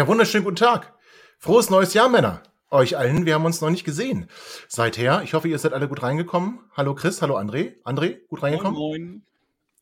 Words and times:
Ja, 0.00 0.08
wunderschönen 0.08 0.44
guten 0.44 0.56
Tag. 0.56 0.94
Frohes 1.38 1.68
neues 1.68 1.92
Jahr, 1.92 2.08
Männer. 2.08 2.42
Euch 2.70 2.96
allen, 2.96 3.26
wir 3.26 3.34
haben 3.34 3.44
uns 3.44 3.60
noch 3.60 3.68
nicht 3.68 3.84
gesehen. 3.84 4.30
Seither, 4.66 5.22
ich 5.24 5.34
hoffe, 5.34 5.46
ihr 5.46 5.58
seid 5.58 5.74
alle 5.74 5.88
gut 5.88 6.02
reingekommen. 6.02 6.60
Hallo 6.74 6.94
Chris, 6.94 7.20
hallo 7.20 7.36
André. 7.36 7.74
André, 7.84 8.26
gut 8.28 8.42
reingekommen? 8.42 8.78
Moin, 8.78 9.02
moin. 9.02 9.22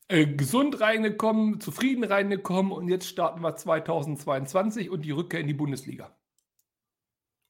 Äh, 0.09 0.25
gesund 0.25 0.81
reingekommen, 0.81 1.61
zufrieden 1.61 2.03
reingekommen 2.03 2.73
und 2.73 2.89
jetzt 2.89 3.07
starten 3.07 3.39
wir 3.39 3.55
2022 3.55 4.89
und 4.89 5.03
die 5.03 5.11
Rückkehr 5.11 5.39
in 5.39 5.47
die 5.47 5.53
Bundesliga. 5.53 6.13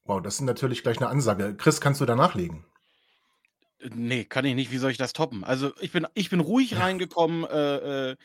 Wow, 0.04 0.22
das 0.22 0.34
ist 0.34 0.42
natürlich 0.42 0.84
gleich 0.84 0.98
eine 0.98 1.08
Ansage. 1.08 1.56
Chris, 1.56 1.80
kannst 1.80 2.00
du 2.00 2.06
da 2.06 2.14
nachlegen? 2.14 2.64
Nee, 3.94 4.24
kann 4.24 4.44
ich 4.44 4.54
nicht. 4.54 4.70
Wie 4.70 4.78
soll 4.78 4.90
ich 4.90 4.98
das 4.98 5.12
toppen? 5.12 5.42
Also 5.42 5.72
ich 5.80 5.90
bin, 5.90 6.06
ich 6.14 6.30
bin 6.30 6.40
ruhig 6.40 6.78
reingekommen. 6.78 7.44
Äh, 7.44 8.10
äh, 8.10 8.16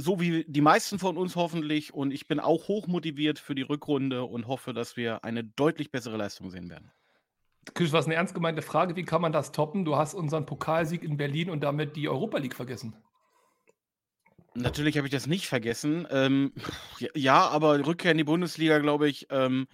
so 0.00 0.20
wie 0.20 0.44
die 0.46 0.60
meisten 0.60 1.00
von 1.00 1.16
uns 1.16 1.34
hoffentlich. 1.34 1.92
Und 1.92 2.12
ich 2.12 2.28
bin 2.28 2.38
auch 2.38 2.68
hoch 2.68 2.86
motiviert 2.86 3.40
für 3.40 3.56
die 3.56 3.62
Rückrunde 3.62 4.22
und 4.22 4.46
hoffe, 4.46 4.72
dass 4.72 4.96
wir 4.96 5.24
eine 5.24 5.42
deutlich 5.42 5.90
bessere 5.90 6.16
Leistung 6.16 6.50
sehen 6.50 6.70
werden. 6.70 6.92
Chris, 7.74 7.92
was 7.92 8.06
eine 8.06 8.14
ernst 8.14 8.32
gemeinte 8.32 8.62
Frage. 8.62 8.94
Wie 8.94 9.04
kann 9.04 9.20
man 9.20 9.32
das 9.32 9.50
toppen? 9.50 9.84
Du 9.84 9.96
hast 9.96 10.14
unseren 10.14 10.46
Pokalsieg 10.46 11.02
in 11.02 11.16
Berlin 11.16 11.50
und 11.50 11.60
damit 11.60 11.96
die 11.96 12.08
Europa 12.08 12.38
League 12.38 12.54
vergessen. 12.54 12.96
Natürlich 14.54 14.96
habe 14.96 15.08
ich 15.08 15.12
das 15.12 15.26
nicht 15.26 15.48
vergessen. 15.48 16.06
Ähm, 16.10 16.52
ja, 17.14 17.48
aber 17.48 17.84
Rückkehr 17.84 18.12
in 18.12 18.18
die 18.18 18.24
Bundesliga, 18.24 18.78
glaube 18.78 19.08
ich, 19.08 19.26
ähm, 19.30 19.66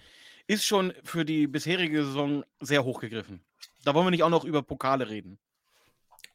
ist 0.47 0.64
schon 0.64 0.94
für 1.05 1.25
die 1.25 1.47
bisherige 1.47 2.05
Saison 2.05 2.44
sehr 2.61 2.84
hochgegriffen. 2.84 3.41
Da 3.84 3.94
wollen 3.94 4.06
wir 4.06 4.11
nicht 4.11 4.22
auch 4.22 4.31
noch 4.31 4.44
über 4.44 4.62
Pokale 4.62 5.09
reden. 5.09 5.38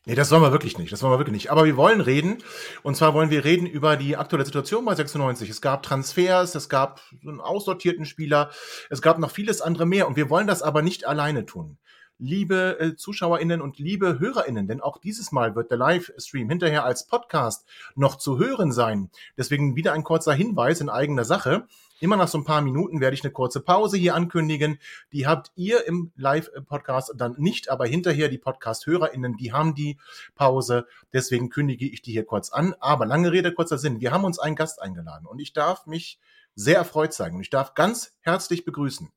Nee, 0.05 0.15
das 0.15 0.31
wollen 0.31 0.41
wir 0.41 0.51
wirklich 0.51 0.77
nicht. 0.77 0.91
Das 0.91 1.03
wollen 1.03 1.13
wir 1.13 1.19
wirklich 1.19 1.33
nicht. 1.33 1.51
Aber 1.51 1.65
wir 1.65 1.75
wollen 1.75 2.01
reden. 2.01 2.41
Und 2.83 2.95
zwar 2.95 3.13
wollen 3.13 3.29
wir 3.29 3.43
reden 3.43 3.67
über 3.67 3.97
die 3.97 4.15
aktuelle 4.15 4.45
Situation 4.45 4.85
bei 4.85 4.95
96. 4.95 5.49
Es 5.49 5.61
gab 5.61 5.83
Transfers, 5.83 6.55
es 6.55 6.69
gab 6.69 7.01
einen 7.21 7.41
aussortierten 7.41 8.05
Spieler, 8.05 8.49
es 8.89 9.01
gab 9.01 9.19
noch 9.19 9.31
vieles 9.31 9.61
andere 9.61 9.85
mehr. 9.85 10.07
Und 10.07 10.15
wir 10.15 10.29
wollen 10.29 10.47
das 10.47 10.61
aber 10.61 10.81
nicht 10.81 11.05
alleine 11.05 11.45
tun. 11.45 11.77
Liebe 12.19 12.79
äh, 12.79 12.95
ZuschauerInnen 12.95 13.61
und 13.61 13.79
liebe 13.79 14.19
HörerInnen, 14.19 14.67
denn 14.67 14.81
auch 14.81 14.97
dieses 14.97 15.31
Mal 15.31 15.55
wird 15.55 15.71
der 15.71 15.77
Livestream 15.77 16.49
hinterher 16.49 16.83
als 16.83 17.07
Podcast 17.07 17.65
noch 17.95 18.17
zu 18.17 18.37
hören 18.37 18.71
sein. 18.71 19.09
Deswegen 19.37 19.75
wieder 19.75 19.93
ein 19.93 20.03
kurzer 20.03 20.33
Hinweis 20.33 20.81
in 20.81 20.89
eigener 20.89 21.25
Sache. 21.25 21.65
Immer 22.01 22.15
nach 22.15 22.27
so 22.27 22.37
ein 22.37 22.45
paar 22.45 22.61
Minuten 22.61 23.01
werde 23.01 23.13
ich 23.13 23.23
eine 23.23 23.31
kurze 23.31 23.59
Pause 23.59 23.97
hier 23.97 24.15
ankündigen. 24.15 24.79
Die 25.11 25.27
habt 25.27 25.51
ihr 25.55 25.85
im 25.85 26.11
Live-Podcast 26.15 27.13
dann 27.17 27.35
nicht, 27.37 27.69
aber 27.69 27.87
hinterher 27.87 28.29
die 28.29 28.37
Podcast-HörerInnen, 28.37 29.35
die 29.35 29.51
haben 29.51 29.75
die 29.75 29.97
Pause. 30.35 30.87
Deswegen 31.11 31.49
kündige 31.49 31.85
ich 31.85 32.01
die 32.01 32.11
hier 32.11 32.25
kurz 32.25 32.51
an. 32.51 32.73
Aber 32.79 33.05
lange 33.05 33.31
Rede, 33.31 33.53
kurzer 33.53 33.77
Sinn. 33.77 33.99
Wir 33.99 34.11
haben 34.11 34.23
uns 34.23 34.39
einen 34.39 34.55
Gast 34.55 34.81
eingeladen 34.81 35.25
und 35.25 35.39
ich 35.39 35.51
darf 35.51 35.85
mich 35.87 36.19
sehr 36.55 36.77
erfreut 36.77 37.13
zeigen 37.13 37.35
und 37.35 37.41
ich 37.41 37.49
darf 37.49 37.73
ganz 37.73 38.13
herzlich 38.21 38.65
begrüßen. 38.65 39.09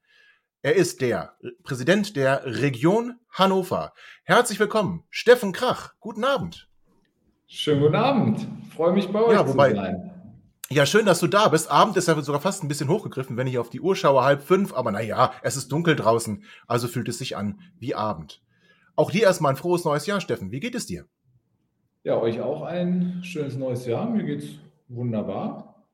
Er 0.64 0.77
ist 0.77 1.00
der 1.00 1.33
Präsident 1.64 2.14
der 2.14 2.45
Region 2.45 3.17
Hannover. 3.30 3.95
Herzlich 4.23 4.61
willkommen, 4.61 5.02
Steffen 5.11 5.50
Krach. 5.50 5.95
Guten 5.98 6.23
Abend. 6.23 6.68
Schönen 7.48 7.80
guten 7.80 7.96
Abend. 7.96 8.46
Freue 8.72 8.92
mich 8.92 9.08
bei 9.08 9.22
euch 9.22 9.33
ja, 9.33 9.48
wobei, 9.48 9.70
zu 9.70 9.74
sein. 9.74 10.36
Ja, 10.70 10.86
schön, 10.86 11.05
dass 11.05 11.18
du 11.18 11.27
da 11.27 11.48
bist. 11.48 11.68
Abend 11.68 11.96
ist 11.96 12.06
ja 12.06 12.20
sogar 12.22 12.40
fast 12.40 12.62
ein 12.62 12.68
bisschen 12.68 12.89
hochgegriffen, 12.89 13.36
wenn 13.36 13.48
ich 13.48 13.58
auf 13.58 13.70
die 13.70 13.80
Uhr 13.80 13.96
schaue, 13.96 14.22
halb 14.22 14.40
fünf. 14.40 14.72
Aber 14.72 14.92
naja, 14.92 15.33
es 15.42 15.56
ist 15.56 15.72
dunkel 15.72 15.96
draußen, 15.96 16.45
also 16.68 16.86
fühlt 16.86 17.08
es 17.08 17.18
sich 17.18 17.36
an 17.36 17.58
wie 17.80 17.96
Abend. 17.96 18.40
Auch 18.95 19.11
dir 19.11 19.24
erstmal 19.24 19.55
ein 19.55 19.56
frohes 19.56 19.84
neues 19.84 20.06
Jahr, 20.06 20.20
Steffen. 20.20 20.52
Wie 20.52 20.61
geht 20.61 20.77
es 20.77 20.86
dir? 20.86 21.06
Ja, 22.05 22.18
euch 22.18 22.40
auch 22.40 22.62
ein 22.62 23.24
schönes 23.24 23.56
neues 23.56 23.84
Jahr. 23.84 24.08
Mir 24.08 24.22
geht's 24.22 24.46
wunderbar. 24.86 25.89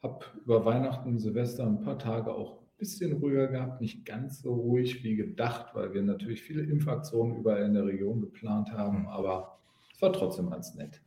Hab 0.00 0.32
über 0.36 0.64
Weihnachten, 0.64 1.18
Silvester 1.18 1.66
ein 1.66 1.80
paar 1.80 1.98
Tage 1.98 2.32
auch 2.32 2.61
bisschen 2.82 3.12
ruhiger 3.12 3.46
gehabt, 3.46 3.80
nicht 3.80 4.04
ganz 4.04 4.42
so 4.42 4.54
ruhig 4.54 5.04
wie 5.04 5.14
gedacht, 5.14 5.66
weil 5.74 5.94
wir 5.94 6.02
natürlich 6.02 6.42
viele 6.42 6.62
Impfaktionen 6.62 7.36
überall 7.36 7.62
in 7.62 7.74
der 7.74 7.86
Region 7.86 8.20
geplant 8.20 8.72
haben, 8.72 9.06
aber 9.06 9.58
es 9.94 10.02
war 10.02 10.12
trotzdem 10.12 10.50
ganz 10.50 10.74
nett. 10.74 11.00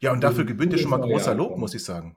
Ja, 0.00 0.12
und 0.12 0.24
dafür 0.24 0.44
gebührt 0.44 0.72
dir 0.72 0.78
schon 0.78 0.90
mal 0.90 1.00
großer 1.00 1.34
Lob, 1.34 1.58
muss 1.58 1.74
ich 1.74 1.84
sagen. 1.84 2.16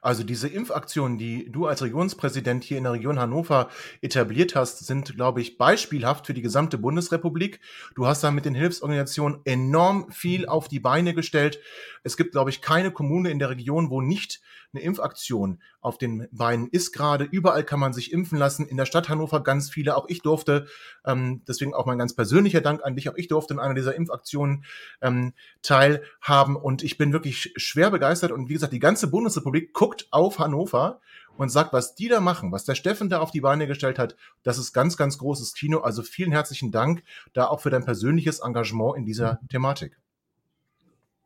Also 0.00 0.22
diese 0.22 0.48
Impfaktionen, 0.48 1.18
die 1.18 1.50
du 1.50 1.66
als 1.66 1.82
Regionspräsident 1.82 2.64
hier 2.64 2.78
in 2.78 2.84
der 2.84 2.94
Region 2.94 3.18
Hannover 3.18 3.68
etabliert 4.00 4.54
hast, 4.54 4.86
sind, 4.86 5.14
glaube 5.14 5.42
ich, 5.42 5.58
beispielhaft 5.58 6.26
für 6.26 6.34
die 6.34 6.42
gesamte 6.42 6.78
Bundesrepublik. 6.78 7.60
Du 7.94 8.06
hast 8.06 8.24
da 8.24 8.30
mit 8.30 8.46
den 8.46 8.54
Hilfsorganisationen 8.54 9.40
enorm 9.44 10.10
viel 10.10 10.46
auf 10.46 10.68
die 10.68 10.80
Beine 10.80 11.14
gestellt. 11.14 11.60
Es 12.02 12.16
gibt, 12.16 12.32
glaube 12.32 12.50
ich, 12.50 12.60
keine 12.60 12.90
Kommune 12.90 13.30
in 13.30 13.38
der 13.38 13.50
Region, 13.50 13.90
wo 13.90 14.00
nicht 14.00 14.40
eine 14.74 14.82
Impfaktion 14.82 15.62
auf 15.80 15.98
den 15.98 16.28
Beinen 16.32 16.68
ist 16.68 16.92
gerade. 16.92 17.24
Überall 17.24 17.64
kann 17.64 17.80
man 17.80 17.92
sich 17.92 18.12
impfen 18.12 18.38
lassen. 18.38 18.66
In 18.66 18.76
der 18.76 18.86
Stadt 18.86 19.08
Hannover 19.08 19.42
ganz 19.42 19.70
viele. 19.70 19.96
Auch 19.96 20.06
ich 20.08 20.22
durfte, 20.22 20.66
ähm, 21.04 21.42
deswegen 21.46 21.74
auch 21.74 21.86
mein 21.86 21.98
ganz 21.98 22.14
persönlicher 22.14 22.60
Dank 22.60 22.84
an 22.84 22.96
dich, 22.96 23.08
auch 23.08 23.16
ich 23.16 23.28
durfte 23.28 23.54
in 23.54 23.60
einer 23.60 23.74
dieser 23.74 23.94
Impfaktionen 23.94 24.64
ähm, 25.00 25.32
teilhaben. 25.62 26.56
Und 26.56 26.82
ich 26.82 26.98
bin 26.98 27.12
wirklich 27.12 27.52
schwer 27.56 27.90
begeistert. 27.90 28.32
Und 28.32 28.48
wie 28.48 28.54
gesagt, 28.54 28.72
die 28.72 28.78
ganze 28.78 29.08
Bundesrepublik 29.08 29.72
guckt 29.72 30.08
auf 30.10 30.38
Hannover 30.38 31.00
und 31.36 31.48
sagt, 31.50 31.72
was 31.72 31.94
die 31.94 32.08
da 32.08 32.20
machen, 32.20 32.52
was 32.52 32.64
der 32.64 32.74
Steffen 32.74 33.08
da 33.08 33.20
auf 33.20 33.30
die 33.30 33.40
Beine 33.40 33.66
gestellt 33.66 33.98
hat, 33.98 34.16
das 34.42 34.58
ist 34.58 34.72
ganz, 34.72 34.96
ganz 34.96 35.18
großes 35.18 35.54
Kino. 35.54 35.80
Also 35.80 36.02
vielen 36.02 36.32
herzlichen 36.32 36.70
Dank 36.70 37.02
da 37.32 37.46
auch 37.46 37.60
für 37.60 37.70
dein 37.70 37.84
persönliches 37.84 38.40
Engagement 38.40 38.96
in 38.96 39.04
dieser 39.04 39.40
Thematik. 39.48 39.98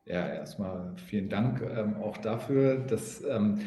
Ja, 0.09 0.27
erstmal 0.27 0.95
vielen 1.05 1.29
Dank 1.29 1.61
ähm, 1.61 1.97
auch 1.97 2.17
dafür. 2.17 2.79
Das 2.79 3.23
ähm, 3.23 3.59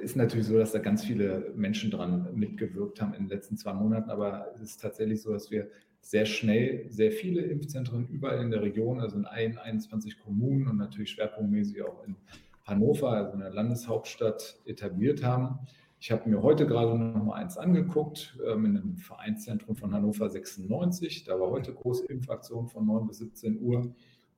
ist 0.00 0.14
natürlich 0.14 0.46
so, 0.46 0.56
dass 0.56 0.70
da 0.70 0.78
ganz 0.78 1.04
viele 1.04 1.52
Menschen 1.56 1.90
dran 1.90 2.28
mitgewirkt 2.34 3.02
haben 3.02 3.14
in 3.14 3.24
den 3.24 3.28
letzten 3.28 3.56
zwei 3.56 3.72
Monaten, 3.72 4.08
aber 4.08 4.46
es 4.54 4.62
ist 4.62 4.80
tatsächlich 4.80 5.20
so, 5.20 5.32
dass 5.32 5.50
wir 5.50 5.68
sehr 6.00 6.24
schnell 6.24 6.86
sehr 6.88 7.10
viele 7.10 7.40
Impfzentren 7.40 8.06
überall 8.06 8.40
in 8.40 8.52
der 8.52 8.62
Region, 8.62 9.00
also 9.00 9.16
in 9.16 9.24
allen 9.24 9.58
21 9.58 10.20
Kommunen 10.20 10.68
und 10.68 10.76
natürlich 10.76 11.10
schwerpunktmäßig 11.10 11.82
auch 11.82 12.04
in 12.06 12.14
Hannover, 12.62 13.10
also 13.10 13.32
in 13.32 13.40
der 13.40 13.50
Landeshauptstadt, 13.50 14.60
etabliert 14.66 15.24
haben. 15.24 15.58
Ich 15.98 16.12
habe 16.12 16.30
mir 16.30 16.40
heute 16.40 16.68
gerade 16.68 16.96
noch 16.96 17.24
mal 17.24 17.34
eins 17.34 17.58
angeguckt, 17.58 18.38
ähm, 18.46 18.66
in 18.66 18.76
einem 18.76 18.96
Vereinszentrum 18.98 19.74
von 19.74 19.92
Hannover 19.92 20.28
96. 20.28 21.24
Da 21.24 21.40
war 21.40 21.50
heute 21.50 21.74
große 21.74 22.06
Impfaktion 22.06 22.68
von 22.68 22.86
9 22.86 23.08
bis 23.08 23.18
17 23.18 23.60
Uhr 23.60 23.92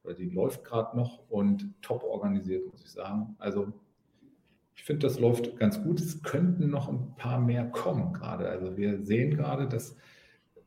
oder 0.05 0.15
die 0.15 0.31
läuft 0.31 0.65
gerade 0.65 0.97
noch 0.97 1.28
und 1.28 1.75
top 1.83 2.03
organisiert, 2.05 2.71
muss 2.71 2.83
ich 2.83 2.91
sagen. 2.91 3.37
Also 3.38 3.72
ich 4.75 4.84
finde, 4.84 5.06
das 5.06 5.19
läuft 5.21 5.59
ganz 5.59 5.83
gut. 5.83 6.00
Es 6.00 6.22
könnten 6.22 6.71
noch 6.71 6.88
ein 6.88 7.15
paar 7.16 7.38
mehr 7.38 7.66
kommen 7.66 8.12
gerade. 8.12 8.49
Also 8.49 8.77
wir 8.77 9.05
sehen 9.05 9.37
gerade, 9.37 9.69
dass 9.69 9.97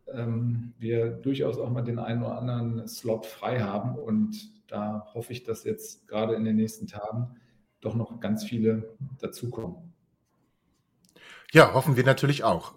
ähm, 0.08 0.74
wir 0.78 1.10
durchaus 1.10 1.58
auch 1.58 1.70
mal 1.70 1.82
den 1.82 2.00
einen 2.00 2.22
oder 2.22 2.38
anderen 2.38 2.88
Slot 2.88 3.26
frei 3.26 3.62
haben 3.62 3.96
und 3.96 4.52
da 4.68 5.08
hoffe 5.14 5.34
ich, 5.34 5.44
dass 5.44 5.64
jetzt 5.64 6.08
gerade 6.08 6.36
in 6.36 6.44
den 6.44 6.56
nächsten 6.56 6.88
Tagen 6.88 7.36
doch 7.82 7.96
noch 7.96 8.20
ganz 8.20 8.44
viele 8.44 8.96
dazukommen. 9.20 9.94
Ja, 11.52 11.74
hoffen 11.74 11.96
wir 11.96 12.04
natürlich 12.04 12.44
auch. 12.44 12.76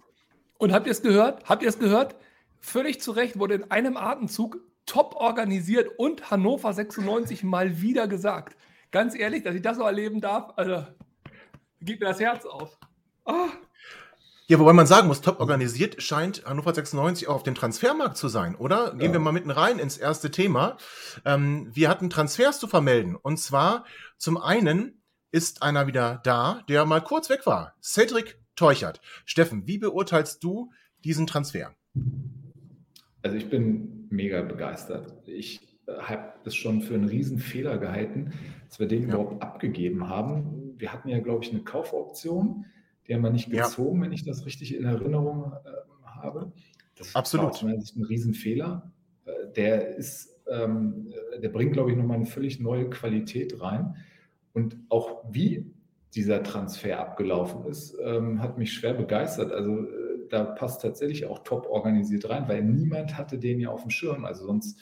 Und 0.59 0.73
habt 0.73 0.87
ihr 0.87 0.93
es 0.93 1.03
gehört? 1.03 1.49
Habt 1.49 1.63
ihr 1.63 1.69
es 1.69 1.79
gehört? 1.79 2.17
Völlig 2.61 3.01
zu 3.01 3.13
Recht 3.13 3.39
wurde 3.39 3.55
in 3.55 3.71
einem 3.71 3.97
Atemzug 3.97 4.59
top 4.87 5.15
organisiert 5.17 5.91
und 5.99 6.31
Hannover 6.31 6.73
96 6.73 7.43
mal 7.43 7.81
wieder 7.81 8.09
gesagt. 8.09 8.57
Ganz 8.93 9.19
ehrlich, 9.19 9.43
dass 9.43 9.55
ich 9.55 9.63
das 9.63 9.77
so 9.77 9.83
erleben 9.83 10.21
darf, 10.21 10.53
also 10.57 10.87
geht 11.81 12.01
mir 12.01 12.07
das 12.07 12.21
Herz 12.21 12.47
auf. 12.47 12.79
Oh. 13.25 13.49
Ja, 14.49 14.61
wobei 14.61 14.73
man 14.73 14.87
sagen 14.87 15.09
muss, 15.09 15.21
top 15.21 15.41
organisiert 15.41 16.01
scheint 16.01 16.45
Hannover 16.47 16.73
96 16.73 17.27
auch 17.27 17.35
auf 17.35 17.43
dem 17.43 17.57
Transfermarkt 17.57 18.17
zu 18.17 18.29
sein, 18.29 18.55
oder? 18.55 18.93
Gehen 18.93 19.09
ja. 19.09 19.13
wir 19.15 19.19
mal 19.19 19.33
mitten 19.33 19.51
rein 19.51 19.81
ins 19.81 19.97
erste 19.97 20.31
Thema. 20.31 20.77
Ähm, 21.25 21.69
wir 21.75 21.89
hatten 21.89 22.11
Transfers 22.11 22.61
zu 22.61 22.69
vermelden. 22.69 23.17
Und 23.17 23.39
zwar 23.39 23.85
zum 24.19 24.37
einen 24.37 25.03
ist 25.33 25.63
einer 25.63 25.89
wieder 25.89 26.21
da, 26.23 26.63
der 26.69 26.87
mal 26.87 27.01
kurz 27.03 27.29
weg 27.29 27.45
war. 27.45 27.75
Cedric 27.83 28.39
Teuchert. 28.55 29.01
Steffen, 29.25 29.67
wie 29.67 29.79
beurteilst 29.79 30.43
du 30.45 30.71
diesen 31.05 31.27
Transfer? 31.27 31.75
Also 33.27 33.39
ich 33.39 33.51
bin 33.51 34.07
mega 34.09 34.41
begeistert. 34.43 35.13
Ich 35.27 35.61
äh, 35.89 35.95
habe 35.99 36.33
es 36.45 36.55
schon 36.55 36.81
für 36.81 36.95
einen 36.95 37.09
Riesenfehler 37.09 37.77
gehalten, 37.77 38.33
dass 38.69 38.79
wir 38.79 38.87
den 38.87 39.03
ja. 39.03 39.15
überhaupt 39.15 39.43
abgegeben 39.43 40.09
haben. 40.09 40.75
Wir 40.79 40.93
hatten 40.93 41.09
ja, 41.09 41.19
glaube 41.19 41.43
ich, 41.43 41.51
eine 41.51 41.63
Kaufoption, 41.65 42.67
die 43.09 43.15
haben 43.15 43.23
wir 43.23 43.31
nicht 43.31 43.51
gezogen, 43.51 43.99
ja. 43.99 44.05
wenn 44.05 44.13
ich 44.13 44.25
das 44.25 44.47
richtig 44.47 44.77
in 44.77 44.85
Erinnerung 44.85 45.55
äh, 45.65 46.07
habe. 46.07 46.53
Das 46.97 47.17
Absolut. 47.17 47.61
meiner 47.65 47.81
Sicht 47.81 47.97
ein 47.97 48.05
Riesenfehler. 48.05 48.93
Äh, 49.25 49.33
der 49.57 49.97
ist, 49.97 50.41
ähm, 50.49 51.13
der 51.43 51.49
bringt, 51.49 51.73
glaube 51.73 51.91
ich, 51.91 51.97
nochmal 51.97 52.19
eine 52.19 52.27
völlig 52.27 52.61
neue 52.61 52.89
Qualität 52.91 53.61
rein. 53.61 53.97
Und 54.53 54.77
auch 54.89 55.25
wie 55.33 55.75
dieser 56.15 56.45
Transfer 56.45 57.01
abgelaufen 57.01 57.67
ist, 57.67 57.99
ähm, 58.01 58.41
hat 58.41 58.57
mich 58.57 58.73
schwer 58.73 58.95
begeistert. 58.95 59.51
Also 59.51 59.81
äh, 59.81 60.06
da 60.31 60.45
passt 60.45 60.83
tatsächlich 60.83 61.27
auch 61.27 61.41
top 61.41 61.67
organisiert 61.67 62.29
rein, 62.29 62.49
weil 62.49 62.63
niemand 62.63 63.17
hatte 63.17 63.39
den 63.39 63.61
ja 63.61 63.71
auf 63.71 63.83
dem 63.83 63.91
Schirm. 63.91 64.25
Also 64.25 64.47
sonst 64.47 64.79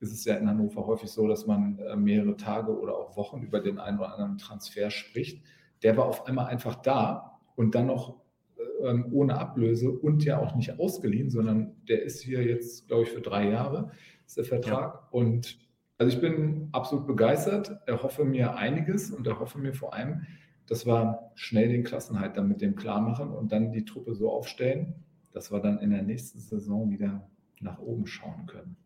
ist 0.00 0.12
es 0.12 0.24
ja 0.24 0.36
in 0.36 0.48
Hannover 0.48 0.86
häufig 0.86 1.10
so, 1.10 1.26
dass 1.26 1.46
man 1.46 1.78
äh, 1.78 1.96
mehrere 1.96 2.36
Tage 2.36 2.78
oder 2.78 2.96
auch 2.96 3.16
Wochen 3.16 3.42
über 3.42 3.60
den 3.60 3.78
einen 3.78 3.98
oder 3.98 4.12
anderen 4.12 4.38
Transfer 4.38 4.90
spricht. 4.90 5.42
Der 5.82 5.96
war 5.96 6.06
auf 6.06 6.26
einmal 6.26 6.46
einfach 6.46 6.76
da 6.76 7.40
und 7.56 7.74
dann 7.74 7.86
noch 7.86 8.20
äh, 8.56 8.88
ähm, 8.88 9.06
ohne 9.12 9.38
Ablöse 9.38 9.90
und 9.90 10.24
ja 10.24 10.38
auch 10.38 10.54
nicht 10.54 10.78
ausgeliehen, 10.78 11.30
sondern 11.30 11.76
der 11.88 12.02
ist 12.02 12.22
hier 12.22 12.42
jetzt, 12.42 12.88
glaube 12.88 13.04
ich, 13.04 13.10
für 13.10 13.20
drei 13.20 13.48
Jahre, 13.48 13.90
ist 14.26 14.36
der 14.36 14.44
Vertrag. 14.44 14.94
Ja. 14.94 15.08
Und 15.10 15.58
also 15.98 16.14
ich 16.14 16.20
bin 16.20 16.68
absolut 16.72 17.06
begeistert, 17.06 17.78
erhoffe 17.86 18.24
mir 18.24 18.56
einiges 18.56 19.10
und 19.10 19.26
erhoffe 19.26 19.58
mir 19.58 19.74
vor 19.74 19.94
allem, 19.94 20.26
dass 20.66 20.86
wir 20.86 21.30
schnell 21.34 21.68
den 21.68 21.84
Klassenhalt 21.84 22.36
dann 22.36 22.48
mit 22.48 22.60
dem 22.60 22.74
klar 22.74 23.00
machen 23.00 23.30
und 23.30 23.52
dann 23.52 23.72
die 23.72 23.84
Truppe 23.84 24.14
so 24.14 24.30
aufstellen, 24.30 24.94
dass 25.32 25.52
wir 25.52 25.60
dann 25.60 25.78
in 25.78 25.90
der 25.90 26.02
nächsten 26.02 26.38
Saison 26.38 26.90
wieder 26.90 27.28
nach 27.60 27.78
oben 27.78 28.06
schauen 28.06 28.46
können. 28.46 28.76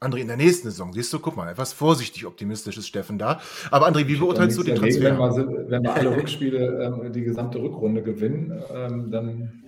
André, 0.00 0.18
in 0.18 0.28
der 0.28 0.36
nächsten 0.36 0.70
Saison, 0.70 0.92
siehst 0.92 1.12
du, 1.12 1.18
guck 1.18 1.36
mal, 1.36 1.50
etwas 1.50 1.72
vorsichtig 1.72 2.24
optimistisch 2.24 2.78
ist 2.78 2.86
Steffen 2.86 3.18
da. 3.18 3.40
Aber 3.70 3.88
André, 3.88 4.06
wie 4.06 4.16
beurteilst 4.16 4.56
du 4.56 4.62
den 4.62 4.76
Transfer? 4.76 5.02
Wenn 5.02 5.18
wir, 5.18 5.70
wenn 5.70 5.82
wir 5.82 5.94
alle 5.94 6.16
Rückspiele, 6.16 6.84
ähm, 6.84 7.12
die 7.12 7.22
gesamte 7.22 7.60
Rückrunde 7.60 8.02
gewinnen, 8.02 8.62
ähm, 8.72 9.10
dann 9.10 9.64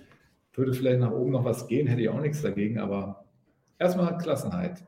würde 0.53 0.73
vielleicht 0.73 0.99
nach 0.99 1.11
oben 1.11 1.31
noch 1.31 1.43
was 1.43 1.67
gehen, 1.67 1.87
hätte 1.87 2.01
ich 2.01 2.09
auch 2.09 2.21
nichts 2.21 2.41
dagegen, 2.41 2.79
aber 2.79 3.25
erstmal 3.77 4.17
Klassenheit. 4.17 4.83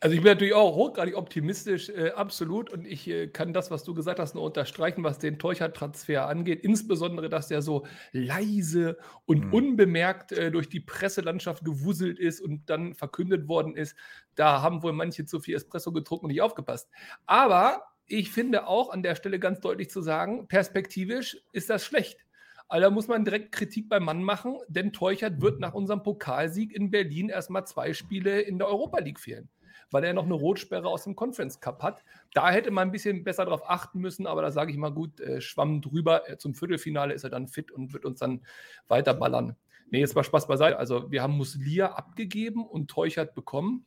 Also 0.00 0.14
ich 0.14 0.22
bin 0.22 0.30
natürlich 0.30 0.54
auch 0.54 0.76
hochgradig 0.76 1.16
optimistisch, 1.16 1.88
äh, 1.88 2.10
absolut. 2.10 2.70
Und 2.70 2.86
ich 2.86 3.08
äh, 3.08 3.26
kann 3.26 3.52
das, 3.52 3.72
was 3.72 3.82
du 3.82 3.94
gesagt 3.94 4.20
hast, 4.20 4.36
nur 4.36 4.44
unterstreichen, 4.44 5.02
was 5.02 5.18
den 5.18 5.40
Teuchert-Transfer 5.40 6.28
angeht. 6.28 6.60
Insbesondere, 6.62 7.28
dass 7.28 7.48
der 7.48 7.62
so 7.62 7.84
leise 8.12 8.96
und 9.26 9.46
mhm. 9.46 9.52
unbemerkt 9.52 10.30
äh, 10.30 10.52
durch 10.52 10.68
die 10.68 10.78
Presselandschaft 10.78 11.64
gewuselt 11.64 12.20
ist 12.20 12.40
und 12.40 12.70
dann 12.70 12.94
verkündet 12.94 13.48
worden 13.48 13.74
ist. 13.74 13.96
Da 14.36 14.62
haben 14.62 14.84
wohl 14.84 14.92
manche 14.92 15.26
zu 15.26 15.40
viel 15.40 15.56
Espresso 15.56 15.90
getrunken 15.90 16.26
und 16.26 16.30
nicht 16.30 16.42
aufgepasst. 16.42 16.88
Aber 17.26 17.82
ich 18.06 18.30
finde 18.30 18.68
auch 18.68 18.90
an 18.90 19.02
der 19.02 19.16
Stelle 19.16 19.40
ganz 19.40 19.58
deutlich 19.58 19.90
zu 19.90 20.00
sagen, 20.00 20.46
perspektivisch 20.46 21.38
ist 21.52 21.70
das 21.70 21.84
schlecht. 21.84 22.24
Also 22.68 22.84
da 22.84 22.90
muss 22.90 23.08
man 23.08 23.24
direkt 23.24 23.50
Kritik 23.50 23.88
beim 23.88 24.04
Mann 24.04 24.22
machen, 24.22 24.58
denn 24.68 24.92
Teuchert 24.92 25.40
wird 25.40 25.58
nach 25.58 25.74
unserem 25.74 26.04
Pokalsieg 26.04 26.72
in 26.72 26.90
Berlin 26.90 27.30
erstmal 27.30 27.66
zwei 27.66 27.94
Spiele 27.94 28.42
in 28.42 28.58
der 28.58 28.68
Europa 28.68 29.00
League 29.00 29.18
fehlen 29.18 29.48
weil 29.90 30.04
er 30.04 30.12
noch 30.12 30.24
eine 30.24 30.34
Rotsperre 30.34 30.88
aus 30.88 31.04
dem 31.04 31.16
Conference 31.16 31.60
Cup 31.60 31.82
hat. 31.82 32.04
Da 32.34 32.50
hätte 32.50 32.70
man 32.70 32.88
ein 32.88 32.92
bisschen 32.92 33.24
besser 33.24 33.44
darauf 33.44 33.68
achten 33.68 34.00
müssen, 34.00 34.26
aber 34.26 34.42
da 34.42 34.50
sage 34.50 34.70
ich 34.70 34.76
mal 34.76 34.92
gut, 34.92 35.20
äh, 35.20 35.40
schwamm 35.40 35.80
drüber. 35.80 36.28
Äh, 36.28 36.38
zum 36.38 36.54
Viertelfinale 36.54 37.14
ist 37.14 37.24
er 37.24 37.30
dann 37.30 37.48
fit 37.48 37.70
und 37.70 37.92
wird 37.92 38.04
uns 38.04 38.20
dann 38.20 38.42
weiter 38.88 39.14
ballern. 39.14 39.56
Nee, 39.90 40.00
jetzt 40.00 40.14
mal 40.14 40.24
Spaß 40.24 40.46
beiseite. 40.46 40.78
Also 40.78 41.10
wir 41.10 41.22
haben 41.22 41.36
Muslia 41.36 41.92
abgegeben 41.92 42.66
und 42.66 42.90
Teuchert 42.90 43.34
bekommen. 43.34 43.84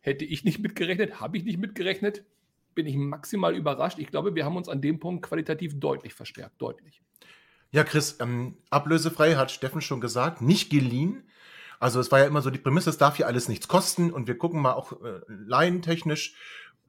Hätte 0.00 0.24
ich 0.24 0.44
nicht 0.44 0.58
mitgerechnet, 0.58 1.20
habe 1.20 1.36
ich 1.36 1.44
nicht 1.44 1.58
mitgerechnet, 1.58 2.24
bin 2.74 2.86
ich 2.86 2.96
maximal 2.96 3.54
überrascht. 3.54 3.98
Ich 3.98 4.08
glaube, 4.08 4.34
wir 4.34 4.44
haben 4.44 4.56
uns 4.56 4.68
an 4.68 4.80
dem 4.80 4.98
Punkt 4.98 5.24
qualitativ 5.24 5.78
deutlich 5.78 6.14
verstärkt, 6.14 6.60
deutlich. 6.60 7.02
Ja, 7.70 7.84
Chris, 7.84 8.16
ähm, 8.20 8.56
ablösefrei 8.70 9.34
hat 9.34 9.52
Steffen 9.52 9.80
schon 9.80 10.00
gesagt, 10.00 10.42
nicht 10.42 10.70
geliehen. 10.70 11.22
Also 11.80 11.98
es 11.98 12.12
war 12.12 12.20
ja 12.20 12.26
immer 12.26 12.42
so 12.42 12.50
die 12.50 12.58
Prämisse, 12.58 12.90
es 12.90 12.98
darf 12.98 13.16
hier 13.16 13.26
alles 13.26 13.48
nichts 13.48 13.66
kosten 13.66 14.12
und 14.12 14.28
wir 14.28 14.36
gucken 14.36 14.60
mal 14.60 14.74
auch 14.74 14.92
äh, 15.02 15.20
laientechnisch, 15.26 16.34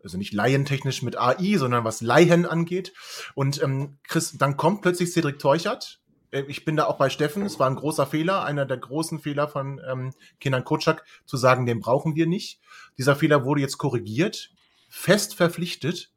also 0.03 0.17
nicht 0.17 0.33
laientechnisch 0.33 1.01
mit 1.01 1.17
AI, 1.17 1.55
sondern 1.57 1.85
was 1.85 2.01
Laien 2.01 2.45
angeht. 2.45 2.93
Und 3.33 3.63
ähm, 3.63 3.97
Chris, 4.03 4.37
dann 4.37 4.57
kommt 4.57 4.81
plötzlich 4.81 5.11
Cedric 5.13 5.39
Teuchert. 5.39 6.01
Äh, 6.31 6.41
ich 6.41 6.65
bin 6.65 6.75
da 6.75 6.87
auch 6.87 6.97
bei 6.97 7.09
Steffen. 7.09 7.43
Es 7.43 7.57
war 7.57 7.69
ein 7.69 7.77
großer 7.77 8.05
Fehler, 8.05 8.43
einer 8.43 8.65
der 8.65 8.77
großen 8.77 9.19
Fehler 9.19 9.47
von 9.47 9.79
ähm, 9.89 10.13
Kindern 10.41 10.65
Kotschak, 10.65 11.05
zu 11.25 11.37
sagen, 11.37 11.65
den 11.65 11.79
brauchen 11.79 12.15
wir 12.15 12.27
nicht. 12.27 12.59
Dieser 12.97 13.15
Fehler 13.15 13.45
wurde 13.45 13.61
jetzt 13.61 13.77
korrigiert, 13.77 14.51
fest 14.89 15.35
verpflichtet 15.35 16.11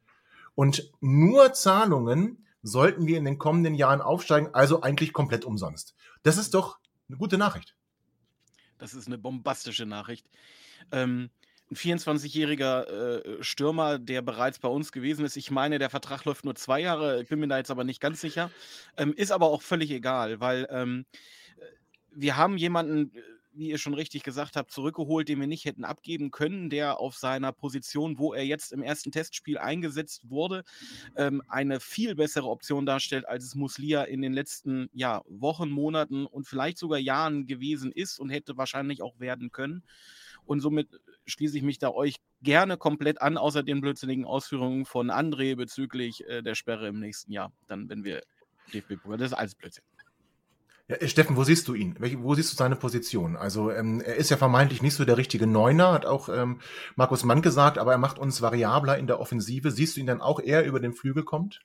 und 0.57 0.91
nur 1.01 1.53
Zahlungen 1.53 2.45
sollten 2.63 3.07
wir 3.07 3.19
in 3.19 3.25
den 3.25 3.39
kommenden 3.39 3.75
Jahren 3.75 4.01
aufsteigen, 4.01 4.49
also 4.53 4.83
eigentlich 4.83 5.13
komplett 5.13 5.45
umsonst. 5.45 5.95
Das 6.25 6.39
ist 6.39 6.55
doch 6.55 6.79
eine 7.09 7.19
gute 7.19 7.39
Nachricht. 7.39 7.77
Das 8.79 8.95
ist 8.95 9.07
eine 9.07 9.19
bombastische 9.19 9.87
Nachricht. 9.87 10.27
Ähm, 10.93 11.31
ein 11.71 11.77
24-jähriger 11.77 12.87
äh, 12.87 13.43
Stürmer, 13.43 13.99
der 13.99 14.23
bereits 14.23 14.59
bei 14.59 14.69
uns 14.69 14.93
gewesen 14.93 15.25
ist. 15.25 15.37
Ich 15.37 15.51
meine, 15.51 15.79
der 15.79 15.91
Vertrag 15.91 16.25
läuft 16.25 16.45
nur 16.45 16.55
zwei 16.55 16.81
Jahre, 16.81 17.23
ich 17.23 17.29
bin 17.29 17.41
mir 17.41 17.49
da 17.49 17.57
jetzt 17.57 17.71
aber 17.71 17.85
nicht 17.85 18.01
ganz 18.01 18.21
sicher. 18.21 18.51
Ähm, 18.97 19.15
ist 19.15 19.33
aber 19.33 19.47
auch 19.47 19.63
völlig 19.63 19.91
egal, 19.91 20.41
weil 20.41 20.67
ähm, 20.71 21.07
wir 22.13 22.37
haben 22.37 22.57
jemanden, 22.59 23.13
wie 23.55 23.71
ihr 23.71 23.79
schon 23.79 23.95
richtig 23.95 24.23
gesagt 24.23 24.57
habt, 24.57 24.71
zurückgeholt, 24.71 25.29
den 25.29 25.41
wir 25.41 25.47
nicht 25.47 25.65
hätten 25.65 25.85
abgeben 25.85 26.31
können, 26.31 26.71
der 26.71 27.01
auf 27.01 27.17
seiner 27.17 27.53
Position, 27.53 28.19
wo 28.19 28.35
er 28.35 28.45
jetzt 28.45 28.73
im 28.73 28.83
ersten 28.83 29.13
Testspiel 29.13 29.59
eingesetzt 29.59 30.29
wurde, 30.29 30.65
ähm, 31.17 31.43
eine 31.49 31.81
viel 31.81 32.15
bessere 32.15 32.49
Option 32.49 32.87
darstellt, 32.87 33.29
als 33.29 33.45
es 33.45 33.55
Muslia 33.55 34.03
in 34.03 34.23
den 34.23 34.33
letzten 34.33 34.89
ja, 34.93 35.23
Wochen, 35.27 35.71
Monaten 35.71 36.27
und 36.27 36.47
vielleicht 36.47 36.79
sogar 36.79 36.99
Jahren 36.99 37.47
gewesen 37.47 37.93
ist 37.93 38.19
und 38.19 38.31
hätte 38.31 38.57
wahrscheinlich 38.57 39.03
auch 39.03 39.19
werden 39.21 39.51
können. 39.53 39.85
Und 40.47 40.61
somit 40.61 40.89
schließe 41.27 41.57
ich 41.57 41.63
mich 41.63 41.79
da 41.79 41.91
euch 41.91 42.17
gerne 42.43 42.77
komplett 42.77 43.23
an, 43.23 43.39
außer 43.39 43.63
den 43.63 43.81
blödsinnigen 43.81 44.25
Ausführungen 44.25 44.85
von 44.85 45.11
André 45.11 45.57
bezüglich 45.57 46.27
äh, 46.29 46.43
der 46.43 46.55
Sperre 46.55 46.89
im 46.89 47.01
nächsten 47.01 47.33
Jahr. 47.33 47.53
Dann, 47.67 47.89
wenn 47.89 48.05
wir 48.05 48.23
DFB-Pokal, 48.73 49.19
das 49.19 49.33
ist 49.33 49.39
alles 49.39 49.55
Blödsinn. 49.55 49.85
Ja, 50.89 50.97
äh, 50.97 51.09
Steffen, 51.09 51.37
wo 51.37 51.45
siehst 51.45 51.69
du 51.69 51.75
ihn? 51.75 51.97
Wo 52.19 52.35
siehst 52.35 52.53
du 52.53 52.57
seine 52.57 52.77
Position? 52.77 53.37
Also 53.37 53.71
ähm, 53.71 54.01
er 54.01 54.17
ist 54.17 54.31
ja 54.31 54.37
vermeintlich 54.37 54.83
nicht 54.83 54.95
so 54.95 55.05
der 55.05 55.17
richtige 55.17 55.47
Neuner, 55.47 55.93
hat 55.93 56.07
auch 56.07 56.29
ähm, 56.29 56.61
Markus 56.97 57.25
Mann 57.25 57.43
gesagt, 57.43 57.79
aber 57.79 57.93
er 57.93 57.99
macht 57.99 58.19
uns 58.19 58.43
variabler 58.43 58.99
in 58.99 59.07
der 59.07 59.21
Offensive. 59.21 59.71
Siehst 59.71 59.97
du 59.97 60.01
ihn 60.01 60.07
dann 60.07 60.21
auch 60.21 60.41
eher 60.41 60.67
über 60.67 60.81
den 60.81 60.93
Flügel 60.93 61.25
kommt? 61.25 61.61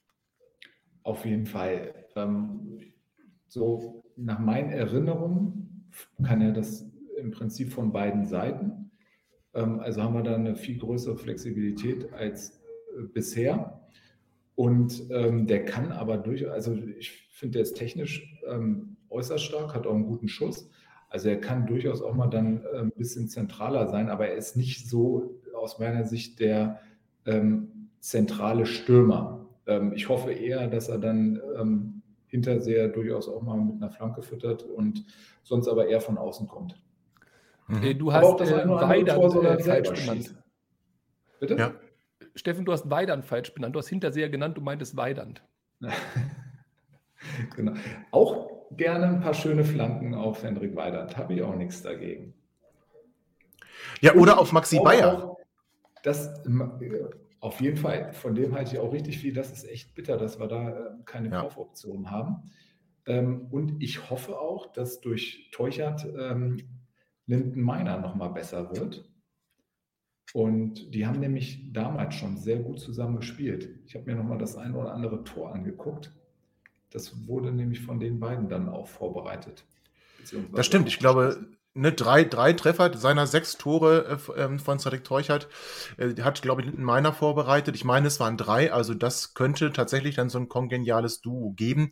Auf 1.04 1.26
jeden 1.26 1.46
Fall. 1.46 2.06
Ähm, 2.16 2.94
so 3.48 4.04
nach 4.16 4.40
meinen 4.40 4.72
Erinnerungen 4.72 5.90
kann 6.24 6.42
er 6.42 6.52
das 6.52 6.86
im 7.18 7.32
Prinzip 7.32 7.74
von 7.74 7.92
beiden 7.92 8.26
Seiten. 8.26 8.92
Ähm, 9.54 9.80
also 9.80 10.04
haben 10.04 10.14
wir 10.14 10.24
da 10.24 10.36
eine 10.36 10.56
viel 10.56 10.78
größere 10.78 11.18
Flexibilität 11.18 12.14
als 12.14 12.62
äh, 12.98 13.04
bisher. 13.14 13.82
Und 14.56 15.10
ähm, 15.10 15.48
der 15.48 15.66
kann 15.66 15.92
aber 15.92 16.18
durch, 16.18 16.50
also 16.50 16.74
ich 16.76 17.30
finde, 17.32 17.54
der 17.54 17.62
ist 17.64 17.76
technisch 17.76 18.40
ähm, 18.48 18.98
äußerst 19.10 19.44
stark, 19.44 19.74
hat 19.74 19.88
auch 19.88 19.94
einen 19.94 20.06
guten 20.06 20.28
Schuss. 20.28 20.70
Also 21.10 21.30
er 21.30 21.42
kann 21.42 21.66
durchaus 21.66 22.02
auch 22.02 22.14
mal 22.14 22.28
dann 22.28 22.64
äh, 22.74 22.80
ein 22.80 22.92
bisschen 22.92 23.28
zentraler 23.28 23.88
sein, 23.88 24.10
aber 24.10 24.28
er 24.28 24.36
ist 24.36 24.56
nicht 24.56 24.88
so 24.88 25.40
aus 25.56 25.80
meiner 25.80 26.06
Sicht 26.06 26.40
der 26.40 26.80
ähm, 27.26 27.90
zentrale 28.00 28.66
Stürmer. 28.66 29.46
Ähm, 29.66 29.94
ich 29.94 30.08
hoffe 30.08 30.32
eher, 30.32 30.68
dass 30.68 30.88
er 30.88 31.00
dann 31.00 31.42
ähm, 31.58 32.02
Hinterseher 32.28 32.88
durchaus 32.88 33.28
auch 33.28 33.42
mal 33.42 33.58
mit 33.58 33.82
einer 33.82 33.92
Flanke 33.92 34.22
füttert 34.22 34.64
und 34.64 35.04
sonst 35.44 35.68
aber 35.68 35.88
eher 35.88 36.00
von 36.00 36.18
außen 36.18 36.48
kommt. 36.48 36.76
Mhm. 37.68 37.98
Du 37.98 38.14
hast 38.14 38.24
auch, 38.26 38.42
äh, 38.42 38.68
Weidand 38.68 39.36
äh, 39.36 39.64
falsch 39.64 39.94
genannt. 39.94 40.36
Bitte? 41.40 41.56
Ja. 41.56 41.74
Steffen, 42.36 42.66
du 42.66 42.72
hast 42.72 42.90
Weidand 42.90 43.26
falsch 43.26 43.54
benannt. 43.54 43.76
Du 43.76 43.80
hast 43.80 43.88
Hinterseher 43.88 44.30
genannt, 44.30 44.58
du 44.58 44.62
meintest 44.62 44.96
Weidand. 44.96 45.44
genau. 47.56 47.74
Auch 48.12 48.49
gerne 48.72 49.08
ein 49.08 49.20
paar 49.20 49.34
schöne 49.34 49.64
Flanken 49.64 50.14
auf 50.14 50.44
Hendrik 50.44 50.76
Weidert. 50.76 51.18
Habe 51.18 51.34
ich 51.34 51.42
auch 51.42 51.56
nichts 51.56 51.82
dagegen. 51.82 52.34
Ja, 54.02 54.16
oder 54.16 54.40
auf 54.40 54.52
Maxi 54.52 54.80
Bayer. 54.80 55.36
Das, 56.04 56.42
auf 57.40 57.62
jeden 57.62 57.78
Fall. 57.78 58.14
Von 58.14 58.36
dem 58.36 58.54
halte 58.56 58.74
ich 58.74 58.80
auch 58.80 58.94
richtig 58.94 59.20
viel. 59.20 59.34
Das 59.34 59.52
ist 59.52 59.70
echt 59.70 59.96
bitter, 59.96 60.18
dass 60.18 60.40
wir 60.40 60.48
da 60.48 60.70
äh, 60.70 60.90
keine 61.06 61.30
ja. 61.30 61.42
Kaufoption 61.42 62.10
haben. 62.12 62.52
Ähm, 63.06 63.48
und 63.52 63.82
ich 63.82 64.10
hoffe 64.10 64.40
auch, 64.40 64.72
dass 64.72 65.02
durch 65.02 65.50
Teuchert 65.52 66.06
ähm, 66.18 66.58
Linden 67.26 67.62
Meiner 67.62 67.98
nochmal 67.98 68.32
besser 68.32 68.72
wird. 68.76 69.10
Und 70.34 70.94
die 70.94 71.08
haben 71.08 71.20
nämlich 71.20 71.72
damals 71.74 72.16
schon 72.16 72.38
sehr 72.38 72.60
gut 72.60 72.80
zusammen 72.80 73.18
gespielt. 73.18 73.80
Ich 73.86 73.96
habe 73.96 74.06
mir 74.06 74.16
nochmal 74.16 74.38
das 74.38 74.56
ein 74.58 74.76
oder 74.76 74.94
andere 74.94 75.24
Tor 75.24 75.54
angeguckt. 75.54 76.14
Das 76.92 77.28
wurde 77.28 77.52
nämlich 77.52 77.82
von 77.82 78.00
den 78.00 78.20
beiden 78.20 78.50
dann 78.50 78.70
auch 78.70 78.88
vorbereitet. 78.88 79.64
Das 80.54 80.66
stimmt. 80.66 80.88
Ich 80.88 81.00
glaube, 81.00 81.48
ne, 81.74 81.92
drei, 81.92 82.24
drei 82.24 82.54
Treffer 82.54 82.98
seiner 82.98 83.28
sechs 83.28 83.58
Tore 83.58 84.20
äh, 84.36 84.42
ähm, 84.42 84.60
von 84.60 84.80
Cedric 84.80 85.04
Teuchert 85.04 85.48
äh, 85.98 86.14
hat, 86.22 86.42
glaube 86.42 86.62
ich, 86.62 86.68
einen 86.68 86.84
Meiner 86.84 87.14
vorbereitet. 87.14 87.76
Ich 87.76 87.86
meine, 87.86 88.08
es 88.08 88.20
waren 88.20 88.38
drei, 88.38 88.74
also 88.74 88.94
das 88.94 89.34
könnte 89.34 89.72
tatsächlich 89.72 90.16
dann 90.16 90.30
so 90.30 90.40
ein 90.40 90.50
kongeniales 90.50 91.22
Duo 91.22 91.52
geben. 91.52 91.92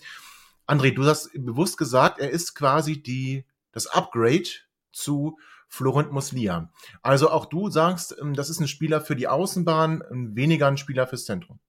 André, 0.65 0.93
du 0.93 1.05
hast 1.05 1.31
bewusst 1.33 1.77
gesagt, 1.77 2.19
er 2.19 2.29
ist 2.29 2.55
quasi 2.55 3.01
die, 3.01 3.45
das 3.71 3.87
Upgrade 3.87 4.49
zu 4.91 5.37
Florent 5.69 6.11
Muslia. 6.11 6.71
Also 7.01 7.29
auch 7.29 7.45
du 7.45 7.69
sagst, 7.69 8.15
ähm, 8.19 8.33
das 8.33 8.49
ist 8.49 8.59
ein 8.59 8.67
Spieler 8.67 9.01
für 9.01 9.15
die 9.15 9.27
Außenbahn, 9.27 10.03
weniger 10.09 10.67
ein 10.67 10.77
Spieler 10.77 11.07
fürs 11.07 11.25
Zentrum. 11.25 11.59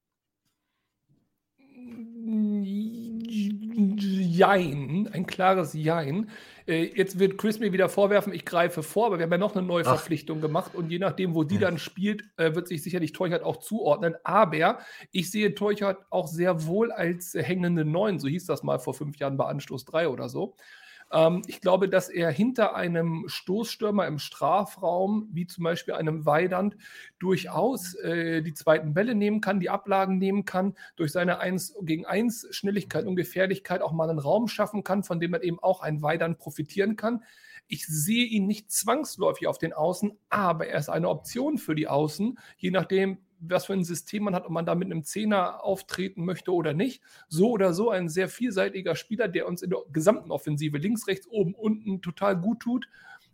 Jein, 4.39 5.09
ein 5.13 5.27
klares 5.27 5.75
Jein. 5.75 6.31
Äh, 6.67 6.93
jetzt 6.95 7.19
wird 7.19 7.39
Chris 7.39 7.59
mir 7.59 7.73
wieder 7.73 7.89
vorwerfen, 7.89 8.33
ich 8.33 8.45
greife 8.45 8.83
vor, 8.83 9.07
aber 9.07 9.19
wir 9.19 9.25
haben 9.25 9.33
ja 9.33 9.39
noch 9.39 9.57
eine 9.57 9.67
neue 9.67 9.85
Ach. 9.85 9.97
Verpflichtung 9.97 10.41
gemacht 10.41 10.75
und 10.75 10.91
je 10.91 10.99
nachdem, 10.99 11.35
wo 11.35 11.43
die 11.43 11.57
ja. 11.57 11.63
dann 11.63 11.79
spielt, 11.79 12.23
äh, 12.37 12.55
wird 12.55 12.69
sich 12.69 12.83
sicherlich 12.83 13.13
Teuchert 13.13 13.43
auch 13.43 13.57
zuordnen. 13.57 14.15
Aber 14.23 14.79
ich 15.11 15.31
sehe 15.31 15.55
Teuchert 15.55 16.07
auch 16.11 16.29
sehr 16.29 16.67
wohl 16.67 16.93
als 16.93 17.35
hängende 17.35 17.85
Neun, 17.85 18.21
so 18.21 18.29
hieß 18.29 18.47
das 18.47 18.63
mal 18.63 18.79
vor 18.79 18.95
fünf 18.95 19.17
Jahren 19.19 19.37
bei 19.37 19.47
Anstoß 19.47 19.85
3 19.85 20.09
oder 20.09 20.29
so. 20.29 20.55
Ähm, 21.11 21.43
ich 21.47 21.61
glaube, 21.61 21.89
dass 21.89 22.09
er 22.09 22.31
hinter 22.31 22.75
einem 22.75 23.25
Stoßstürmer 23.27 24.07
im 24.07 24.19
Strafraum, 24.19 25.29
wie 25.33 25.47
zum 25.47 25.65
Beispiel 25.65 25.95
einem 25.95 26.27
Weidand, 26.27 26.77
durchaus 27.19 27.95
äh, 27.95 28.43
die 28.43 28.55
zweiten 28.55 28.95
Bälle 28.95 29.15
nehmen 29.15 29.41
kann, 29.41 29.61
die 29.61 29.71
Ablagen 29.71 30.19
nehmen 30.19 30.45
kann, 30.45 30.75
durch 30.97 31.13
seine 31.13 31.39
1 31.39 31.77
gegen 31.83 32.07
1 32.07 32.49
Schnelligkeit 32.51 33.07
und 33.07 33.17
Gefährlichkeit 33.17 33.83
auch 33.83 33.93
mal 33.93 34.11
einen 34.11 34.19
Raum 34.19 34.49
schaffen 34.49 34.85
kann, 34.85 35.03
von 35.03 35.21
dem 35.21 35.31
man 35.31 35.43
eben 35.43 35.59
auch 35.59 35.81
ein 35.81 36.03
Weidand 36.03 36.39
profitieren 36.39 36.97
kann. 36.97 37.23
Ich 37.67 37.87
sehe 37.87 38.25
ihn 38.25 38.47
nicht 38.47 38.71
zwangsläufig 38.71 39.47
auf 39.47 39.59
den 39.59 39.75
Außen, 39.75 40.19
aber 40.31 40.69
er 40.69 40.79
ist 40.79 40.89
eine 40.89 41.09
Option 41.09 41.59
für 41.59 41.75
die 41.75 41.87
Außen, 41.87 42.39
je 42.57 42.71
nachdem, 42.71 43.19
was 43.41 43.67
für 43.67 43.73
ein 43.73 43.85
System 43.85 44.25
man 44.25 44.35
hat, 44.35 44.45
ob 44.45 44.51
man 44.51 44.67
da 44.67 44.75
mit 44.75 44.87
einem 44.87 45.05
Zehner 45.05 45.63
auftreten 45.65 46.25
möchte 46.25 46.53
oder 46.53 46.75
nicht. 46.75 47.03
So 47.29 47.51
oder 47.51 47.73
so 47.73 47.91
ein 47.91 48.09
sehr 48.09 48.29
vielseitiger 48.29 48.97
Spieler, 48.97 49.29
der 49.29 49.47
uns 49.47 49.63
in 49.63 49.71
der 49.71 49.81
gesamten 49.93 50.31
Offensive 50.31 50.79
links, 50.79 51.07
rechts, 51.07 51.27
oben, 51.29 51.55
unten 51.55 52.03
total 52.03 52.37
gut 52.37 52.61
tut. 52.61 52.89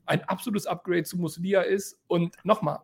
Ein 0.07 0.23
absolutes 0.25 0.67
Upgrade 0.67 1.05
zu 1.05 1.17
Muslia 1.17 1.63
ist. 1.63 1.99
Und 2.07 2.37
nochmal, 2.45 2.81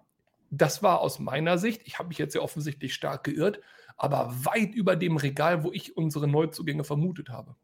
das 0.51 0.83
war 0.83 1.01
aus 1.01 1.19
meiner 1.19 1.59
Sicht, 1.59 1.83
ich 1.85 1.99
habe 1.99 2.09
mich 2.09 2.19
jetzt 2.19 2.35
ja 2.35 2.41
offensichtlich 2.41 2.95
stark 2.95 3.25
geirrt, 3.25 3.61
aber 3.97 4.35
weit 4.45 4.75
über 4.75 4.97
dem 4.97 5.17
Regal, 5.17 5.63
wo 5.63 5.73
ich 5.73 5.97
unsere 5.97 6.27
Neuzugänge 6.27 6.85
vermutet 6.85 7.29
habe. 7.29 7.55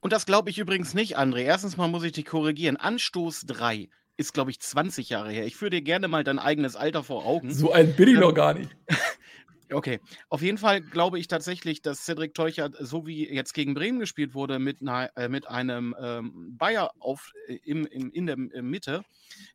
Und 0.00 0.12
das 0.12 0.26
glaube 0.26 0.50
ich 0.50 0.58
übrigens 0.58 0.94
nicht, 0.94 1.18
André. 1.18 1.40
Erstens 1.40 1.76
mal 1.76 1.88
muss 1.88 2.04
ich 2.04 2.12
dich 2.12 2.26
korrigieren. 2.26 2.76
Anstoß 2.76 3.46
3 3.46 3.88
ist, 4.18 4.34
glaube 4.34 4.50
ich, 4.50 4.60
20 4.60 5.08
Jahre 5.08 5.30
her. 5.30 5.46
Ich 5.46 5.56
führe 5.56 5.70
dir 5.70 5.80
gerne 5.80 6.08
mal 6.08 6.24
dein 6.24 6.38
eigenes 6.38 6.76
Alter 6.76 7.02
vor 7.02 7.24
Augen. 7.24 7.54
So 7.54 7.72
alt 7.72 7.96
bin 7.96 8.08
ich 8.08 8.14
ähm, 8.14 8.20
noch 8.20 8.34
gar 8.34 8.52
nicht. 8.52 8.70
Okay, 9.70 10.00
auf 10.30 10.40
jeden 10.40 10.56
Fall 10.56 10.80
glaube 10.80 11.18
ich 11.18 11.28
tatsächlich, 11.28 11.82
dass 11.82 12.06
Cedric 12.06 12.32
Teuchert, 12.32 12.74
so 12.80 13.06
wie 13.06 13.28
jetzt 13.28 13.52
gegen 13.52 13.74
Bremen 13.74 13.98
gespielt 13.98 14.32
wurde, 14.32 14.58
mit, 14.58 14.80
einer, 14.80 15.14
äh, 15.14 15.28
mit 15.28 15.46
einem 15.46 15.94
ähm, 16.00 16.56
Bayer 16.56 16.90
auf, 17.00 17.32
äh, 17.48 17.58
im, 17.64 17.84
im, 17.84 18.10
in 18.10 18.24
der 18.24 18.38
Mitte, 18.38 19.04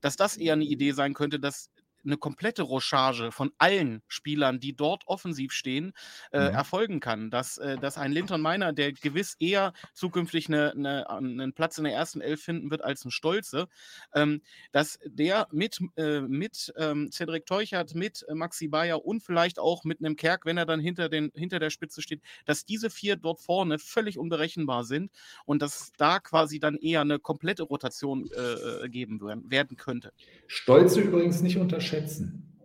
dass 0.01 0.15
das 0.15 0.37
eher 0.37 0.53
eine 0.53 0.65
Idee 0.65 0.91
sein 0.91 1.15
könnte, 1.15 1.39
dass 1.39 1.71
eine 2.05 2.17
komplette 2.17 2.63
Rochage 2.63 3.31
von 3.31 3.51
allen 3.57 4.01
Spielern, 4.07 4.59
die 4.59 4.75
dort 4.75 5.03
offensiv 5.07 5.53
stehen, 5.53 5.93
äh, 6.31 6.49
mhm. 6.49 6.55
erfolgen 6.55 6.99
kann. 6.99 7.29
Dass, 7.29 7.57
äh, 7.57 7.77
dass 7.77 7.97
ein 7.97 8.11
Linton 8.11 8.41
Miner, 8.41 8.73
der 8.73 8.93
gewiss 8.93 9.35
eher 9.39 9.73
zukünftig 9.93 10.47
eine, 10.47 10.71
eine, 10.73 11.09
einen 11.09 11.53
Platz 11.53 11.77
in 11.77 11.85
der 11.85 11.93
ersten 11.93 12.21
Elf 12.21 12.41
finden 12.41 12.71
wird 12.71 12.83
als 12.83 13.05
ein 13.05 13.11
Stolze, 13.11 13.67
ähm, 14.13 14.41
dass 14.71 14.99
der 15.05 15.47
mit, 15.51 15.79
äh, 15.95 16.21
mit 16.21 16.73
ähm, 16.77 17.11
Cedric 17.11 17.45
Teuchert, 17.45 17.95
mit 17.95 18.25
äh, 18.27 18.33
Maxi 18.33 18.67
Bayer 18.67 19.05
und 19.05 19.23
vielleicht 19.23 19.59
auch 19.59 19.83
mit 19.83 19.99
einem 19.99 20.15
Kerk, 20.15 20.45
wenn 20.45 20.57
er 20.57 20.65
dann 20.65 20.79
hinter, 20.79 21.09
den, 21.09 21.31
hinter 21.35 21.59
der 21.59 21.69
Spitze 21.69 22.01
steht, 22.01 22.21
dass 22.45 22.65
diese 22.65 22.89
vier 22.89 23.15
dort 23.15 23.39
vorne 23.39 23.79
völlig 23.79 24.17
unberechenbar 24.17 24.83
sind 24.83 25.11
und 25.45 25.61
dass 25.61 25.91
da 25.97 26.19
quasi 26.19 26.59
dann 26.59 26.75
eher 26.75 27.01
eine 27.01 27.19
komplette 27.19 27.63
Rotation 27.63 28.29
äh, 28.35 28.85
äh, 28.85 28.89
geben 28.89 29.21
werden 29.21 29.77
könnte. 29.77 30.11
Stolze 30.47 31.01
übrigens 31.01 31.41
nicht 31.41 31.57
unterschätzen 31.57 31.92
schätzen. 31.93 32.59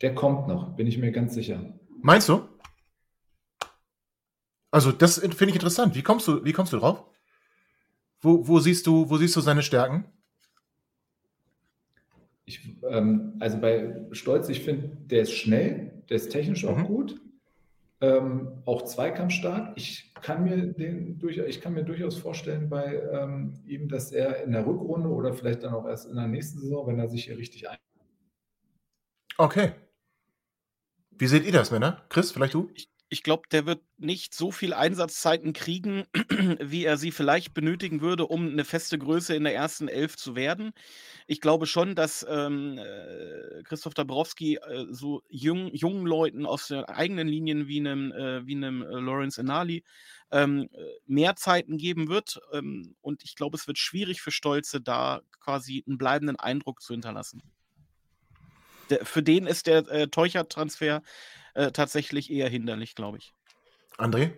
Der 0.00 0.14
kommt 0.14 0.48
noch, 0.48 0.74
bin 0.76 0.86
ich 0.86 0.98
mir 0.98 1.12
ganz 1.12 1.34
sicher. 1.34 1.74
Meinst 2.02 2.28
du? 2.28 2.48
Also, 4.70 4.92
das 4.92 5.18
finde 5.18 5.48
ich 5.48 5.54
interessant. 5.54 5.94
Wie 5.94 6.02
kommst 6.02 6.26
du, 6.28 6.44
wie 6.44 6.52
kommst 6.52 6.72
du 6.72 6.78
drauf? 6.78 7.04
Wo, 8.20 8.46
wo, 8.46 8.58
siehst 8.58 8.86
du, 8.86 9.08
wo 9.08 9.16
siehst 9.16 9.36
du 9.36 9.40
seine 9.40 9.62
Stärken? 9.62 10.04
Ich, 12.44 12.76
ähm, 12.82 13.36
also 13.40 13.60
bei 13.60 14.06
Stolz, 14.12 14.48
ich 14.48 14.62
finde, 14.62 14.88
der 15.06 15.22
ist 15.22 15.32
schnell, 15.32 16.02
der 16.08 16.16
ist 16.16 16.30
technisch 16.30 16.64
auch 16.64 16.78
mhm. 16.78 16.84
gut, 16.84 17.20
ähm, 18.00 18.62
auch 18.64 18.82
zweikampfstark. 18.82 19.72
Ich 19.76 20.12
kann 20.14 20.44
mir 20.44 20.56
den 20.72 21.18
durch, 21.18 21.38
ich 21.38 21.60
kann 21.60 21.74
mir 21.74 21.84
durchaus 21.84 22.16
vorstellen 22.16 22.68
bei 22.68 23.00
ähm, 23.12 23.54
ihm, 23.66 23.88
dass 23.88 24.12
er 24.12 24.42
in 24.42 24.52
der 24.52 24.66
Rückrunde 24.66 25.08
oder 25.10 25.32
vielleicht 25.32 25.62
dann 25.62 25.74
auch 25.74 25.86
erst 25.86 26.08
in 26.08 26.16
der 26.16 26.26
nächsten 26.26 26.58
Saison, 26.60 26.86
wenn 26.86 26.98
er 26.98 27.08
sich 27.08 27.24
hier 27.24 27.38
richtig 27.38 27.68
ein 27.68 27.78
Okay. 29.38 29.72
Wie 31.12 31.28
seht 31.28 31.44
ihr 31.44 31.52
das, 31.52 31.70
Männer? 31.70 32.04
Chris, 32.08 32.32
vielleicht 32.32 32.54
du? 32.54 32.70
Ich, 32.74 32.88
ich 33.08 33.22
glaube, 33.22 33.44
der 33.52 33.66
wird 33.66 33.80
nicht 33.96 34.34
so 34.34 34.50
viel 34.50 34.74
Einsatzzeiten 34.74 35.52
kriegen, 35.52 36.06
wie 36.60 36.84
er 36.84 36.96
sie 36.96 37.12
vielleicht 37.12 37.54
benötigen 37.54 38.00
würde, 38.00 38.26
um 38.26 38.48
eine 38.48 38.64
feste 38.64 38.98
Größe 38.98 39.36
in 39.36 39.44
der 39.44 39.54
ersten 39.54 39.86
Elf 39.86 40.16
zu 40.16 40.34
werden. 40.34 40.72
Ich 41.28 41.40
glaube 41.40 41.66
schon, 41.66 41.94
dass 41.94 42.26
ähm, 42.28 42.78
äh, 42.78 43.62
Christoph 43.62 43.94
Dabrowski 43.94 44.56
äh, 44.56 44.86
so 44.90 45.22
jung, 45.28 45.72
jungen 45.72 46.04
Leuten 46.04 46.44
aus 46.44 46.66
den 46.66 46.84
eigenen 46.84 47.28
Linien 47.28 47.68
wie 47.68 47.78
einem, 47.78 48.10
äh, 48.10 48.44
wie 48.44 48.56
einem 48.56 48.82
äh, 48.82 48.86
Lawrence 48.86 49.40
Enali 49.40 49.84
ähm, 50.32 50.68
äh, 50.72 50.82
mehr 51.06 51.36
Zeiten 51.36 51.78
geben 51.78 52.08
wird. 52.08 52.40
Ähm, 52.52 52.96
und 53.02 53.22
ich 53.22 53.36
glaube, 53.36 53.56
es 53.56 53.68
wird 53.68 53.78
schwierig 53.78 54.20
für 54.20 54.32
Stolze, 54.32 54.80
da 54.80 55.22
quasi 55.38 55.84
einen 55.86 55.96
bleibenden 55.96 56.36
Eindruck 56.36 56.82
zu 56.82 56.92
hinterlassen 56.92 57.40
der, 58.90 59.04
für 59.04 59.22
den 59.22 59.46
ist 59.46 59.66
der 59.66 59.88
äh, 59.88 60.08
Teuchert-Transfer 60.08 61.02
äh, 61.54 61.72
tatsächlich 61.72 62.30
eher 62.30 62.48
hinderlich, 62.48 62.94
glaube 62.94 63.18
ich. 63.18 63.34
André? 63.96 64.32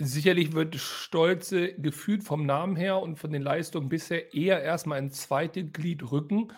Sicherlich 0.00 0.52
wird 0.52 0.76
Stolze 0.76 1.74
gefühlt 1.74 2.22
vom 2.22 2.46
Namen 2.46 2.76
her 2.76 2.98
und 2.98 3.16
von 3.18 3.32
den 3.32 3.42
Leistungen 3.42 3.88
bisher 3.88 4.32
eher 4.32 4.62
erstmal 4.62 4.98
ein 4.98 5.10
zweites 5.10 5.72
Glied 5.72 6.12
rücken. 6.12 6.52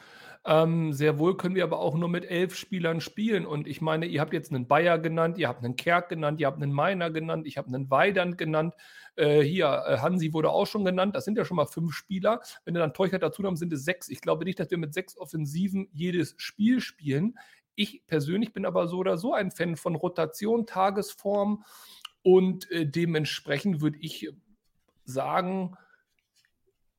Ähm, 0.45 0.93
sehr 0.93 1.19
wohl 1.19 1.37
können 1.37 1.55
wir 1.55 1.65
aber 1.65 1.81
auch 1.81 1.95
nur 1.95 2.09
mit 2.09 2.25
elf 2.25 2.55
Spielern 2.55 3.01
spielen. 3.01 3.47
Und 3.47 3.67
ich 3.67 3.81
meine, 3.81 4.07
ihr 4.07 4.21
habt 4.21 4.33
jetzt 4.33 4.53
einen 4.53 4.69
Bayer 4.69 4.99
genannt, 4.99 5.39
ihr 5.39 5.49
habt 5.49 5.65
einen 5.65 5.77
Kerk 5.77 6.09
genannt, 6.09 6.41
ihr 6.41 6.47
habt 6.47 6.63
einen 6.63 6.73
Meiner 6.73 7.11
genannt, 7.11 7.47
ich 7.47 7.59
habe 7.59 7.69
einen 7.69 7.91
Weidand 7.91 8.39
genannt. 8.39 8.75
Äh, 9.21 9.43
hier, 9.43 9.85
äh, 9.87 9.99
Hansi 9.99 10.33
wurde 10.33 10.49
auch 10.49 10.67
schon 10.67 10.85
genannt. 10.85 11.15
Das 11.15 11.27
sind 11.27 11.37
ja 11.37 11.45
schon 11.45 11.59
mal 11.59 11.67
fünf 11.67 11.93
Spieler. 11.93 12.41
Wenn 12.65 12.75
ihr 12.75 12.81
dann 12.81 12.95
Teuchert 12.95 13.23
dazu 13.23 13.43
haben, 13.45 13.57
sind 13.57 13.71
es 13.71 13.85
sechs. 13.85 14.09
Ich 14.09 14.23
glaube 14.23 14.47
nicht, 14.47 14.59
dass 14.59 14.71
wir 14.71 14.79
mit 14.79 14.95
sechs 14.95 15.19
Offensiven 15.19 15.89
jedes 15.93 16.35
Spiel 16.39 16.81
spielen. 16.81 17.39
Ich 17.75 18.07
persönlich 18.07 18.55
bin 18.55 18.65
aber 18.65 18.89
so 18.89 18.97
oder 18.97 19.19
so 19.19 19.35
ein 19.35 19.51
Fan 19.51 19.77
von 19.77 19.95
Rotation, 19.95 20.65
Tagesform 20.65 21.65
und 22.23 22.71
äh, 22.71 22.87
dementsprechend 22.87 23.83
würde 23.83 23.99
ich 24.01 24.31
sagen, 25.05 25.77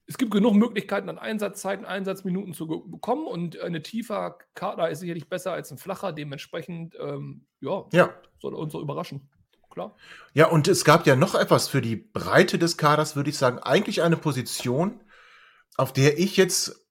es 0.05 0.17
gibt 0.17 0.31
genug 0.31 0.53
Möglichkeiten, 0.53 1.09
an 1.09 1.17
Einsatzzeiten, 1.17 1.85
Einsatzminuten 1.85 2.53
zu 2.53 2.67
bekommen 2.67 3.25
und 3.25 3.59
eine 3.59 3.81
tiefer 3.81 4.37
Kader 4.53 4.89
ist 4.89 4.99
sicherlich 4.99 5.27
besser 5.27 5.53
als 5.53 5.71
ein 5.71 5.77
flacher. 5.79 6.11
Dementsprechend, 6.11 6.95
ähm, 6.99 7.45
ja, 7.61 7.85
ja, 7.93 8.13
soll 8.39 8.53
er 8.53 8.59
uns 8.59 8.73
so 8.73 8.81
überraschen. 8.81 9.30
Klar. 9.71 9.95
Ja, 10.33 10.47
und 10.47 10.67
es 10.67 10.83
gab 10.83 11.07
ja 11.07 11.15
noch 11.15 11.33
etwas 11.33 11.69
für 11.69 11.81
die 11.81 11.95
Breite 11.95 12.59
des 12.59 12.77
Kaders, 12.77 13.15
würde 13.15 13.29
ich 13.29 13.37
sagen. 13.37 13.57
Eigentlich 13.59 14.01
eine 14.01 14.17
Position, 14.17 14.99
auf 15.77 15.93
der 15.93 16.19
ich 16.19 16.35
jetzt 16.35 16.85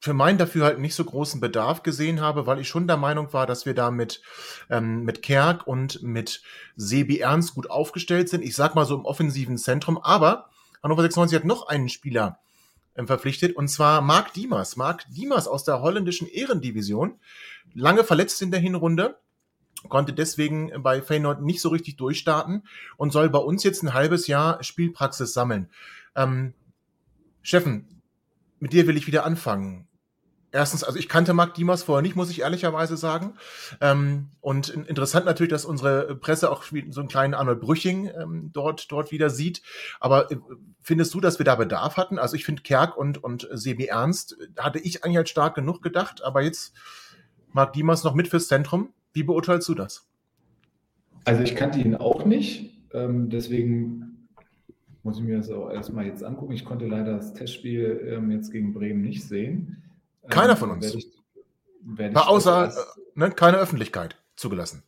für 0.00 0.12
meinen 0.12 0.36
dafür 0.36 0.64
halt 0.64 0.80
nicht 0.80 0.96
so 0.96 1.04
großen 1.04 1.40
Bedarf 1.40 1.84
gesehen 1.84 2.20
habe, 2.20 2.46
weil 2.46 2.58
ich 2.58 2.68
schon 2.68 2.88
der 2.88 2.96
Meinung 2.96 3.32
war, 3.32 3.46
dass 3.46 3.64
wir 3.64 3.74
da 3.74 3.92
mit, 3.92 4.22
ähm, 4.70 5.04
mit 5.04 5.22
Kerk 5.22 5.66
und 5.68 6.02
mit 6.02 6.42
Sebi 6.74 7.18
Ernst 7.20 7.54
gut 7.54 7.70
aufgestellt 7.70 8.28
sind. 8.28 8.42
Ich 8.42 8.56
sag 8.56 8.74
mal 8.74 8.86
so 8.86 8.96
im 8.96 9.04
offensiven 9.04 9.56
Zentrum, 9.56 9.96
aber 9.98 10.50
Hannover 10.82 11.02
96 11.02 11.36
hat 11.36 11.44
noch 11.44 11.68
einen 11.68 11.88
Spieler 11.88 12.40
ähm, 12.96 13.06
verpflichtet, 13.06 13.54
und 13.54 13.68
zwar 13.68 14.00
Marc 14.00 14.32
Diemers. 14.32 14.76
Marc 14.76 15.04
Diemers 15.10 15.46
aus 15.46 15.62
der 15.62 15.80
holländischen 15.80 16.26
Ehrendivision, 16.26 17.20
lange 17.72 18.02
verletzt 18.02 18.42
in 18.42 18.50
der 18.50 18.60
Hinrunde, 18.60 19.16
konnte 19.88 20.12
deswegen 20.12 20.70
bei 20.82 21.00
Feyenoord 21.02 21.42
nicht 21.42 21.60
so 21.60 21.70
richtig 21.70 21.96
durchstarten 21.96 22.64
und 22.96 23.12
soll 23.12 23.30
bei 23.30 23.38
uns 23.38 23.64
jetzt 23.64 23.82
ein 23.82 23.94
halbes 23.94 24.26
Jahr 24.26 24.62
Spielpraxis 24.62 25.32
sammeln. 25.32 25.70
Ähm, 26.14 26.54
Steffen, 27.42 28.02
mit 28.58 28.72
dir 28.72 28.86
will 28.86 28.96
ich 28.96 29.06
wieder 29.06 29.24
anfangen. 29.24 29.86
Erstens, 30.52 30.82
also 30.82 30.98
ich 30.98 31.08
kannte 31.08 31.32
Marc 31.32 31.54
Diemers 31.54 31.84
vorher 31.84 32.02
nicht, 32.02 32.16
muss 32.16 32.30
ich 32.30 32.40
ehrlicherweise 32.40 32.96
sagen. 32.96 33.34
Ähm, 33.80 34.30
und 34.40 34.68
interessant 34.68 35.24
natürlich, 35.24 35.50
dass 35.50 35.64
unsere 35.64 36.16
Presse 36.16 36.50
auch 36.50 36.64
so 36.64 37.00
einen 37.00 37.08
kleinen 37.08 37.34
Arnold 37.34 37.60
Brüching 37.60 38.10
ähm, 38.20 38.50
dort, 38.52 38.90
dort 38.90 39.12
wieder 39.12 39.30
sieht. 39.30 39.62
Aber 40.00 40.30
äh, 40.32 40.36
findest 40.82 41.14
du, 41.14 41.20
dass 41.20 41.38
wir 41.38 41.44
da 41.44 41.54
Bedarf 41.54 41.96
hatten? 41.96 42.18
Also 42.18 42.34
ich 42.34 42.44
finde 42.44 42.62
Kerk 42.62 42.96
und, 42.96 43.22
und 43.22 43.48
Sebi 43.52 43.86
Ernst 43.86 44.36
hatte 44.58 44.80
ich 44.80 45.04
eigentlich 45.04 45.18
als 45.18 45.30
stark 45.30 45.54
genug 45.54 45.82
gedacht, 45.82 46.24
aber 46.24 46.42
jetzt 46.42 46.74
Marc 47.52 47.72
Diemers 47.72 48.02
noch 48.02 48.14
mit 48.14 48.26
fürs 48.26 48.48
Zentrum. 48.48 48.92
Wie 49.12 49.22
beurteilst 49.22 49.68
du 49.68 49.74
das? 49.74 50.08
Also 51.24 51.42
ich 51.42 51.56
kannte 51.56 51.80
ihn 51.80 51.94
auch 51.94 52.24
nicht. 52.24 52.70
Ähm, 52.92 53.30
deswegen 53.30 54.28
muss 55.02 55.18
ich 55.18 55.24
mir 55.24 55.38
das 55.38 55.50
auch 55.50 55.70
erstmal 55.70 56.06
jetzt 56.06 56.22
angucken. 56.22 56.52
Ich 56.52 56.64
konnte 56.64 56.86
leider 56.86 57.16
das 57.16 57.34
Testspiel 57.34 58.14
ähm, 58.16 58.30
jetzt 58.30 58.52
gegen 58.52 58.72
Bremen 58.72 59.02
nicht 59.02 59.26
sehen. 59.26 59.82
Keiner 60.28 60.52
ähm, 60.52 60.58
von 60.58 60.70
uns. 60.70 60.94
Ich, 60.94 61.08
außer 62.14 62.68
äh, 62.68 62.72
ne, 63.14 63.30
keine 63.30 63.58
Öffentlichkeit 63.58 64.16
zugelassen. 64.36 64.82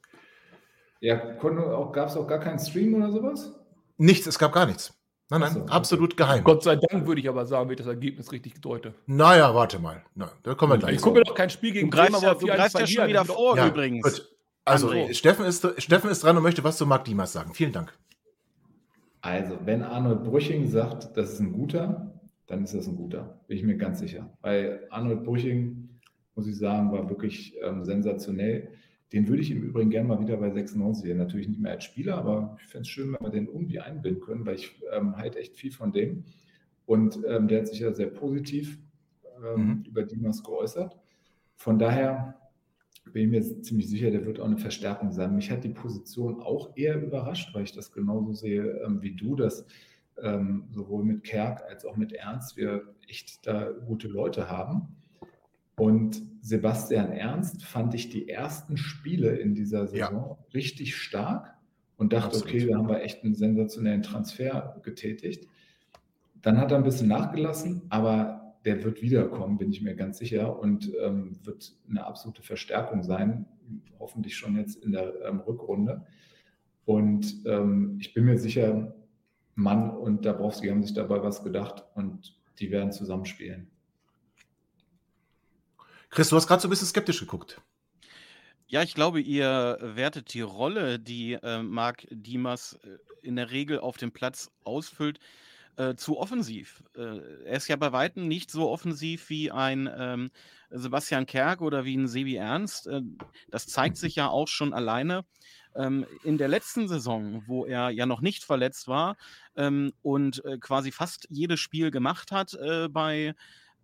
Ja, 1.00 1.16
gab 1.16 2.08
es 2.08 2.16
auch 2.16 2.28
gar 2.28 2.38
keinen 2.38 2.58
Stream 2.58 2.94
oder 2.94 3.10
sowas? 3.10 3.52
Nichts, 3.96 4.26
es 4.26 4.38
gab 4.38 4.52
gar 4.52 4.66
nichts. 4.66 4.94
Nein, 5.32 5.40
nein, 5.40 5.52
so, 5.54 5.72
absolut 5.72 6.12
okay. 6.12 6.24
geheim. 6.24 6.44
Gott 6.44 6.62
sei 6.62 6.76
Dank 6.76 7.06
würde 7.06 7.22
ich 7.22 7.28
aber 7.28 7.46
sagen, 7.46 7.66
wenn 7.68 7.72
ich 7.72 7.78
das 7.78 7.86
Ergebnis 7.86 8.32
richtig 8.32 8.60
deute. 8.60 8.92
Naja, 9.06 9.54
warte 9.54 9.78
mal. 9.78 10.04
Na, 10.14 10.30
da 10.42 10.54
kommen 10.54 10.74
wir 10.74 10.78
gleich. 10.78 10.96
Ich 10.96 11.00
gucke 11.00 11.20
mir 11.20 11.24
doch 11.24 11.34
kein 11.34 11.48
Spiel 11.48 11.72
gegen 11.72 11.88
Bremen, 11.88 12.14
aber 12.14 12.34
du 12.34 12.46
greifst 12.46 12.78
ja 12.78 12.86
schon 12.86 13.08
wieder 13.08 13.24
vor 13.24 13.56
ja, 13.56 13.66
übrigens. 13.66 14.02
Gut. 14.02 14.28
Also, 14.66 14.92
Steffen 15.12 15.46
ist, 15.46 15.66
Steffen 15.82 16.10
ist 16.10 16.22
dran 16.22 16.36
und 16.36 16.42
möchte 16.42 16.62
was 16.64 16.76
zu 16.76 16.84
Marc 16.84 17.06
Diemers 17.06 17.32
sagen. 17.32 17.54
Vielen 17.54 17.72
Dank. 17.72 17.94
Also, 19.22 19.58
wenn 19.64 19.82
Arnold 19.82 20.22
Brüching 20.22 20.66
sagt, 20.66 21.16
das 21.16 21.32
ist 21.32 21.40
ein 21.40 21.52
guter, 21.54 22.12
dann 22.46 22.64
ist 22.64 22.74
das 22.74 22.86
ein 22.86 22.96
guter. 22.96 23.40
Bin 23.46 23.56
ich 23.56 23.64
mir 23.64 23.78
ganz 23.78 24.00
sicher. 24.00 24.28
Weil 24.42 24.86
Arnold 24.90 25.24
Brüching, 25.24 25.88
muss 26.34 26.46
ich 26.46 26.58
sagen, 26.58 26.92
war 26.92 27.08
wirklich 27.08 27.54
ähm, 27.62 27.86
sensationell. 27.86 28.68
Den 29.12 29.28
würde 29.28 29.42
ich 29.42 29.50
im 29.50 29.62
Übrigen 29.62 29.90
gerne 29.90 30.08
mal 30.08 30.20
wieder 30.20 30.36
bei 30.38 30.50
96 30.50 31.04
sehen. 31.04 31.18
Natürlich 31.18 31.48
nicht 31.48 31.60
mehr 31.60 31.72
als 31.72 31.84
Spieler, 31.84 32.16
aber 32.16 32.56
ich 32.60 32.66
fände 32.66 32.82
es 32.82 32.88
schön, 32.88 33.12
wenn 33.12 33.20
wir 33.20 33.30
den 33.30 33.46
irgendwie 33.46 33.80
einbinden 33.80 34.22
können, 34.22 34.46
weil 34.46 34.54
ich 34.54 34.80
ähm, 34.92 35.16
halt 35.16 35.36
echt 35.36 35.56
viel 35.56 35.70
von 35.70 35.92
dem. 35.92 36.24
Und 36.86 37.20
ähm, 37.28 37.48
der 37.48 37.60
hat 37.60 37.68
sich 37.68 37.80
ja 37.80 37.92
sehr 37.92 38.08
positiv 38.08 38.78
ähm, 39.44 39.66
mhm. 39.66 39.84
über 39.86 40.02
Dimas 40.02 40.42
geäußert. 40.42 40.96
Von 41.56 41.78
daher 41.78 42.38
bin 43.12 43.24
ich 43.24 43.30
mir 43.30 43.62
ziemlich 43.62 43.88
sicher, 43.88 44.10
der 44.10 44.24
wird 44.24 44.40
auch 44.40 44.46
eine 44.46 44.58
Verstärkung 44.58 45.12
sein. 45.12 45.34
Mich 45.34 45.50
hat 45.50 45.64
die 45.64 45.70
Position 45.70 46.40
auch 46.40 46.76
eher 46.76 47.02
überrascht, 47.02 47.54
weil 47.54 47.64
ich 47.64 47.72
das 47.72 47.92
genauso 47.92 48.32
sehe 48.32 48.80
ähm, 48.84 49.02
wie 49.02 49.14
du, 49.14 49.36
dass 49.36 49.66
ähm, 50.22 50.64
sowohl 50.70 51.04
mit 51.04 51.24
Kerk 51.24 51.62
als 51.68 51.84
auch 51.84 51.96
mit 51.96 52.12
Ernst 52.12 52.56
wir 52.56 52.94
echt 53.08 53.46
da 53.46 53.70
gute 53.70 54.08
Leute 54.08 54.48
haben. 54.48 54.96
Und 55.82 56.22
Sebastian 56.42 57.10
Ernst 57.10 57.64
fand 57.64 57.92
ich 57.96 58.08
die 58.08 58.28
ersten 58.28 58.76
Spiele 58.76 59.34
in 59.34 59.56
dieser 59.56 59.88
Saison 59.88 60.38
ja. 60.38 60.38
richtig 60.54 60.94
stark 60.94 61.56
und 61.96 62.12
dachte, 62.12 62.36
Absolut. 62.36 62.54
okay, 62.54 62.66
da 62.68 62.76
haben 62.76 62.88
wir 62.88 63.02
echt 63.02 63.24
einen 63.24 63.34
sensationellen 63.34 64.04
Transfer 64.04 64.80
getätigt. 64.84 65.48
Dann 66.40 66.58
hat 66.58 66.70
er 66.70 66.76
ein 66.76 66.84
bisschen 66.84 67.08
nachgelassen, 67.08 67.82
aber 67.88 68.54
der 68.64 68.84
wird 68.84 69.02
wiederkommen, 69.02 69.58
bin 69.58 69.72
ich 69.72 69.82
mir 69.82 69.96
ganz 69.96 70.18
sicher, 70.18 70.56
und 70.56 70.88
ähm, 71.02 71.40
wird 71.42 71.74
eine 71.90 72.06
absolute 72.06 72.44
Verstärkung 72.44 73.02
sein, 73.02 73.46
hoffentlich 73.98 74.36
schon 74.36 74.54
jetzt 74.54 74.76
in 74.84 74.92
der 74.92 75.12
ähm, 75.24 75.40
Rückrunde. 75.40 76.06
Und 76.84 77.44
ähm, 77.44 77.96
ich 78.00 78.14
bin 78.14 78.26
mir 78.26 78.38
sicher, 78.38 78.94
Mann 79.56 79.90
und 79.90 80.24
Dabrowski 80.26 80.68
haben 80.68 80.84
sich 80.84 80.94
dabei 80.94 81.24
was 81.24 81.42
gedacht 81.42 81.82
und 81.96 82.38
die 82.60 82.70
werden 82.70 82.92
zusammenspielen. 82.92 83.71
Chris, 86.12 86.28
du 86.28 86.36
hast 86.36 86.46
gerade 86.46 86.60
so 86.60 86.68
ein 86.68 86.70
bisschen 86.70 86.88
skeptisch 86.88 87.20
geguckt. 87.20 87.62
Ja, 88.66 88.82
ich 88.82 88.94
glaube, 88.94 89.18
ihr 89.18 89.78
wertet 89.80 90.34
die 90.34 90.42
Rolle, 90.42 90.98
die 90.98 91.32
äh, 91.32 91.62
Marc 91.62 92.06
Dimas 92.10 92.74
äh, 92.84 92.98
in 93.22 93.36
der 93.36 93.50
Regel 93.50 93.80
auf 93.80 93.96
dem 93.96 94.12
Platz 94.12 94.50
ausfüllt, 94.62 95.20
äh, 95.76 95.94
zu 95.94 96.18
offensiv. 96.18 96.82
Äh, 96.94 97.46
er 97.46 97.56
ist 97.56 97.68
ja 97.68 97.76
bei 97.76 97.92
weitem 97.92 98.28
nicht 98.28 98.50
so 98.50 98.68
offensiv 98.68 99.30
wie 99.30 99.50
ein 99.50 99.90
ähm, 99.96 100.30
Sebastian 100.68 101.24
Kerk 101.24 101.62
oder 101.62 101.86
wie 101.86 101.96
ein 101.96 102.08
Sebi 102.08 102.36
Ernst. 102.36 102.88
Äh, 102.88 103.00
das 103.50 103.66
zeigt 103.66 103.96
sich 103.96 104.14
ja 104.14 104.28
auch 104.28 104.48
schon 104.48 104.74
alleine 104.74 105.24
ähm, 105.74 106.04
in 106.24 106.36
der 106.36 106.48
letzten 106.48 106.88
Saison, 106.88 107.42
wo 107.46 107.64
er 107.64 107.88
ja 107.88 108.04
noch 108.04 108.20
nicht 108.20 108.44
verletzt 108.44 108.86
war 108.86 109.16
ähm, 109.56 109.94
und 110.02 110.44
äh, 110.44 110.58
quasi 110.58 110.92
fast 110.92 111.26
jedes 111.30 111.60
Spiel 111.60 111.90
gemacht 111.90 112.32
hat 112.32 112.52
äh, 112.52 112.88
bei, 112.90 113.34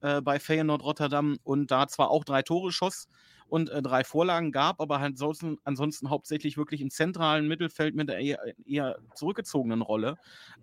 äh, 0.00 0.20
bei 0.20 0.38
Feyenoord 0.38 0.82
Rotterdam 0.82 1.38
und 1.44 1.70
da 1.70 1.88
zwar 1.88 2.10
auch 2.10 2.24
drei 2.24 2.42
Tore 2.42 2.72
schoss, 2.72 3.08
und 3.48 3.70
äh, 3.70 3.82
drei 3.82 4.04
Vorlagen 4.04 4.52
gab, 4.52 4.80
aber 4.80 5.00
halt 5.00 5.12
ansonsten, 5.12 5.58
ansonsten 5.64 6.10
hauptsächlich 6.10 6.56
wirklich 6.56 6.80
im 6.80 6.90
zentralen 6.90 7.48
Mittelfeld 7.48 7.94
mit 7.94 8.10
einer 8.10 8.20
eher, 8.20 8.38
eher 8.66 8.98
zurückgezogenen 9.14 9.82
Rolle 9.82 10.16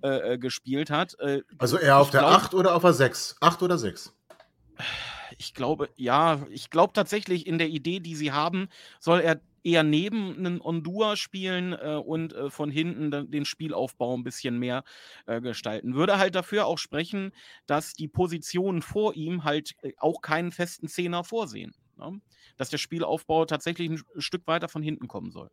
äh, 0.03 0.33
äh 0.33 0.37
gespielt 0.37 0.89
hat. 0.89 1.17
Äh, 1.19 1.41
also 1.57 1.77
eher 1.77 1.97
auf 1.97 2.11
der 2.11 2.21
glaub, 2.21 2.33
8 2.33 2.53
oder 2.53 2.75
auf 2.75 2.83
der 2.83 2.93
6? 2.93 3.37
8 3.41 3.63
oder 3.63 3.77
6? 3.77 4.13
Ich 5.37 5.53
glaube, 5.53 5.89
ja, 5.95 6.45
ich 6.49 6.69
glaube 6.69 6.93
tatsächlich 6.93 7.47
in 7.47 7.57
der 7.57 7.69
Idee, 7.69 7.99
die 7.99 8.15
sie 8.15 8.31
haben, 8.31 8.69
soll 8.99 9.21
er 9.21 9.41
eher 9.65 9.83
neben 9.83 10.37
einen 10.37 10.61
Ondua 10.61 11.15
spielen 11.15 11.73
äh, 11.73 11.95
und 11.95 12.33
äh, 12.33 12.49
von 12.49 12.69
hinten 12.69 13.31
den 13.31 13.45
Spielaufbau 13.45 14.15
ein 14.15 14.23
bisschen 14.23 14.59
mehr 14.59 14.83
äh, 15.25 15.41
gestalten. 15.41 15.95
Würde 15.95 16.17
halt 16.17 16.35
dafür 16.35 16.65
auch 16.67 16.77
sprechen, 16.77 17.31
dass 17.65 17.93
die 17.93 18.07
Positionen 18.07 18.81
vor 18.81 19.15
ihm 19.15 19.43
halt 19.43 19.75
äh, 19.81 19.93
auch 19.97 20.21
keinen 20.21 20.51
festen 20.51 20.87
Zehner 20.87 21.23
vorsehen. 21.23 21.73
Ne? 21.97 22.19
dass 22.57 22.69
der 22.69 22.77
Spielaufbau 22.77 23.45
tatsächlich 23.45 23.89
ein 23.89 24.03
Stück 24.17 24.47
weiter 24.47 24.67
von 24.67 24.81
hinten 24.81 25.07
kommen 25.07 25.31
soll. 25.31 25.49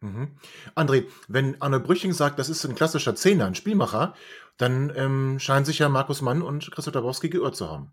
Mhm. 0.00 0.36
André, 0.74 1.06
wenn 1.28 1.60
Arne 1.62 1.80
Brüching 1.80 2.12
sagt, 2.12 2.38
das 2.38 2.48
ist 2.48 2.64
ein 2.64 2.74
klassischer 2.74 3.14
Zehner, 3.14 3.46
ein 3.46 3.54
Spielmacher, 3.54 4.14
dann 4.56 4.92
ähm, 4.94 5.38
scheinen 5.38 5.64
sich 5.64 5.78
ja 5.78 5.88
Markus 5.88 6.20
Mann 6.20 6.42
und 6.42 6.70
Chris 6.70 6.88
Otabowski 6.88 7.30
geirrt 7.30 7.56
zu 7.56 7.70
haben. 7.70 7.92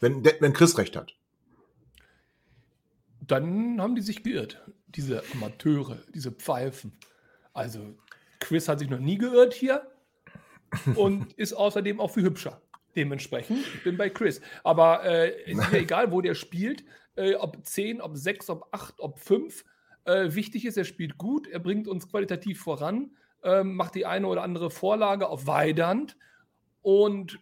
Wenn, 0.00 0.24
wenn 0.24 0.52
Chris 0.52 0.78
recht 0.78 0.96
hat. 0.96 1.14
Dann 3.20 3.80
haben 3.80 3.94
die 3.94 4.02
sich 4.02 4.22
geirrt, 4.22 4.62
diese 4.94 5.22
Amateure, 5.32 5.98
diese 6.14 6.32
Pfeifen. 6.32 6.92
Also, 7.52 7.94
Chris 8.40 8.68
hat 8.68 8.78
sich 8.78 8.90
noch 8.90 8.98
nie 8.98 9.18
geirrt 9.18 9.54
hier 9.54 9.86
und 10.94 11.32
ist 11.36 11.52
außerdem 11.52 12.00
auch 12.00 12.10
viel 12.10 12.24
hübscher. 12.24 12.60
Dementsprechend, 12.94 13.60
ich 13.74 13.84
bin 13.84 13.96
bei 13.96 14.10
Chris. 14.10 14.40
Aber 14.64 15.04
äh, 15.04 15.50
ist 15.50 15.70
mir 15.70 15.78
egal, 15.78 16.12
wo 16.12 16.20
der 16.20 16.34
spielt 16.34 16.84
äh, 17.16 17.34
ob 17.34 17.64
10, 17.64 18.00
ob 18.00 18.16
6, 18.16 18.50
ob 18.50 18.68
8, 18.72 19.00
ob 19.00 19.18
5. 19.18 19.64
Äh, 20.04 20.34
wichtig 20.34 20.64
ist, 20.64 20.76
er 20.76 20.84
spielt 20.84 21.18
gut, 21.18 21.46
er 21.46 21.60
bringt 21.60 21.86
uns 21.86 22.08
qualitativ 22.08 22.60
voran, 22.60 23.12
äh, 23.42 23.62
macht 23.62 23.94
die 23.94 24.06
eine 24.06 24.26
oder 24.26 24.42
andere 24.42 24.70
Vorlage 24.70 25.28
auf 25.28 25.46
Weidand 25.46 26.16
und 26.82 27.38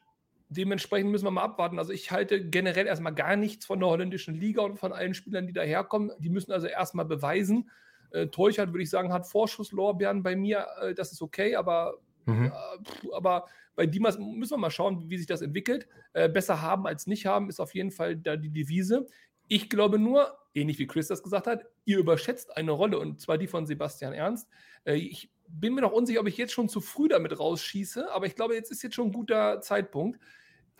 dementsprechend 0.50 1.10
müssen 1.10 1.24
wir 1.24 1.30
mal 1.30 1.44
abwarten. 1.44 1.78
Also 1.78 1.92
ich 1.92 2.10
halte 2.10 2.44
generell 2.44 2.86
erstmal 2.86 3.14
gar 3.14 3.36
nichts 3.36 3.64
von 3.64 3.78
der 3.78 3.88
holländischen 3.88 4.34
Liga 4.34 4.62
und 4.62 4.78
von 4.78 4.92
allen 4.92 5.14
Spielern, 5.14 5.46
die 5.46 5.52
daherkommen. 5.52 6.10
Die 6.18 6.28
müssen 6.28 6.52
also 6.52 6.66
erstmal 6.66 7.06
beweisen. 7.06 7.70
Äh, 8.10 8.26
Teuchert, 8.26 8.72
würde 8.72 8.82
ich 8.82 8.90
sagen, 8.90 9.12
hat 9.12 9.26
Vorschusslorbeeren 9.26 10.22
bei 10.22 10.34
mir. 10.34 10.66
Äh, 10.82 10.94
das 10.94 11.12
ist 11.12 11.22
okay, 11.22 11.54
aber, 11.54 11.98
mhm. 12.26 12.46
äh, 12.46 13.14
aber 13.14 13.46
bei 13.76 13.86
Dimas 13.86 14.18
müssen 14.18 14.54
wir 14.54 14.58
mal 14.58 14.70
schauen, 14.70 15.08
wie 15.08 15.18
sich 15.18 15.28
das 15.28 15.40
entwickelt. 15.40 15.86
Äh, 16.12 16.28
besser 16.28 16.60
haben 16.60 16.86
als 16.86 17.06
nicht 17.06 17.26
haben 17.26 17.48
ist 17.48 17.60
auf 17.60 17.74
jeden 17.74 17.92
Fall 17.92 18.16
da 18.16 18.36
die 18.36 18.50
Devise. 18.50 19.06
Ich 19.46 19.70
glaube 19.70 19.98
nur, 19.98 20.36
ähnlich 20.52 20.78
wie 20.80 20.86
Chris 20.86 21.06
das 21.06 21.22
gesagt 21.22 21.46
hat, 21.46 21.64
ihr 21.84 21.98
überschätzt 21.98 22.56
eine 22.56 22.72
Rolle 22.72 22.98
und 22.98 23.20
zwar 23.20 23.38
die 23.38 23.46
von 23.46 23.66
Sebastian 23.66 24.12
Ernst. 24.12 24.48
Äh, 24.84 24.96
ich 24.96 25.30
bin 25.46 25.74
mir 25.74 25.80
noch 25.80 25.92
unsicher, 25.92 26.20
ob 26.20 26.28
ich 26.28 26.36
jetzt 26.36 26.52
schon 26.52 26.68
zu 26.68 26.80
früh 26.80 27.08
damit 27.08 27.38
rausschieße, 27.38 28.12
aber 28.12 28.26
ich 28.26 28.34
glaube, 28.34 28.54
jetzt 28.54 28.70
ist 28.70 28.82
jetzt 28.82 28.94
schon 28.94 29.08
ein 29.08 29.12
guter 29.12 29.60
Zeitpunkt. 29.60 30.20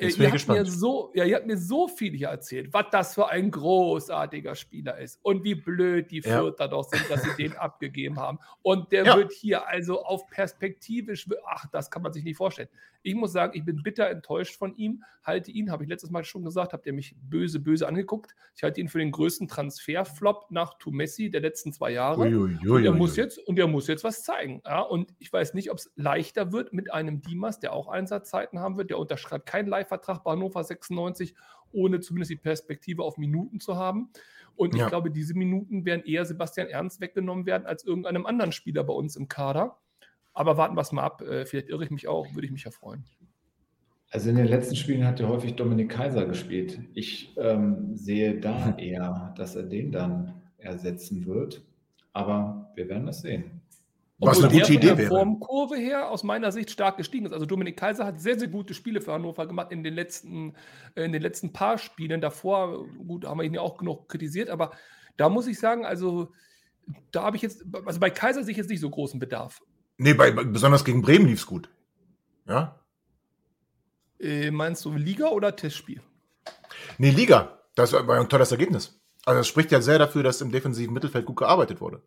Jetzt 0.01 0.19
äh, 0.19 0.23
ihr, 0.23 0.33
habt 0.33 0.49
mir 0.49 0.65
so, 0.65 1.13
ja, 1.15 1.25
ihr 1.25 1.37
habt 1.37 1.47
mir 1.47 1.59
so 1.59 1.87
viel 1.87 2.15
hier 2.15 2.29
erzählt, 2.29 2.73
was 2.73 2.87
das 2.91 3.15
für 3.15 3.29
ein 3.29 3.51
großartiger 3.51 4.55
Spieler 4.55 4.99
ist 4.99 5.19
und 5.23 5.45
wie 5.45 5.55
blöd 5.55 6.11
die 6.11 6.23
Fürther 6.23 6.65
ja. 6.65 6.69
doch 6.69 6.85
sind, 6.85 7.05
dass 7.11 7.23
sie 7.23 7.35
den 7.37 7.53
abgegeben 7.57 8.19
haben. 8.19 8.39
Und 8.63 8.91
der 8.93 9.05
ja. 9.05 9.17
wird 9.17 9.33
hier 9.33 9.69
also 9.69 10.03
auf 10.03 10.29
perspektivisch, 10.29 11.29
ach, 11.47 11.67
das 11.71 11.91
kann 11.91 12.03
man 12.03 12.13
sich 12.13 12.25
nicht 12.25 12.37
vorstellen. 12.37 12.69
Ich 13.03 13.15
muss 13.15 13.33
sagen, 13.33 13.53
ich 13.57 13.65
bin 13.65 13.83
bitter 13.83 14.09
enttäuscht 14.09 14.57
von 14.57 14.77
ihm, 14.77 15.03
halte 15.23 15.51
ihn, 15.51 15.71
habe 15.71 15.85
ich 15.85 15.89
letztes 15.89 16.11
Mal 16.11 16.25
schon 16.25 16.45
gesagt, 16.45 16.73
habt 16.73 16.87
ihr 16.87 16.93
mich 16.93 17.15
böse, 17.23 17.61
böse 17.61 17.87
angeguckt. 17.87 18.35
Ich 18.55 18.63
halte 18.63 18.81
ihn 18.81 18.89
für 18.89 18.99
den 18.99 19.11
größten 19.11 19.49
Transferflop 19.49 20.51
nach 20.51 20.75
Tumessi 20.79 21.31
der 21.31 21.41
letzten 21.41 21.73
zwei 21.73 21.93
Jahre. 21.93 22.21
Ui, 22.21 22.35
ui, 22.35 22.59
ui, 22.63 22.71
und, 22.71 22.85
er 22.85 22.93
muss 22.93 23.17
jetzt, 23.17 23.39
und 23.39 23.59
er 23.59 23.69
muss 23.69 23.87
jetzt 23.87 24.05
was 24.05 24.23
zeigen. 24.23 24.63
Ja? 24.67 24.81
Und 24.81 25.15
ich 25.19 25.33
weiß 25.33 25.55
nicht, 25.55 25.71
ob 25.71 25.79
es 25.79 25.91
leichter 25.97 26.53
wird 26.53 26.73
mit 26.73 26.93
einem 26.93 27.23
Dimas, 27.23 27.59
der 27.59 27.73
auch 27.73 27.89
Einsatzzeiten 27.89 28.59
haben 28.59 28.77
wird. 28.77 28.91
Der 28.91 28.99
unterschreibt 28.99 29.47
keinen 29.47 29.69
Leihvertrag 29.91 30.23
bei 30.23 30.33
Hannover 30.33 30.63
96, 30.63 31.35
ohne 31.73 32.01
zumindest 32.01 32.31
die 32.31 32.37
Perspektive 32.37 33.03
auf 33.03 33.19
Minuten 33.19 33.61
zu 33.61 33.77
haben. 33.77 34.11
Und 34.57 34.75
ich 34.75 34.81
ja. 34.81 34.89
glaube, 34.89 35.11
diese 35.11 35.35
Minuten 35.35 35.85
werden 35.85 36.05
eher 36.05 36.25
Sebastian 36.25 36.69
Ernst 36.69 37.01
weggenommen 37.01 37.47
werden 37.47 37.67
als 37.67 37.85
irgendeinem 37.85 38.27
anderen 38.27 38.53
Spieler 38.53 38.85
bei 38.85 38.93
uns 38.93 39.17
im 39.17 39.29
Kader. 39.29 39.79
Aber 40.33 40.57
warten 40.57 40.77
wir 40.77 40.83
es 40.83 40.93
mal 40.93 41.03
ab. 41.03 41.23
Äh, 41.23 41.47
vielleicht 41.47 41.69
irre 41.69 41.85
ich 41.85 41.91
mich 41.91 42.09
auch, 42.09 42.35
würde 42.35 42.47
ich 42.47 42.53
mich 42.53 42.65
ja 42.65 42.71
freuen. 42.71 43.05
Also 44.11 44.31
in 44.31 44.37
den 44.37 44.47
letzten 44.47 44.77
Spielen 44.77 45.07
hat 45.07 45.21
ja 45.21 45.29
häufig 45.29 45.55
Dominik 45.55 45.91
Kaiser 45.91 46.27
gespielt. 46.27 46.81
Ich 46.95 47.37
ähm, 47.37 47.95
sehe 47.95 48.41
da 48.41 48.77
eher, 48.77 49.33
dass 49.37 49.55
er 49.55 49.63
den 49.63 49.93
dann 49.93 50.43
ersetzen 50.59 51.27
wird. 51.27 51.63
Aber 52.13 52.73
wir 52.75 52.89
werden 52.89 53.07
das 53.07 53.23
sehen. 53.23 53.60
Was 54.23 54.37
Obwohl 54.37 54.51
eine 54.51 54.61
gute 54.61 54.75
Idee 54.75 54.99
wäre. 54.99 55.09
Formkurve 55.09 55.77
her 55.77 56.11
aus 56.11 56.23
meiner 56.25 56.53
Sicht 56.53 56.71
stark 56.71 56.99
gestiegen 56.99 57.25
ist. 57.25 57.33
Also 57.33 57.47
Dominik 57.47 57.79
Kaiser 57.79 58.05
hat 58.05 58.21
sehr, 58.21 58.39
sehr 58.39 58.49
gute 58.49 58.75
Spiele 58.75 59.01
für 59.01 59.15
Hannover 59.15 59.47
gemacht 59.47 59.73
in 59.73 59.83
den 59.83 59.95
letzten, 59.95 60.55
äh, 60.95 61.05
in 61.05 61.13
den 61.13 61.23
letzten 61.23 61.55
paar 61.55 61.79
Spielen. 61.79 62.21
Davor, 62.21 62.87
gut, 63.07 63.25
haben 63.25 63.39
wir 63.39 63.45
ihn 63.45 63.55
ja 63.55 63.63
auch 63.63 63.79
genug 63.79 64.11
kritisiert, 64.11 64.51
aber 64.51 64.73
da 65.17 65.31
muss 65.31 65.47
ich 65.47 65.59
sagen, 65.59 65.87
also 65.87 66.33
da 67.13 67.23
habe 67.23 67.37
ich 67.37 67.43
jetzt, 67.43 67.65
also 67.87 67.99
bei 67.99 68.11
Kaiser 68.11 68.45
sehe 68.45 68.53
ich 68.53 68.59
jetzt 68.59 68.69
nicht 68.69 68.81
so 68.81 68.91
großen 68.91 69.19
Bedarf. 69.19 69.63
Nee, 69.97 70.13
bei, 70.13 70.31
besonders 70.33 70.85
gegen 70.85 71.01
Bremen 71.01 71.27
lief's 71.27 71.47
gut. 71.47 71.71
Ja? 72.47 72.79
Äh, 74.19 74.51
meinst 74.51 74.85
du 74.85 74.93
Liga 74.93 75.29
oder 75.29 75.57
Testspiel? 75.57 76.03
Nee, 76.99 77.11
Liga. 77.11 77.59
Das 77.75 77.93
war 77.95 78.21
ein 78.21 78.29
tolles 78.29 78.53
Ergebnis. 78.53 79.01
Also 79.25 79.41
das 79.41 79.49
spricht 79.49 79.73
ja 79.73 79.81
sehr 79.81 79.99
dafür, 79.99 80.23
dass 80.23 80.41
im 80.41 80.51
defensiven 80.51 80.93
Mittelfeld 80.93 81.25
gut 81.25 81.37
gearbeitet 81.37 81.81
wurde. 81.81 82.03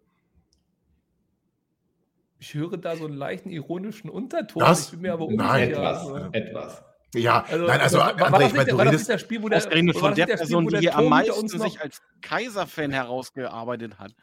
Ich 2.43 2.53
höre 2.55 2.75
da 2.75 2.97
so 2.97 3.05
einen 3.05 3.15
leichten 3.15 3.51
ironischen 3.51 4.09
Unterton. 4.09 4.59
Das? 4.59 4.87
Ich 4.87 4.91
bin 4.91 4.99
mir 5.03 5.13
aber 5.13 5.27
Nein. 5.31 5.69
unsicher. 5.69 5.79
Etwas, 5.79 6.01
Also, 6.01 6.29
etwas. 6.33 6.83
Ja, 7.15 7.45
nein, 7.49 7.79
also 7.79 7.97
war, 7.99 8.17
André, 8.17 8.39
das 8.39 8.47
ich 8.49 8.53
meine, 8.53 8.69
du 8.71 8.75
das 8.77 8.87
redest, 8.87 9.09
das 9.09 9.21
Spiel, 9.21 9.43
wo 9.43 9.47
der, 9.47 9.59
Ausgerechnet 9.59 9.97
von 9.97 10.09
das 10.09 10.15
der 10.15 10.25
nicht 10.25 10.33
das 10.33 10.39
Spiel, 10.41 10.55
Person, 10.57 10.65
wo 10.65 10.69
die 10.69 10.71
der 10.73 10.81
hier 10.81 10.97
am 10.97 11.05
meisten 11.07 11.31
uns 11.39 11.53
noch- 11.53 11.63
sich 11.63 11.79
als 11.79 12.01
Kaiser-Fan 12.21 12.91
herausgearbeitet 12.91 13.97
hat. 13.97 14.13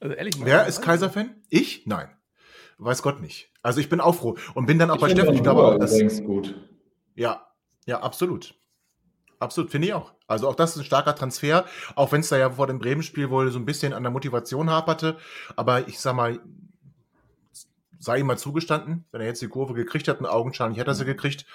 Also 0.00 0.14
ehrlich, 0.14 0.34
wer 0.42 0.66
ist 0.66 0.80
Kaiser-Fan? 0.80 1.34
Ich? 1.50 1.84
Nein. 1.86 2.08
Weiß 2.78 3.02
Gott 3.02 3.20
nicht. 3.20 3.50
Also 3.62 3.80
ich 3.80 3.90
bin 3.90 4.00
auch 4.00 4.14
froh. 4.14 4.36
Und 4.54 4.64
bin 4.64 4.78
dann 4.78 4.90
auch 4.90 4.96
bei 4.98 5.08
finde 5.08 5.22
Steffen. 5.22 5.36
Ich 5.36 5.42
glaube 5.42 5.62
auch, 5.64 5.78
dass, 5.78 5.92
übrigens 5.92 6.24
gut. 6.24 6.54
Ja, 7.14 7.46
ja, 7.84 8.00
absolut. 8.00 8.54
Absolut, 9.38 9.70
finde 9.70 9.88
ich 9.88 9.92
auch. 9.94 10.14
Also 10.26 10.48
auch 10.48 10.54
das 10.54 10.70
ist 10.70 10.78
ein 10.82 10.84
starker 10.84 11.14
Transfer, 11.14 11.66
auch 11.94 12.10
wenn 12.12 12.20
es 12.20 12.30
da 12.30 12.38
ja 12.38 12.48
vor 12.48 12.68
dem 12.68 12.78
Bremen-Spiel 12.78 13.28
wohl 13.28 13.50
so 13.50 13.58
ein 13.58 13.66
bisschen 13.66 13.92
an 13.92 14.02
der 14.02 14.12
Motivation 14.12 14.70
haperte. 14.70 15.18
Aber 15.56 15.88
ich 15.88 15.98
sag 16.00 16.14
mal, 16.16 16.40
sei 18.04 18.18
ihm 18.18 18.26
mal 18.26 18.38
zugestanden, 18.38 19.06
wenn 19.10 19.20
er 19.20 19.26
jetzt 19.26 19.42
die 19.42 19.48
Kurve 19.48 19.74
gekriegt 19.74 20.08
hat, 20.08 20.18
einen 20.18 20.26
Augenscheinlich 20.26 20.78
hat 20.78 20.86
er 20.86 20.94
sie 20.94 21.04
gekriegt, 21.04 21.46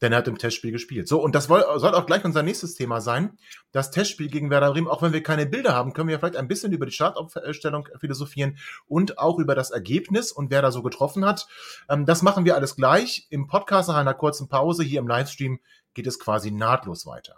denn 0.00 0.12
er 0.12 0.18
hat 0.18 0.28
im 0.28 0.38
Testspiel 0.38 0.72
gespielt. 0.72 1.08
So, 1.08 1.22
und 1.22 1.34
das 1.34 1.44
soll 1.44 1.62
auch 1.62 2.06
gleich 2.06 2.24
unser 2.24 2.42
nächstes 2.42 2.74
Thema 2.74 3.00
sein. 3.00 3.38
Das 3.72 3.90
Testspiel 3.90 4.28
gegen 4.28 4.50
Werder 4.50 4.72
Bremen, 4.72 4.88
auch 4.88 5.02
wenn 5.02 5.12
wir 5.12 5.22
keine 5.22 5.46
Bilder 5.46 5.74
haben, 5.74 5.92
können 5.92 6.08
wir 6.08 6.18
vielleicht 6.18 6.36
ein 6.36 6.48
bisschen 6.48 6.72
über 6.72 6.86
die 6.86 6.92
Startaufstellung 6.92 7.88
philosophieren 7.98 8.56
und 8.86 9.18
auch 9.18 9.38
über 9.38 9.54
das 9.54 9.70
Ergebnis 9.70 10.32
und 10.32 10.50
wer 10.50 10.62
da 10.62 10.72
so 10.72 10.82
getroffen 10.82 11.24
hat. 11.24 11.46
Ähm, 11.88 12.06
das 12.06 12.22
machen 12.22 12.44
wir 12.44 12.54
alles 12.54 12.76
gleich 12.76 13.26
im 13.30 13.46
Podcast 13.46 13.88
nach 13.88 13.96
einer 13.96 14.14
kurzen 14.14 14.48
Pause. 14.48 14.82
Hier 14.82 15.00
im 15.00 15.08
Livestream 15.08 15.60
geht 15.94 16.06
es 16.06 16.18
quasi 16.18 16.50
nahtlos 16.50 17.06
weiter. 17.06 17.36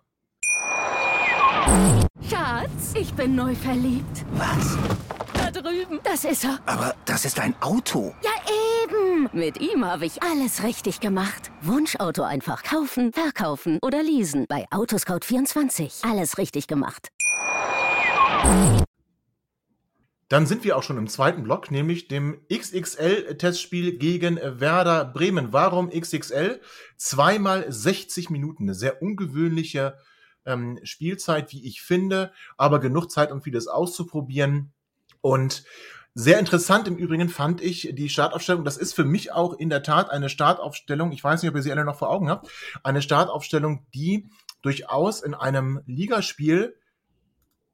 Schatz, 2.29 2.95
ich 2.95 3.13
bin 3.15 3.35
neu 3.35 3.55
verliebt. 3.55 4.25
Was? 4.33 4.77
Da 5.35 5.51
drüben. 5.51 6.01
Das 6.05 6.25
ist 6.25 6.45
er. 6.45 6.59
Aber 6.67 6.95
das 7.05 7.25
ist 7.25 7.41
ein 7.41 7.55
Auto. 7.61 8.15
Ja, 8.23 8.31
eben. 8.85 9.29
Mit 9.33 9.61
ihm 9.61 9.85
habe 9.85 10.07
ich 10.07 10.23
alles 10.23 10.63
richtig 10.63 11.01
gemacht. 11.01 11.51
Wunschauto 11.63 12.23
einfach 12.23 12.63
kaufen, 12.63 13.13
verkaufen 13.13 13.79
oder 13.83 14.03
leasen. 14.03 14.47
Bei 14.49 14.67
Autoscout24. 14.71 16.09
Alles 16.09 16.39
richtig 16.39 16.67
gemacht. 16.69 17.09
Dann 20.29 20.47
sind 20.47 20.65
wir 20.65 20.79
auch 20.79 20.83
schon 20.83 20.97
im 20.97 21.09
zweiten 21.09 21.43
Block, 21.43 21.71
nämlich 21.71 22.09
dem 22.09 22.41
XXL-Testspiel 22.51 23.99
gegen 23.99 24.39
Werder 24.43 25.05
Bremen. 25.05 25.53
Warum 25.53 25.91
XXL? 25.91 26.61
Zweimal 26.97 27.71
60 27.71 28.31
Minuten, 28.31 28.63
eine 28.63 28.75
sehr 28.75 29.03
ungewöhnliche 29.03 29.99
ähm, 30.47 30.79
Spielzeit, 30.83 31.53
wie 31.53 31.67
ich 31.67 31.83
finde, 31.83 32.33
aber 32.57 32.81
genug 32.81 33.11
Zeit, 33.11 33.33
um 33.33 33.43
vieles 33.43 33.69
auszuprobieren. 33.69 34.73
Und 35.21 35.65
sehr 36.15 36.39
interessant 36.39 36.87
im 36.89 36.97
Übrigen 36.97 37.31
fand 37.31 37.63
ich 37.63 37.91
die 37.95 38.09
Startaufstellung. 38.11 38.65
Das 38.65 38.77
ist 38.77 38.93
für 38.93 39.05
mich 39.05 39.33
auch 39.33 39.55
in 39.55 39.71
der 39.71 39.83
Tat 39.83 40.11
eine 40.11 40.29
Startaufstellung. 40.29 41.13
Ich 41.13 41.25
weiß 41.25 41.43
nicht, 41.43 41.51
ob 41.51 41.57
ihr 41.57 41.63
sie 41.63 41.73
alle 41.73 41.85
noch 41.85 41.99
vor 41.99 42.11
Augen 42.11 42.29
habt. 42.29 42.51
Eine 42.83 43.01
Startaufstellung, 43.01 43.87
die 43.95 44.29
durchaus 44.61 45.23
in 45.23 45.35
einem 45.35 45.81
Ligaspiel 45.87 46.77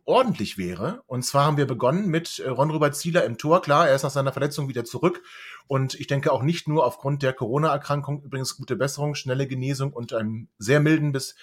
ordentlich 0.09 0.57
wäre. 0.57 1.03
Und 1.07 1.23
zwar 1.23 1.45
haben 1.45 1.59
wir 1.59 1.67
begonnen 1.67 2.09
mit 2.09 2.39
äh, 2.39 2.49
Ron 2.49 2.71
Robert 2.71 2.97
Zieler 2.97 3.25
im 3.25 3.37
Tor. 3.37 3.61
Klar, 3.61 3.89
er 3.89 3.95
ist 3.95 4.03
nach 4.03 4.11
seiner 4.11 4.33
Verletzung 4.33 4.69
wieder 4.69 4.85
zurück. 4.85 5.23
Und 5.67 5.95
ich 6.01 6.07
denke 6.07 6.33
auch 6.33 6.43
nicht 6.43 6.67
nur 6.67 6.87
aufgrund 6.87 7.23
der 7.23 7.35
Corona-Erkrankung, 7.35 8.23
übrigens 8.23 8.57
gute 8.57 8.75
Besserung, 8.75 9.15
schnelle 9.15 9.47
Genesung 9.47 9.93
und 9.93 10.15
einem 10.15 10.49
sehr 10.59 10.81
milden 10.81 11.13
bis 11.13 11.37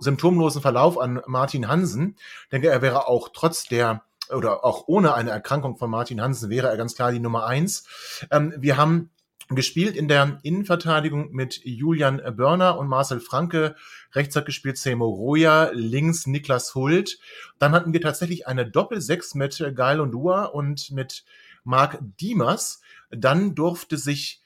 symptomlosen 0.00 0.60
Verlauf 0.60 0.98
an 0.98 1.22
Martin 1.26 1.68
Hansen. 1.68 2.16
Ich 2.44 2.50
denke, 2.50 2.68
er 2.68 2.82
wäre 2.82 3.06
auch 3.06 3.30
trotz 3.32 3.64
der 3.64 4.02
oder 4.30 4.64
auch 4.64 4.84
ohne 4.88 5.14
eine 5.14 5.30
Erkrankung 5.30 5.76
von 5.78 5.88
Martin 5.88 6.20
Hansen 6.20 6.50
wäre 6.50 6.68
er 6.68 6.76
ganz 6.76 6.94
klar 6.94 7.12
die 7.12 7.20
Nummer 7.20 7.46
eins. 7.46 7.86
Ähm, 8.30 8.52
wir 8.58 8.76
haben 8.76 9.10
gespielt 9.50 9.96
in 9.96 10.08
der 10.08 10.38
Innenverteidigung 10.42 11.32
mit 11.32 11.60
Julian 11.64 12.20
Börner 12.36 12.78
und 12.78 12.88
Marcel 12.88 13.20
Franke. 13.20 13.76
Rechts 14.12 14.36
hat 14.36 14.46
gespielt 14.46 14.76
Seymour 14.76 15.08
Roya, 15.08 15.70
links 15.72 16.26
Niklas 16.26 16.74
Hult. 16.74 17.18
Dann 17.58 17.72
hatten 17.72 17.92
wir 17.92 18.00
tatsächlich 18.00 18.46
eine 18.46 18.68
Doppel-Sechs 18.70 19.34
mit 19.34 19.72
Gael 19.74 20.00
Ondua 20.00 20.44
und 20.44 20.90
mit 20.90 21.24
Marc 21.64 21.98
Diemers. 22.20 22.82
Dann 23.10 23.54
durfte 23.54 23.96
sich 23.96 24.42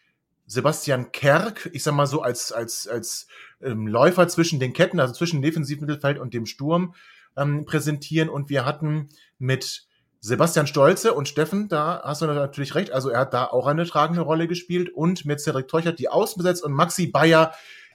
Sebastian 0.47 1.13
Kerk, 1.13 1.71
ich 1.73 1.83
sag 1.83 1.95
mal 1.95 2.07
so, 2.07 2.23
als, 2.23 2.53
als, 2.53 2.87
als 2.87 3.27
ähm, 3.61 3.87
Läufer 3.87 4.29
zwischen 4.29 4.61
den 4.61 4.73
Ketten, 4.73 5.01
also 5.01 5.15
zwischen 5.15 5.43
Defensivmittelfeld 5.43 6.19
und 6.19 6.35
dem 6.35 6.47
Sturm, 6.47 6.95
ähm, 7.37 7.65
präsentieren. 7.65 8.29
Und 8.29 8.51
wir 8.51 8.65
hatten 8.65 9.09
mit 9.39 9.87
Sebastian 10.25 10.69
Stolze 10.69 11.15
und 11.15 11.27
Steffen, 11.27 11.67
da 11.67 12.01
hast 12.05 12.23
du 12.23 12.27
natürlich 12.27 12.77
recht, 12.77 12.93
also 12.93 13.09
er 13.09 13.19
hat 13.19 13.35
da 13.35 13.47
auch 13.47 13.67
eine 13.67 13.85
tragende 13.85 14.21
Rolle 14.21 14.47
gespielt 14.47 14.89
und 14.89 15.25
mit 15.25 15.41
Cedric 15.41 15.67
Teuchert 15.67 15.99
die 15.99 16.09
Außen 16.09 16.41
besetzt 16.41 16.63
und 16.63 16.73
Maxi 16.73 17.09
Bayer 17.09 17.53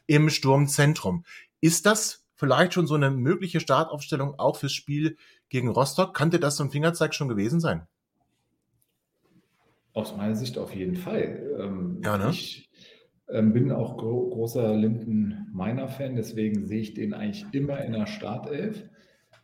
im 0.08 0.30
Sturmzentrum. 0.30 1.24
Ist 1.62 1.86
das 1.86 2.26
vielleicht 2.36 2.74
schon 2.74 2.86
so 2.86 2.96
eine 2.96 3.12
mögliche 3.12 3.62
Startaufstellung 3.62 4.38
auch 4.40 4.58
fürs 4.58 4.74
Spiel 4.74 5.16
gegen 5.48 5.70
Rostock? 5.70 6.14
Kannte 6.14 6.38
das 6.38 6.58
so 6.58 6.66
ein 6.66 6.70
Fingerzeig 6.70 7.16
schon 7.16 7.30
gewesen 7.30 7.62
sein? 7.62 7.88
Aus 9.94 10.14
meiner 10.18 10.36
Sicht 10.36 10.58
auf 10.58 10.76
jeden 10.76 10.98
Fall. 10.98 11.56
Ähm, 11.58 12.02
Ja, 12.04 12.18
ne? 12.18 12.32
Ich 12.32 12.70
ähm, 13.30 13.54
bin 13.54 13.72
auch 13.72 13.96
gro 13.96 14.28
großer 14.32 14.76
Linden-Meiner-Fan, 14.76 16.18
deswegen 16.18 16.68
sehe 16.68 16.82
ich 16.82 16.94
den 16.94 17.14
eigentlich 17.14 17.46
immer 17.54 17.80
in 17.86 17.94
der 17.94 18.06
Startelf. 18.06 18.84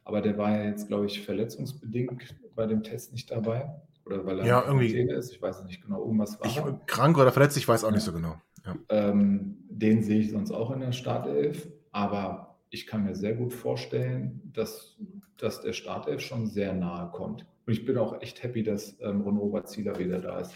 Aber 0.03 0.19
der 0.19 0.37
war 0.37 0.57
ja 0.57 0.65
jetzt, 0.65 0.89
glaube 0.89 1.05
ich, 1.05 1.21
verletzungsbedingt 1.21 2.35
bei 2.55 2.65
dem 2.65 2.83
Test 2.83 3.11
nicht 3.11 3.31
dabei. 3.31 3.69
Oder 4.05 4.25
weil 4.25 4.39
er 4.39 4.45
Ja, 4.45 4.59
in 4.61 4.67
irgendwie- 4.79 4.99
ist. 4.99 5.31
Ich 5.31 5.41
weiß 5.41 5.59
es 5.59 5.65
nicht 5.65 5.81
genau. 5.83 6.01
Irgendwas 6.01 6.39
war. 6.39 6.47
Ich, 6.47 6.61
krank 6.87 7.17
oder 7.17 7.31
verletzt, 7.31 7.57
ich 7.57 7.67
weiß 7.67 7.83
auch 7.85 7.91
nicht 7.91 8.03
so 8.03 8.11
genau. 8.11 8.35
Ja. 8.65 8.75
Ähm, 8.89 9.57
den 9.69 10.03
sehe 10.03 10.19
ich 10.19 10.31
sonst 10.31 10.51
auch 10.51 10.71
in 10.71 10.79
der 10.81 10.91
Startelf, 10.91 11.67
aber 11.91 12.57
ich 12.69 12.87
kann 12.87 13.03
mir 13.03 13.15
sehr 13.15 13.33
gut 13.35 13.53
vorstellen, 13.53 14.41
dass, 14.53 14.97
dass 15.37 15.61
der 15.61 15.73
Startelf 15.73 16.21
schon 16.21 16.47
sehr 16.47 16.73
nahe 16.73 17.11
kommt. 17.11 17.45
Und 17.65 17.73
ich 17.73 17.85
bin 17.85 17.97
auch 17.97 18.21
echt 18.21 18.43
happy, 18.43 18.63
dass 18.63 18.97
ähm, 19.01 19.21
Ron 19.21 19.37
Robert 19.37 19.69
Zieler 19.69 19.97
wieder 19.99 20.19
da 20.19 20.39
ist. 20.39 20.53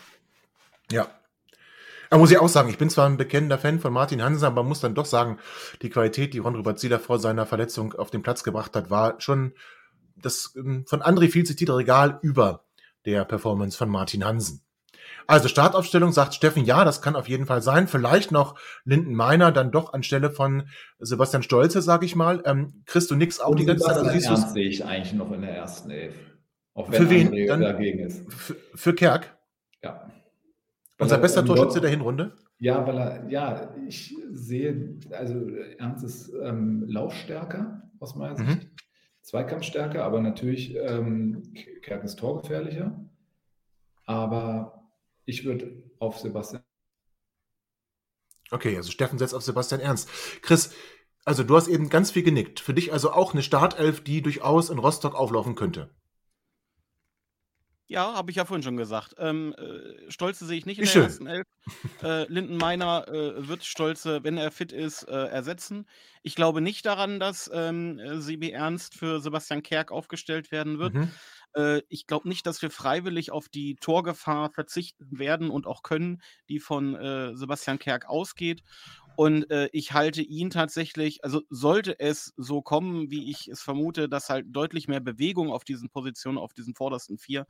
Ja. 0.91 1.07
Da 2.09 2.17
muss 2.17 2.31
ich 2.31 2.37
auch 2.39 2.47
sagen, 2.47 2.69
ich 2.69 2.77
bin 2.77 2.89
zwar 2.89 3.07
ein 3.09 3.17
bekennender 3.17 3.57
Fan 3.57 3.79
von 3.79 3.91
Martin 3.91 4.23
Hansen, 4.23 4.45
aber 4.45 4.63
muss 4.63 4.79
dann 4.79 4.95
doch 4.95 5.05
sagen, 5.05 5.39
die 5.81 5.89
Qualität, 5.89 6.33
die 6.33 6.39
Ron 6.39 6.77
Zieler 6.77 6.99
vor 6.99 7.19
seiner 7.19 7.45
Verletzung 7.45 7.93
auf 7.93 8.11
den 8.11 8.23
Platz 8.23 8.43
gebracht 8.43 8.75
hat, 8.75 8.89
war 8.89 9.19
schon 9.19 9.53
das 10.21 10.53
ähm, 10.57 10.85
von 10.87 11.01
André 11.01 11.29
viel 11.29 11.45
zitierte 11.45 11.75
Regal 11.75 12.19
über 12.21 12.65
der 13.05 13.25
Performance 13.25 13.77
von 13.77 13.89
Martin 13.89 14.25
Hansen. 14.25 14.61
Also 15.25 15.47
Startaufstellung 15.49 16.11
sagt 16.13 16.33
Steffen, 16.35 16.63
ja, 16.63 16.85
das 16.85 17.01
kann 17.01 17.15
auf 17.15 17.27
jeden 17.27 17.45
Fall 17.45 17.61
sein. 17.61 17.87
Vielleicht 17.87 18.31
noch 18.31 18.57
Linden 18.85 19.13
Meiner, 19.13 19.51
dann 19.51 19.71
doch 19.71 19.93
anstelle 19.93 20.31
von 20.31 20.69
Sebastian 20.99 21.43
Stolze, 21.43 21.81
sag 21.81 22.03
ich 22.03 22.15
mal. 22.15 22.41
Ähm, 22.45 22.83
kriegst 22.85 23.11
du 23.11 23.15
nix 23.15 23.39
auch 23.41 23.49
Und 23.51 23.59
die 23.59 23.65
ganze 23.65 23.85
Zeit? 23.85 23.97
Also 23.97 24.09
Ernst 24.09 24.53
sehe 24.53 24.67
ich 24.69 24.85
eigentlich 24.85 25.13
noch 25.13 25.31
in 25.31 25.41
der 25.41 25.51
ersten 25.55 25.89
Elf. 25.89 26.15
Auch 26.73 26.91
Für 26.93 27.09
wen? 27.09 27.29
André 27.29 27.47
Dann- 27.47 27.61
dagegen 27.61 27.99
ist. 27.99 28.23
für, 28.31 28.55
für 28.75 28.93
Kerk, 28.93 29.37
Ja. 29.83 30.09
unser 30.99 31.15
er, 31.17 31.21
bester 31.21 31.43
Torschütze 31.45 31.81
der 31.81 31.89
Hinrunde. 31.89 32.33
Ja, 32.59 32.85
weil 32.87 32.97
er, 32.97 33.29
ja, 33.29 33.73
ich 33.87 34.15
sehe, 34.31 34.97
also 35.11 35.47
Ernst 35.77 36.03
ist 36.05 36.31
ähm, 36.41 36.85
laufstärker 36.87 37.81
aus 37.99 38.15
meiner 38.15 38.39
Mhm. 38.39 38.59
Sicht, 39.27 39.31
Zweikampfstärker, 39.31 40.03
aber 40.05 40.21
natürlich 40.21 40.75
ähm, 40.75 41.53
Kerk 41.81 42.03
ist 42.03 42.17
torgefährlicher. 42.17 42.97
Aber 44.05 44.89
ich 45.25 45.43
würde 45.43 45.83
auf 45.99 46.17
Sebastian 46.19 46.63
Okay, 48.49 48.77
also 48.77 48.91
Steffen 48.91 49.19
setzt 49.19 49.33
auf 49.33 49.43
Sebastian 49.43 49.81
Ernst. 49.81 50.09
Chris, 50.41 50.73
also 51.25 51.43
du 51.43 51.57
hast 51.57 51.67
eben 51.67 51.89
ganz 51.89 52.11
viel 52.11 52.23
genickt. 52.23 52.61
Für 52.61 52.73
dich 52.73 52.93
also 52.93 53.11
auch 53.11 53.33
eine 53.33 53.43
Startelf, 53.43 54.01
die 54.01 54.21
durchaus 54.21 54.69
in 54.69 54.79
Rostock 54.79 55.15
auflaufen 55.15 55.55
könnte. 55.55 55.93
Ja, 57.89 58.15
habe 58.15 58.31
ich 58.31 58.37
ja 58.37 58.43
vorhin 58.43 58.63
schon 58.63 58.75
gesagt. 58.75 59.15
Ähm, 59.17 59.55
äh, 59.57 60.11
Stolze 60.11 60.45
sehe 60.45 60.57
ich 60.57 60.65
nicht 60.65 60.77
in 60.77 60.83
Wie 60.83 60.87
der 60.87 60.91
schön. 60.91 61.03
ersten 61.03 61.27
Elf. 61.27 61.45
Äh, 62.03 62.31
Lindenmeiner 62.31 63.07
äh, 63.07 63.47
wird 63.47 63.63
Stolze, 63.63 64.23
wenn 64.23 64.37
er 64.37 64.51
fit 64.51 64.73
ist, 64.73 65.03
äh, 65.03 65.27
ersetzen. 65.27 65.87
Ich 66.21 66.35
glaube 66.35 66.59
nicht 66.59 66.85
daran, 66.85 67.19
dass 67.19 67.49
ähm, 67.53 67.97
äh, 67.99 68.19
Sebi 68.19 68.51
Ernst 68.51 68.95
für 68.95 69.21
Sebastian 69.21 69.63
Kerk 69.63 69.91
aufgestellt 69.91 70.51
werden 70.51 70.79
wird. 70.79 70.95
Mhm. 70.95 71.11
Äh, 71.53 71.81
ich 71.87 72.07
glaube 72.07 72.27
nicht, 72.27 72.45
dass 72.45 72.61
wir 72.61 72.71
freiwillig 72.71 73.31
auf 73.31 73.47
die 73.47 73.75
Torgefahr 73.75 74.51
verzichten 74.51 75.17
werden 75.17 75.49
und 75.49 75.65
auch 75.65 75.81
können, 75.81 76.21
die 76.49 76.59
von 76.59 76.93
Sebastian 77.35 77.79
Kerk 77.79 78.05
ausgeht. 78.07 78.63
Und 79.17 79.49
äh, 79.49 79.67
ich 79.71 79.93
halte 79.93 80.21
ihn 80.21 80.51
tatsächlich, 80.51 81.23
also 81.23 81.41
sollte 81.49 81.99
es 81.99 82.33
so 82.37 82.61
kommen, 82.61 83.09
wie 83.09 83.31
ich 83.31 83.47
es 83.47 83.61
vermute, 83.63 84.07
dass 84.07 84.29
halt 84.29 84.45
deutlich 84.49 84.87
mehr 84.87 84.99
Bewegung 84.99 85.51
auf 85.51 85.63
diesen 85.63 85.89
Positionen, 85.89 86.37
auf 86.37 86.53
diesen 86.53 86.75
vordersten 86.75 87.17
vier 87.17 87.47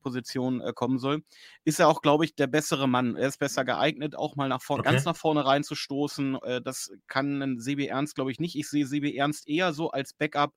Positionen 0.00 0.62
äh, 0.62 0.72
kommen 0.74 0.98
soll, 0.98 1.22
ist 1.64 1.78
er 1.78 1.88
auch, 1.88 2.00
glaube 2.00 2.24
ich, 2.24 2.36
der 2.36 2.46
bessere 2.46 2.88
Mann. 2.88 3.16
Er 3.16 3.28
ist 3.28 3.38
besser 3.38 3.66
geeignet, 3.66 4.16
auch 4.16 4.34
mal 4.34 4.48
nach 4.48 4.62
vorne, 4.62 4.80
Okay. 4.80 4.82
ganz 4.82 5.04
nach 5.04 5.16
vorne 5.16 5.44
reinzustoßen. 5.44 6.36
Äh, 6.42 6.62
das 6.62 6.90
kann 7.06 7.42
ein 7.42 7.58
Sebi 7.60 7.86
Ernst, 7.86 8.14
glaube 8.14 8.32
ich, 8.32 8.40
nicht. 8.40 8.56
Ich 8.56 8.68
sehe 8.70 8.86
Sebi 8.86 9.14
Ernst 9.14 9.46
eher 9.46 9.74
so 9.74 9.90
als 9.90 10.14
Backup 10.14 10.54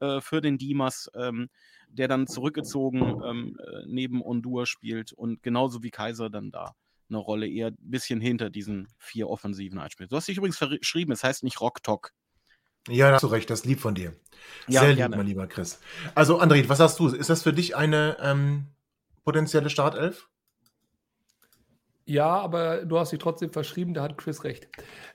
äh, 0.00 0.20
für 0.20 0.40
den 0.40 0.56
Dimas, 0.58 1.10
ähm, 1.14 1.48
der 1.88 2.08
dann 2.08 2.28
zurückgezogen 2.28 3.16
ähm, 3.24 3.58
äh, 3.60 3.82
neben 3.86 4.22
Ondur 4.22 4.66
spielt 4.66 5.12
und 5.12 5.42
genauso 5.42 5.82
wie 5.82 5.90
Kaiser 5.90 6.30
dann 6.30 6.50
da 6.50 6.74
eine 7.08 7.18
Rolle 7.18 7.48
eher 7.48 7.68
ein 7.68 7.76
bisschen 7.80 8.20
hinter 8.20 8.50
diesen 8.50 8.88
vier 8.98 9.28
Offensiven 9.28 9.78
einspielt. 9.78 10.10
Du 10.12 10.16
hast 10.16 10.28
dich 10.28 10.36
übrigens 10.38 10.58
verschrieben, 10.58 11.12
es 11.12 11.22
heißt 11.24 11.44
nicht 11.44 11.60
Rocktock. 11.60 12.12
Ja, 12.88 13.08
da 13.08 13.14
hast 13.14 13.22
du 13.22 13.26
recht, 13.28 13.50
das 13.50 13.60
ist 13.60 13.66
lieb 13.66 13.80
von 13.80 13.94
dir. 13.94 14.12
Ja, 14.68 14.80
Sehr 14.80 14.90
lieb, 14.90 14.98
gerne. 14.98 15.16
mein 15.16 15.26
lieber 15.26 15.46
Chris. 15.48 15.80
Also, 16.14 16.40
André, 16.40 16.68
was 16.68 16.78
sagst 16.78 16.98
du? 17.00 17.08
Ist 17.08 17.30
das 17.30 17.42
für 17.42 17.52
dich 17.52 17.74
eine 17.76 18.16
ähm, 18.20 18.66
potenzielle 19.24 19.70
Startelf? 19.70 20.28
Ja, 22.04 22.28
aber 22.40 22.84
du 22.84 22.98
hast 22.98 23.10
dich 23.10 23.18
trotzdem 23.18 23.50
verschrieben, 23.50 23.92
da 23.92 24.04
hat 24.04 24.16
Chris 24.18 24.44
recht. 24.44 24.68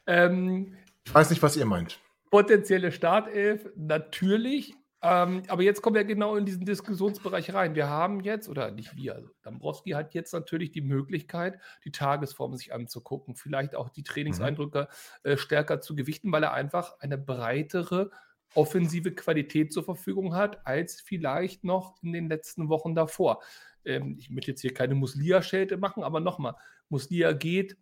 Ähm, 0.06 0.76
Ich 1.06 1.14
weiß 1.14 1.30
nicht, 1.30 1.42
was 1.42 1.56
ihr 1.56 1.66
meint. 1.66 2.00
potenzielle 2.30 2.92
Startelf, 2.92 3.70
natürlich. 3.78 4.74
Ähm, 5.04 5.42
aber 5.48 5.64
jetzt 5.64 5.82
kommen 5.82 5.96
wir 5.96 6.04
genau 6.04 6.36
in 6.36 6.46
diesen 6.46 6.66
Diskussionsbereich 6.66 7.54
rein. 7.54 7.74
Wir 7.74 7.90
haben 7.90 8.22
jetzt, 8.22 8.48
oder 8.48 8.70
nicht 8.70 8.96
wir, 8.96 9.16
also 9.16 9.30
Dambrowski 9.42 9.92
hat 9.92 10.14
jetzt 10.14 10.32
natürlich 10.32 10.72
die 10.72 10.82
Möglichkeit, 10.82 11.60
die 11.84 11.92
Tagesform 11.92 12.56
sich 12.56 12.74
anzugucken, 12.74 13.36
vielleicht 13.36 13.76
auch 13.76 13.90
die 13.90 14.04
Trainingseindrücke 14.04 14.88
äh, 15.24 15.38
stärker 15.38 15.82
zu 15.82 15.96
gewichten, 15.96 16.32
weil 16.32 16.44
er 16.44 16.54
einfach 16.54 17.00
eine 17.00 17.18
breitere 17.18 18.12
offensive 18.54 19.14
Qualität 19.14 19.74
zur 19.74 19.84
Verfügung 19.84 20.36
hat, 20.36 20.66
als 20.68 21.02
vielleicht 21.02 21.64
noch 21.64 21.96
in 22.04 22.14
den 22.14 22.30
letzten 22.30 22.70
Wochen 22.70 22.94
davor. 22.94 23.42
Ähm, 23.86 24.18
ich 24.20 24.30
möchte 24.30 24.52
jetzt 24.52 24.62
hier 24.62 24.74
keine 24.74 24.94
Muslia-Schelte 24.94 25.78
machen, 25.78 26.04
aber 26.04 26.20
nochmal, 26.20 26.56
Muslia 26.90 27.32
geht, 27.32 27.76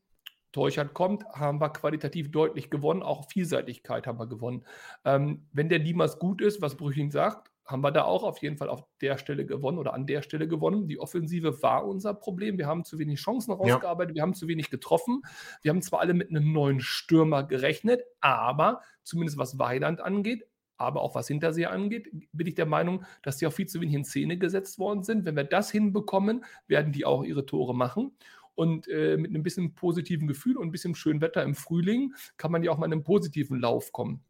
Teuchert 0.51 0.93
kommt, 0.93 1.25
haben 1.25 1.59
wir 1.61 1.69
qualitativ 1.69 2.31
deutlich 2.31 2.69
gewonnen, 2.69 3.03
auch 3.03 3.29
Vielseitigkeit 3.29 4.07
haben 4.07 4.19
wir 4.19 4.27
gewonnen. 4.27 4.65
Ähm, 5.05 5.47
wenn 5.51 5.69
der 5.69 5.79
Dimas 5.79 6.19
gut 6.19 6.41
ist, 6.41 6.61
was 6.61 6.75
Brüching 6.75 7.11
sagt, 7.11 7.51
haben 7.69 7.81
wir 7.81 7.91
da 7.91 8.03
auch 8.03 8.23
auf 8.23 8.39
jeden 8.39 8.57
Fall 8.57 8.67
auf 8.67 8.83
der 8.99 9.19
Stelle 9.19 9.45
gewonnen 9.45 9.77
oder 9.77 9.93
an 9.93 10.07
der 10.07 10.23
Stelle 10.23 10.47
gewonnen. 10.47 10.87
Die 10.87 10.99
Offensive 10.99 11.61
war 11.61 11.85
unser 11.85 12.15
Problem. 12.15 12.57
Wir 12.57 12.65
haben 12.65 12.83
zu 12.83 12.97
wenig 12.97 13.19
Chancen 13.19 13.51
rausgearbeitet, 13.51 14.15
wir 14.15 14.23
haben 14.23 14.33
zu 14.33 14.47
wenig 14.47 14.71
getroffen. 14.71 15.21
Wir 15.61 15.69
haben 15.69 15.83
zwar 15.83 15.99
alle 15.99 16.15
mit 16.15 16.29
einem 16.31 16.51
neuen 16.51 16.79
Stürmer 16.79 17.43
gerechnet, 17.43 18.01
aber 18.21 18.81
zumindest 19.03 19.37
was 19.37 19.59
Weiland 19.59 20.01
angeht, 20.01 20.47
aber 20.77 21.01
auch 21.01 21.13
was 21.13 21.27
Hinterseher 21.27 21.71
angeht, 21.71 22.09
bin 22.31 22.47
ich 22.47 22.55
der 22.55 22.65
Meinung, 22.65 23.03
dass 23.21 23.37
die 23.37 23.45
auch 23.45 23.53
viel 23.53 23.67
zu 23.67 23.81
wenig 23.81 23.95
in 23.95 24.05
Szene 24.05 24.37
gesetzt 24.37 24.79
worden 24.79 25.03
sind. 25.03 25.25
Wenn 25.25 25.35
wir 25.35 25.43
das 25.43 25.69
hinbekommen, 25.69 26.45
werden 26.67 26.91
die 26.91 27.05
auch 27.05 27.23
ihre 27.23 27.45
Tore 27.45 27.75
machen. 27.75 28.13
Und 28.59 28.89
äh, 28.89 29.15
mit 29.15 29.29
einem 29.29 29.41
bisschen 29.41 29.73
positiven 29.73 30.27
Gefühl 30.27 30.57
und 30.57 30.67
ein 30.67 30.71
bisschen 30.71 30.93
schönem 30.93 31.21
Wetter 31.21 31.43
im 31.43 31.55
Frühling 31.55 32.13
kann 32.35 32.51
man 32.51 32.61
ja 32.61 32.71
auch 32.71 32.77
mal 32.77 32.87
in 32.87 32.91
einen 32.91 33.05
positiven 33.05 33.57
Lauf 33.57 33.93
kommen. 33.93 34.21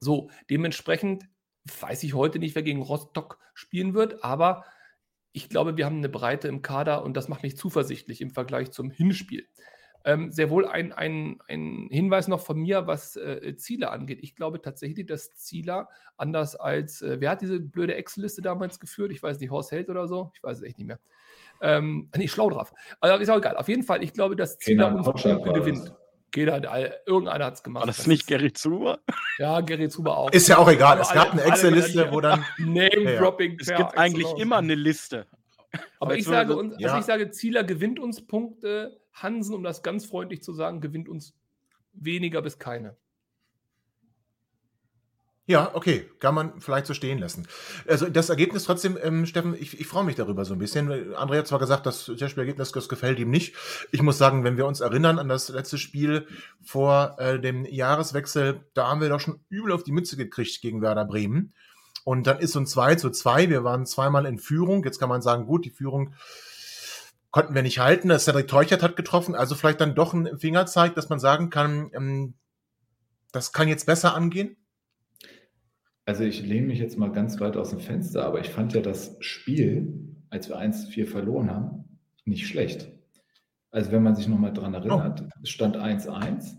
So, 0.00 0.30
dementsprechend 0.50 1.28
weiß 1.80 2.02
ich 2.02 2.14
heute 2.14 2.40
nicht, 2.40 2.56
wer 2.56 2.64
gegen 2.64 2.82
Rostock 2.82 3.38
spielen 3.54 3.94
wird, 3.94 4.24
aber 4.24 4.64
ich 5.30 5.48
glaube, 5.48 5.76
wir 5.76 5.86
haben 5.86 5.98
eine 5.98 6.08
Breite 6.08 6.48
im 6.48 6.60
Kader 6.60 7.04
und 7.04 7.16
das 7.16 7.28
macht 7.28 7.44
mich 7.44 7.56
zuversichtlich 7.56 8.20
im 8.20 8.30
Vergleich 8.30 8.72
zum 8.72 8.90
Hinspiel. 8.90 9.46
Ähm, 10.04 10.32
sehr 10.32 10.50
wohl 10.50 10.66
ein, 10.66 10.92
ein, 10.92 11.38
ein 11.46 11.86
Hinweis 11.88 12.26
noch 12.26 12.40
von 12.40 12.58
mir, 12.58 12.88
was 12.88 13.14
äh, 13.14 13.54
Ziele 13.58 13.90
angeht. 13.90 14.18
Ich 14.22 14.34
glaube 14.34 14.60
tatsächlich, 14.60 15.06
dass 15.06 15.36
Zieler 15.36 15.88
anders 16.16 16.56
als, 16.56 17.00
äh, 17.00 17.20
wer 17.20 17.30
hat 17.30 17.42
diese 17.42 17.60
blöde 17.60 17.94
Excel-Liste 17.94 18.42
damals 18.42 18.80
geführt? 18.80 19.12
Ich 19.12 19.22
weiß 19.22 19.38
nicht, 19.38 19.52
Horst 19.52 19.70
Held 19.70 19.88
oder 19.88 20.08
so? 20.08 20.32
Ich 20.34 20.42
weiß 20.42 20.58
es 20.58 20.64
echt 20.64 20.78
nicht 20.78 20.88
mehr. 20.88 20.98
Ähm, 21.60 22.10
nee, 22.16 22.28
schlau 22.28 22.50
drauf. 22.50 22.72
Aber 23.00 23.20
ist 23.20 23.28
auch 23.28 23.38
egal. 23.38 23.56
Auf 23.56 23.68
jeden 23.68 23.82
Fall, 23.82 24.02
ich 24.02 24.12
glaube, 24.12 24.36
dass 24.36 24.58
Zieler 24.58 24.94
uns 24.94 25.06
das. 25.06 25.22
gewinnt. 25.22 25.92
Jeder, 26.34 26.54
hat- 26.54 27.00
irgendeiner 27.06 27.46
hat 27.46 27.54
es 27.54 27.62
gemacht. 27.62 27.82
War 27.82 27.86
das 27.86 28.06
nicht 28.06 28.26
Gary 28.26 28.52
Zuber? 28.52 29.00
Ja, 29.38 29.60
Gary 29.60 29.88
Zuber 29.88 30.16
auch. 30.16 30.32
Ist 30.32 30.48
ja 30.48 30.58
auch 30.58 30.68
egal. 30.68 30.98
Es 31.00 31.12
gab 31.12 31.32
eine 31.32 31.42
Excel-Liste, 31.42 32.10
wo 32.10 32.20
dann. 32.20 32.44
Name-Dropping. 32.58 33.56
Es 33.60 33.68
per 33.68 33.76
gibt 33.76 33.96
eigentlich 33.96 34.24
excellence. 34.26 34.42
immer 34.42 34.56
eine 34.58 34.74
Liste. 34.74 35.26
Aber 36.00 36.14
ich 36.14 36.20
jetzt 36.20 36.28
sage, 36.28 36.56
uns, 36.56 36.74
also 36.74 36.86
ja. 36.86 36.98
ich 36.98 37.04
sage, 37.04 37.30
Zieler 37.30 37.64
gewinnt 37.64 38.00
uns 38.00 38.26
Punkte. 38.26 39.00
Hansen, 39.12 39.54
um 39.54 39.62
das 39.62 39.82
ganz 39.82 40.06
freundlich 40.06 40.42
zu 40.42 40.52
sagen, 40.52 40.80
gewinnt 40.80 41.08
uns 41.08 41.34
weniger 41.92 42.42
bis 42.42 42.58
keine. 42.58 42.96
Ja, 45.48 45.74
okay, 45.74 46.06
kann 46.18 46.34
man 46.34 46.60
vielleicht 46.60 46.84
so 46.84 46.92
stehen 46.92 47.18
lassen. 47.18 47.48
Also 47.86 48.10
das 48.10 48.28
Ergebnis 48.28 48.64
trotzdem, 48.64 48.98
ähm, 49.02 49.24
Steffen, 49.24 49.56
ich, 49.58 49.80
ich 49.80 49.86
freue 49.86 50.04
mich 50.04 50.14
darüber 50.14 50.44
so 50.44 50.52
ein 50.52 50.58
bisschen. 50.58 50.90
André 51.14 51.38
hat 51.38 51.46
zwar 51.46 51.58
gesagt, 51.58 51.86
das 51.86 52.04
Testspielergebnis 52.04 52.70
das 52.70 52.86
gefällt 52.90 53.18
ihm 53.18 53.30
nicht. 53.30 53.54
Ich 53.90 54.02
muss 54.02 54.18
sagen, 54.18 54.44
wenn 54.44 54.58
wir 54.58 54.66
uns 54.66 54.80
erinnern 54.80 55.18
an 55.18 55.30
das 55.30 55.48
letzte 55.48 55.78
Spiel 55.78 56.26
vor 56.62 57.16
äh, 57.18 57.40
dem 57.40 57.64
Jahreswechsel, 57.64 58.60
da 58.74 58.88
haben 58.88 59.00
wir 59.00 59.08
doch 59.08 59.20
schon 59.20 59.40
übel 59.48 59.72
auf 59.72 59.84
die 59.84 59.92
Mütze 59.92 60.18
gekriegt 60.18 60.60
gegen 60.60 60.82
Werder 60.82 61.06
Bremen. 61.06 61.54
Und 62.04 62.26
dann 62.26 62.40
ist 62.40 62.52
so 62.52 62.60
ein 62.60 62.66
2 62.66 62.96
zu 62.96 63.08
2. 63.08 63.48
Wir 63.48 63.64
waren 63.64 63.86
zweimal 63.86 64.26
in 64.26 64.36
Führung. 64.36 64.84
Jetzt 64.84 64.98
kann 64.98 65.08
man 65.08 65.22
sagen, 65.22 65.46
gut, 65.46 65.64
die 65.64 65.70
Führung 65.70 66.12
konnten 67.30 67.54
wir 67.54 67.62
nicht 67.62 67.78
halten. 67.78 68.10
Das 68.10 68.24
Cedric 68.24 68.48
Teuchert 68.48 68.82
hat 68.82 68.96
getroffen. 68.96 69.34
Also 69.34 69.54
vielleicht 69.54 69.80
dann 69.80 69.94
doch 69.94 70.12
ein 70.12 70.38
Fingerzeig, 70.38 70.94
dass 70.94 71.08
man 71.08 71.20
sagen 71.20 71.48
kann, 71.48 71.90
ähm, 71.94 72.34
das 73.32 73.54
kann 73.54 73.68
jetzt 73.68 73.86
besser 73.86 74.14
angehen. 74.14 74.58
Also 76.08 76.24
ich 76.24 76.40
lehne 76.40 76.68
mich 76.68 76.78
jetzt 76.78 76.96
mal 76.96 77.12
ganz 77.12 77.38
weit 77.38 77.58
aus 77.58 77.68
dem 77.68 77.80
Fenster, 77.80 78.24
aber 78.24 78.40
ich 78.40 78.48
fand 78.48 78.72
ja 78.72 78.80
das 78.80 79.18
Spiel, 79.20 79.92
als 80.30 80.48
wir 80.48 80.56
1-4 80.58 81.04
verloren 81.04 81.50
haben, 81.50 81.84
nicht 82.24 82.46
schlecht. 82.46 82.90
Also 83.70 83.92
wenn 83.92 84.02
man 84.02 84.16
sich 84.16 84.26
nochmal 84.26 84.54
dran 84.54 84.72
erinnert, 84.72 85.28
es 85.42 85.50
stand 85.50 85.76
1-1 85.76 86.54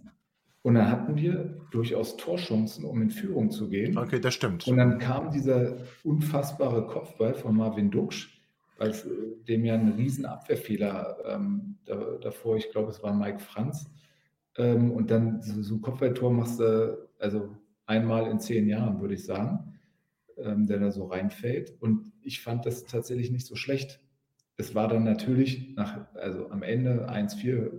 und 0.62 0.76
dann 0.76 0.92
hatten 0.92 1.16
wir 1.16 1.66
durchaus 1.72 2.16
Torchancen, 2.16 2.86
um 2.86 3.02
in 3.02 3.10
Führung 3.10 3.50
zu 3.50 3.70
gehen. 3.70 3.98
Okay, 3.98 4.20
das 4.20 4.36
stimmt. 4.36 4.68
Und 4.68 4.78
dann 4.78 5.00
kam 5.00 5.32
dieser 5.32 5.78
unfassbare 6.04 6.86
Kopfball 6.86 7.34
von 7.34 7.56
Marvin 7.58 7.90
Duksch, 7.90 8.40
als 8.78 9.06
äh, 9.06 9.10
dem 9.48 9.66
ja 9.66 9.74
ein 9.74 9.94
riesen 9.94 10.28
Abwehrfehler 10.28 11.18
ähm, 11.26 11.80
da, 11.86 11.96
davor, 12.22 12.56
ich 12.58 12.70
glaube, 12.70 12.92
es 12.92 13.02
war 13.02 13.16
Mike 13.16 13.40
Franz. 13.40 13.90
Ähm, 14.60 14.92
und 14.92 15.10
dann 15.10 15.42
so, 15.42 15.60
so 15.64 15.74
ein 15.74 15.82
Kopfballtor 15.82 16.32
machst 16.32 16.60
du, 16.60 17.00
also 17.18 17.50
einmal 17.90 18.28
in 18.30 18.40
zehn 18.40 18.68
Jahren, 18.68 19.02
würde 19.02 19.16
ich 19.16 19.26
sagen, 19.26 19.80
ähm, 20.38 20.68
der 20.68 20.80
da 20.80 20.92
so 20.92 21.06
reinfällt. 21.06 21.74
Und 21.82 22.12
ich 22.22 22.42
fand 22.42 22.66
das 22.66 22.86
tatsächlich 22.86 23.32
nicht 23.32 23.48
so 23.48 23.56
schlecht. 23.56 24.00
Es 24.58 24.76
war 24.76 24.88
dann 24.88 25.04
natürlich 25.04 25.76
nach, 25.76 26.14
also 26.14 26.52
am 26.52 26.62
Ende 26.62 27.10
1-4 27.10 27.72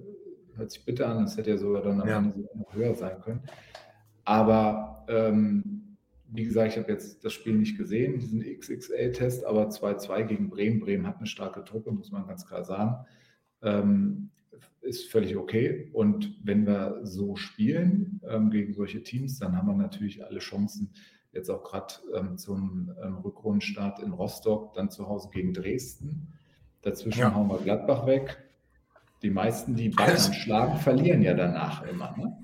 hört 0.56 0.70
sich 0.70 0.84
bitter 0.84 1.08
an, 1.08 1.24
es 1.24 1.36
hätte 1.36 1.50
ja 1.50 1.56
sogar 1.56 1.82
dann 1.82 2.00
am 2.00 2.08
Ja. 2.08 2.18
Ende 2.18 2.32
sogar 2.32 2.56
noch 2.56 2.74
höher 2.74 2.94
sein 2.94 3.20
können. 3.20 3.42
Aber 4.24 5.04
ähm, 5.08 5.96
wie 6.32 6.44
gesagt, 6.44 6.72
ich 6.72 6.78
habe 6.78 6.90
jetzt 6.90 7.24
das 7.24 7.32
Spiel 7.32 7.54
nicht 7.54 7.78
gesehen, 7.78 8.18
diesen 8.18 8.42
XXL-Test, 8.42 9.44
aber 9.44 9.68
2-2 9.68 10.24
gegen 10.24 10.50
Bremen. 10.50 10.80
Bremen 10.80 11.06
hat 11.06 11.18
eine 11.18 11.26
starke 11.26 11.64
Truppe, 11.64 11.92
muss 11.92 12.10
man 12.10 12.26
ganz 12.26 12.46
klar 12.46 12.64
sagen. 12.64 13.04
Ähm, 13.62 14.30
ist 14.80 15.10
völlig 15.10 15.36
okay. 15.36 15.90
Und 15.92 16.36
wenn 16.42 16.66
wir 16.66 17.00
so 17.02 17.36
spielen 17.36 18.20
ähm, 18.28 18.50
gegen 18.50 18.72
solche 18.72 19.02
Teams, 19.02 19.38
dann 19.38 19.56
haben 19.56 19.68
wir 19.68 19.74
natürlich 19.74 20.24
alle 20.24 20.38
Chancen, 20.38 20.90
jetzt 21.32 21.50
auch 21.50 21.62
gerade 21.62 21.94
ähm, 22.14 22.38
zum 22.38 22.90
ähm, 23.02 23.16
Rückrundenstart 23.18 24.00
in 24.00 24.12
Rostock, 24.12 24.74
dann 24.74 24.90
zu 24.90 25.06
Hause 25.08 25.28
gegen 25.32 25.52
Dresden. 25.52 26.32
Dazwischen 26.82 27.20
Ja. 27.20 27.34
hauen 27.34 27.48
wir 27.48 27.58
Gladbach 27.58 28.06
weg. 28.06 28.38
Die 29.22 29.30
meisten, 29.30 29.74
die 29.74 29.90
Bayern 29.90 30.32
schlagen, 30.32 30.78
verlieren 30.78 31.22
ja 31.22 31.34
danach 31.34 31.86
immer. 31.86 32.16
Ne? 32.16 32.36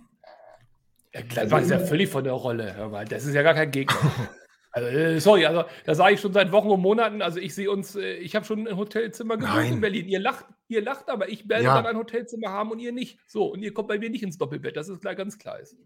Ja, 1.15 1.23
Gladbach 1.23 1.63
ist 1.63 1.71
ja 1.71 1.79
völlig 1.79 2.11
von 2.11 2.23
der 2.23 2.35
Rolle, 2.35 2.77
hör 2.77 2.91
mal. 2.91 3.07
Das 3.07 3.25
ist 3.25 3.35
ja 3.35 3.43
gar 3.43 3.55
kein 3.55 3.71
Gegner. 3.71 3.97
Also, 4.77 4.89
äh, 4.91 5.21
sorry, 5.21 5.47
also 5.47 5.65
da 5.87 5.95
sage 5.95 6.15
ich 6.15 6.21
schon 6.21 6.35
seit 6.35 6.53
Wochen 6.53 6.69
und 6.69 6.83
Monaten, 6.83 7.23
also 7.23 7.39
ich 7.39 7.55
sehe 7.55 7.71
uns, 7.71 7.97
äh, 7.97 8.17
ich 8.17 8.37
habe 8.37 8.45
schon 8.45 8.69
ein 8.69 8.77
Hotelzimmer 8.77 9.39
gebucht 9.39 9.55
Nein. 9.57 9.73
in 9.73 9.81
Berlin. 9.81 10.07
Ihr 10.07 10.21
lacht, 10.21 10.45
ihr 10.69 10.83
lacht, 10.83 11.09
aber 11.09 11.31
ich 11.31 11.49
werde 11.49 11.65
Ja. 11.65 11.77
dann 11.77 11.87
ein 11.87 11.97
Hotelzimmer 11.97 12.51
haben 12.51 12.71
und 12.71 12.79
ihr 12.79 12.93
nicht. 12.93 13.19
So, 13.27 13.47
und 13.47 13.63
ihr 13.63 13.73
kommt 13.73 13.89
bei 13.89 13.99
mir 13.99 14.11
nicht 14.11 14.23
ins 14.23 14.37
Doppelbett, 14.37 14.77
das 14.77 14.91
ist 14.91 15.01
klar, 15.01 15.15
ganz 15.15 15.39
klar 15.39 15.59
ist. 15.59 15.77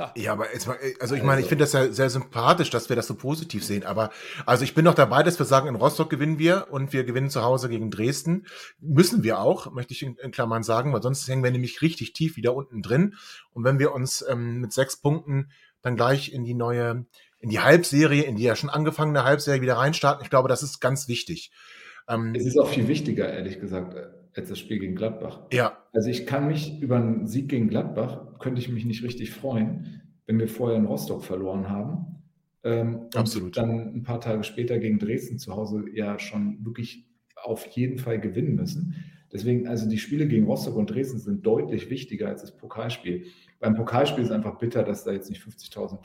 Ha. 0.00 0.12
Ja, 0.16 0.32
aber 0.32 0.52
jetzt 0.52 0.66
mal, 0.66 0.76
also 0.98 1.14
ich 1.14 1.22
meine, 1.22 1.40
ich 1.40 1.46
finde 1.46 1.62
das 1.62 1.72
ja 1.72 1.90
sehr 1.92 2.10
sympathisch, 2.10 2.68
dass 2.68 2.88
wir 2.88 2.96
das 2.96 3.06
so 3.06 3.14
positiv 3.14 3.64
sehen. 3.64 3.84
Aber 3.84 4.10
also 4.44 4.64
ich 4.64 4.74
bin 4.74 4.84
noch 4.84 4.94
dabei, 4.94 5.22
dass 5.22 5.38
wir 5.38 5.46
sagen, 5.46 5.68
in 5.68 5.76
Rostock 5.76 6.10
gewinnen 6.10 6.40
wir 6.40 6.66
und 6.70 6.92
wir 6.92 7.04
gewinnen 7.04 7.30
zu 7.30 7.42
Hause 7.44 7.68
gegen 7.68 7.92
Dresden. 7.92 8.44
Müssen 8.80 9.22
wir 9.22 9.38
auch, 9.38 9.72
möchte 9.72 9.94
ich 9.94 10.02
in, 10.02 10.16
in 10.16 10.32
Klammern 10.32 10.64
sagen, 10.64 10.92
weil 10.92 11.00
sonst 11.00 11.28
hängen 11.28 11.44
wir 11.44 11.52
nämlich 11.52 11.80
richtig 11.80 12.12
tief 12.12 12.36
wieder 12.36 12.54
unten 12.56 12.82
drin. 12.82 13.14
Und 13.52 13.62
wenn 13.62 13.78
wir 13.78 13.92
uns 13.92 14.22
ähm, 14.28 14.60
mit 14.60 14.72
sechs 14.72 14.96
Punkten 14.96 15.50
dann 15.80 15.94
gleich 15.96 16.32
in 16.32 16.44
die 16.44 16.54
neue, 16.54 17.06
in 17.46 17.50
die 17.50 17.60
Halbserie, 17.60 18.24
in 18.24 18.34
die 18.34 18.42
ja 18.42 18.56
schon 18.56 18.70
angefangene 18.70 19.22
Halbserie 19.22 19.60
wieder 19.62 19.76
reinstarten, 19.76 20.24
ich 20.24 20.30
glaube, 20.30 20.48
das 20.48 20.64
ist 20.64 20.80
ganz 20.80 21.06
wichtig. 21.06 21.52
Ähm, 22.08 22.34
Es 22.34 22.44
ist 22.44 22.58
auch 22.58 22.66
viel 22.68 22.88
wichtiger, 22.88 23.32
ehrlich 23.32 23.60
gesagt, 23.60 23.94
als 24.34 24.48
das 24.48 24.58
Spiel 24.58 24.80
gegen 24.80 24.96
Gladbach. 24.96 25.42
ja, 25.52 25.78
Also 25.92 26.10
ich 26.10 26.26
kann 26.26 26.48
mich 26.48 26.80
über 26.80 26.96
einen 26.96 27.28
Sieg 27.28 27.48
gegen 27.48 27.68
Gladbach, 27.68 28.40
könnte 28.40 28.60
ich 28.60 28.68
mich 28.68 28.84
nicht 28.84 29.04
richtig 29.04 29.30
freuen, 29.30 30.02
wenn 30.26 30.40
wir 30.40 30.48
vorher 30.48 30.76
in 30.76 30.86
Rostock 30.86 31.24
verloren 31.24 31.68
haben. 31.68 32.24
Ähm, 32.64 32.96
und 32.96 33.16
Absolut. 33.16 33.56
dann 33.56 33.94
ein 33.94 34.02
paar 34.02 34.20
Tage 34.20 34.42
später 34.42 34.80
gegen 34.80 34.98
Dresden 34.98 35.38
zu 35.38 35.54
Hause 35.54 35.84
ja 35.94 36.18
schon 36.18 36.64
wirklich 36.64 37.06
auf 37.36 37.64
jeden 37.68 37.98
Fall 37.98 38.18
gewinnen 38.20 38.56
müssen. 38.56 38.96
Deswegen, 39.32 39.68
also 39.68 39.88
die 39.88 39.98
Spiele 39.98 40.26
gegen 40.26 40.46
Rostock 40.46 40.74
und 40.74 40.90
Dresden 40.90 41.20
sind 41.20 41.46
deutlich 41.46 41.90
wichtiger 41.90 42.26
als 42.26 42.40
das 42.40 42.56
Pokalspiel. 42.56 43.26
Beim 43.60 43.76
Pokalspiel 43.76 44.24
ist 44.24 44.32
einfach 44.32 44.58
bitter, 44.58 44.82
dass 44.82 45.04
da 45.04 45.12
jetzt 45.12 45.30
nicht 45.30 45.42
50.000 45.42 45.98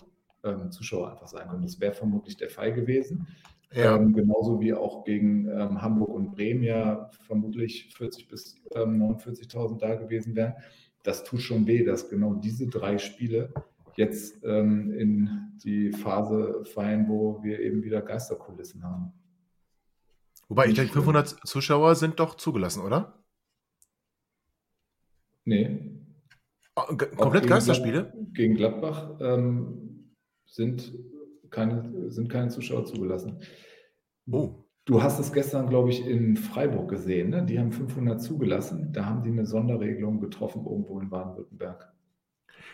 ähm, 0.44 0.72
Zuschauer 0.72 1.12
einfach 1.12 1.28
sein 1.28 1.48
können. 1.48 1.64
Das 1.64 1.80
wäre 1.80 1.94
vermutlich 1.94 2.38
der 2.38 2.50
Fall 2.50 2.74
gewesen. 2.74 3.28
ja. 3.74 3.96
Ähm, 3.96 4.14
genauso 4.14 4.60
wie 4.60 4.74
auch 4.74 5.04
gegen 5.04 5.48
ähm, 5.48 5.82
Hamburg 5.82 6.10
und 6.10 6.32
Bremen 6.32 6.64
ja 6.64 7.10
vermutlich 7.26 7.94
40.000 7.98 8.30
bis 8.30 8.56
ähm, 8.76 9.02
49.000 9.02 9.80
da 9.80 9.96
gewesen 9.96 10.36
wären. 10.36 10.56
Das 11.04 11.24
tut 11.24 11.42
schon 11.42 11.66
weh, 11.68 11.84
dass 11.84 12.10
genau 12.10 12.36
diese 12.36 12.68
drei 12.68 12.98
Spiele 12.98 13.54
jetzt 13.96 14.44
ähm, 14.44 14.94
in 14.94 15.58
die 15.64 15.92
Phase 15.92 16.64
fallen, 16.66 17.08
wo 17.08 17.44
wir 17.44 17.60
eben 17.60 17.84
wieder 17.84 18.02
Geisterkulissen 18.02 18.84
haben. 18.84 19.14
Wobei 20.48 20.68
ich 20.68 20.76
denke, 20.76 20.92
schlimm. 20.92 21.06
500 21.06 21.48
Zuschauer 21.48 21.96
sind 21.96 22.20
doch 22.20 22.36
zugelassen, 22.36 22.84
oder? 22.84 23.24
Nee. 25.46 26.02
Auch 26.76 26.88
Komplett 26.88 27.48
Geisterspiele? 27.48 28.14
Gegen 28.34 28.56
Gladbach 28.56 29.18
ähm, 29.20 29.91
sind, 30.52 30.94
keine, 31.50 32.12
sind 32.12 32.30
keine 32.30 32.50
Zuschauer 32.50 32.86
zugelassen. 32.86 33.40
Oh. 34.30 34.56
Du 34.86 35.04
hast 35.04 35.20
es 35.20 35.32
gestern, 35.32 35.70
glaube 35.70 35.92
ich, 35.92 36.06
in 36.06 36.36
Freiburg 36.36 36.90
gesehen. 36.90 37.30
Ne? 37.30 37.46
Die 37.46 37.60
haben 37.60 37.72
500 37.72 38.22
zugelassen. 38.22 38.92
Da 38.92 39.06
haben 39.06 39.22
die 39.22 39.30
eine 39.30 39.46
Sonderregelung 39.46 40.20
getroffen 40.20 40.66
irgendwo 40.66 41.00
in 41.00 41.10
Baden-Württemberg. 41.10 41.94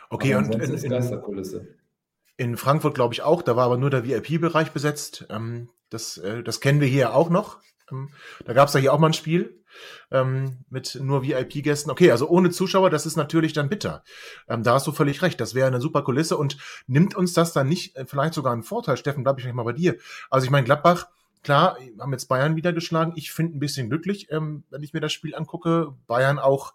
Okay, 0.10 0.34
Aber 0.34 0.46
und 0.46 0.56
in, 0.56 0.74
ist 0.74 0.90
Geisterkulisse. 0.90 1.68
in 2.38 2.56
Frankfurt 2.56 2.96
glaube 2.96 3.14
ich 3.14 3.24
auch, 3.24 3.42
da 3.42 3.56
war 3.56 3.66
aber 3.66 3.78
nur 3.78 3.90
der 3.90 4.06
VIP-Bereich 4.06 4.72
besetzt. 4.72 5.28
Ähm, 5.30 5.70
das, 5.90 6.18
äh, 6.18 6.44
das 6.44 6.62
kennen 6.62 6.80
wir 6.80 6.88
hier 6.88 7.14
auch 7.14 7.30
noch. 7.30 7.60
Ähm, 7.92 8.10
da 8.46 8.54
gab 8.54 8.68
es 8.68 8.74
ja 8.74 8.80
hier 8.80 8.94
auch 8.94 9.00
mal 9.00 9.08
ein 9.08 9.14
Spiel 9.14 9.64
ähm, 10.12 10.66
mit 10.70 10.98
nur 11.02 11.24
VIP-Gästen. 11.24 11.92
Okay, 11.92 12.12
also 12.12 12.28
ohne 12.28 12.50
Zuschauer, 12.50 12.90
das 12.90 13.06
ist 13.06 13.16
natürlich 13.16 13.54
dann 13.54 13.70
bitter. 13.70 14.04
Ähm, 14.48 14.64
da 14.64 14.74
hast 14.74 14.88
du 14.88 14.92
völlig 14.92 15.22
recht. 15.22 15.40
Das 15.40 15.56
wäre 15.56 15.68
eine 15.68 15.82
super 15.82 16.04
Kulisse 16.04 16.38
und 16.38 16.58
nimmt 16.88 17.16
uns 17.16 17.34
das 17.34 17.54
dann 17.54 17.68
nicht 17.68 17.96
äh, 17.96 18.06
vielleicht 18.06 18.34
sogar 18.34 18.54
einen 18.54 18.64
Vorteil? 18.64 18.98
Steffen, 18.98 19.24
bleib 19.24 19.38
ich 19.38 19.44
gleich 19.44 19.56
mal 19.56 19.64
bei 19.64 19.74
dir. 19.74 19.98
Also 20.30 20.46
ich 20.46 20.52
meine, 20.52 20.66
Gladbach, 20.66 21.08
klar, 21.44 21.78
haben 22.00 22.12
jetzt 22.12 22.28
Bayern 22.28 22.56
wieder 22.56 22.74
geschlagen. 22.74 23.14
Ich 23.16 23.32
finde 23.32 23.58
ein 23.58 23.60
bisschen 23.60 23.90
glücklich, 23.90 24.32
ähm, 24.32 24.64
wenn 24.70 24.84
ich 24.84 24.94
mir 24.94 25.02
das 25.02 25.14
Spiel 25.14 25.36
angucke. 25.36 25.94
Bayern 26.08 26.40
auch 26.40 26.74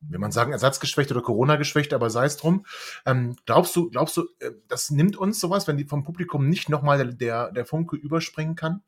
will 0.00 0.18
man 0.18 0.32
sagen, 0.32 0.52
ersatzgeschwächt 0.52 1.10
oder 1.10 1.22
Corona-geschwächt, 1.22 1.92
aber 1.92 2.10
sei 2.10 2.26
es 2.26 2.36
drum. 2.36 2.64
Ähm, 3.04 3.36
glaubst 3.46 3.74
du, 3.74 3.90
glaubst 3.90 4.16
du, 4.16 4.28
äh, 4.38 4.52
das 4.68 4.90
nimmt 4.90 5.16
uns 5.16 5.40
sowas, 5.40 5.66
wenn 5.66 5.76
die 5.76 5.86
vom 5.86 6.04
Publikum 6.04 6.48
nicht 6.48 6.68
nochmal 6.68 6.98
der, 6.98 7.12
der, 7.12 7.52
der 7.52 7.66
Funke 7.66 7.96
überspringen 7.96 8.54
kann? 8.54 8.82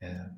Ja, 0.00 0.30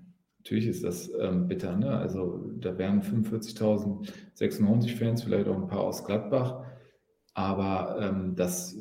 natürlich 0.43 0.67
ist 0.67 0.83
das 0.83 1.09
ähm, 1.21 1.47
bitter. 1.47 1.77
Ne? 1.77 1.89
Also 1.97 2.51
da 2.59 2.77
wären 2.77 3.01
45.096 3.01 4.97
Fans, 4.97 5.23
vielleicht 5.23 5.47
auch 5.47 5.57
ein 5.57 5.69
paar 5.69 5.83
aus 5.83 6.05
Gladbach. 6.05 6.65
Aber 7.35 7.97
ähm, 8.01 8.35
das 8.35 8.77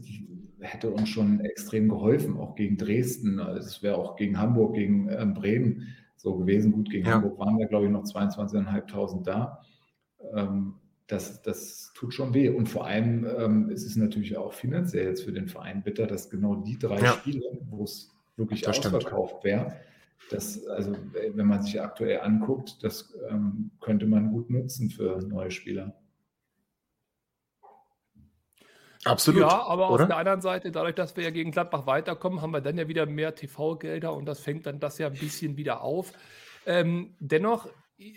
hätte 0.60 0.90
uns 0.90 1.10
schon 1.10 1.40
extrem 1.42 1.88
geholfen, 1.88 2.38
auch 2.38 2.56
gegen 2.56 2.78
Dresden. 2.78 3.40
Also 3.40 3.68
Es 3.68 3.84
wäre 3.84 3.96
auch 3.98 4.16
gegen 4.16 4.40
Hamburg, 4.40 4.74
gegen 4.74 5.08
ähm, 5.10 5.34
Bremen 5.36 5.88
so 6.18 6.36
gewesen. 6.36 6.72
Gut, 6.72 6.90
gegen 6.90 7.06
Ja. 7.06 7.14
Hamburg 7.14 7.38
waren 7.38 7.60
da, 7.60 7.66
glaube 7.68 7.86
ich, 7.86 7.92
noch 7.92 8.04
22.500 8.06 9.24
da. 9.24 9.62
Ähm, 10.34 10.74
das, 11.06 11.42
das 11.44 11.92
tut 11.94 12.14
schon 12.14 12.34
weh. 12.34 12.50
Und 12.50 12.70
vor 12.70 12.86
allem 12.88 13.26
ähm, 13.38 13.70
es 13.70 13.84
ist 13.84 13.92
es 13.92 13.96
natürlich 13.98 14.36
auch 14.38 14.54
finanziell 14.54 15.06
jetzt 15.08 15.24
für 15.24 15.32
den 15.34 15.48
Verein 15.48 15.84
bitter, 15.84 16.08
dass 16.08 16.30
genau 16.30 16.56
die 16.56 16.80
drei 16.80 17.00
Ja. 17.00 17.12
Spiele, 17.14 17.42
wo 17.70 17.84
es 17.84 18.12
wirklich 18.36 18.62
Das 18.62 18.80
ausverkauft 18.80 19.44
wäre, 19.44 19.74
das, 20.30 20.66
also 20.68 20.94
äh, 20.94 21.32
wenn 21.34 21.48
man 21.48 21.62
sich 21.64 21.82
aktuell 21.82 22.22
anguckt, 22.22 22.84
das 22.84 23.14
ähm, 23.30 23.72
könnte 23.82 24.06
man 24.06 24.32
gut 24.32 24.50
nutzen 24.50 24.90
für 24.90 25.20
neue 25.22 25.52
Spieler. 25.52 25.96
Absolut. 29.04 29.42
Ja, 29.42 29.64
aber 29.64 29.88
auf 29.88 29.96
oder? 29.96 30.06
der 30.06 30.18
anderen 30.18 30.42
Seite, 30.42 30.72
dadurch, 30.72 30.96
dass 30.96 31.18
wir 31.18 31.24
ja 31.24 31.32
gegen 31.32 31.52
Gladbach 31.52 31.88
weiterkommen, 31.88 32.42
haben 32.42 32.52
wir 32.52 32.62
dann 32.62 32.78
ja 32.78 32.88
wieder 32.88 33.06
mehr 33.06 33.34
TV-Gelder 33.34 34.14
und 34.14 34.26
das 34.26 34.40
fängt 34.40 34.68
dann 34.68 34.80
das 34.80 35.00
ja 35.00 35.08
ein 35.08 35.14
bisschen 35.14 35.58
wieder 35.58 35.82
auf. 35.82 36.14
Ähm, 36.66 37.16
dennoch, 37.20 37.68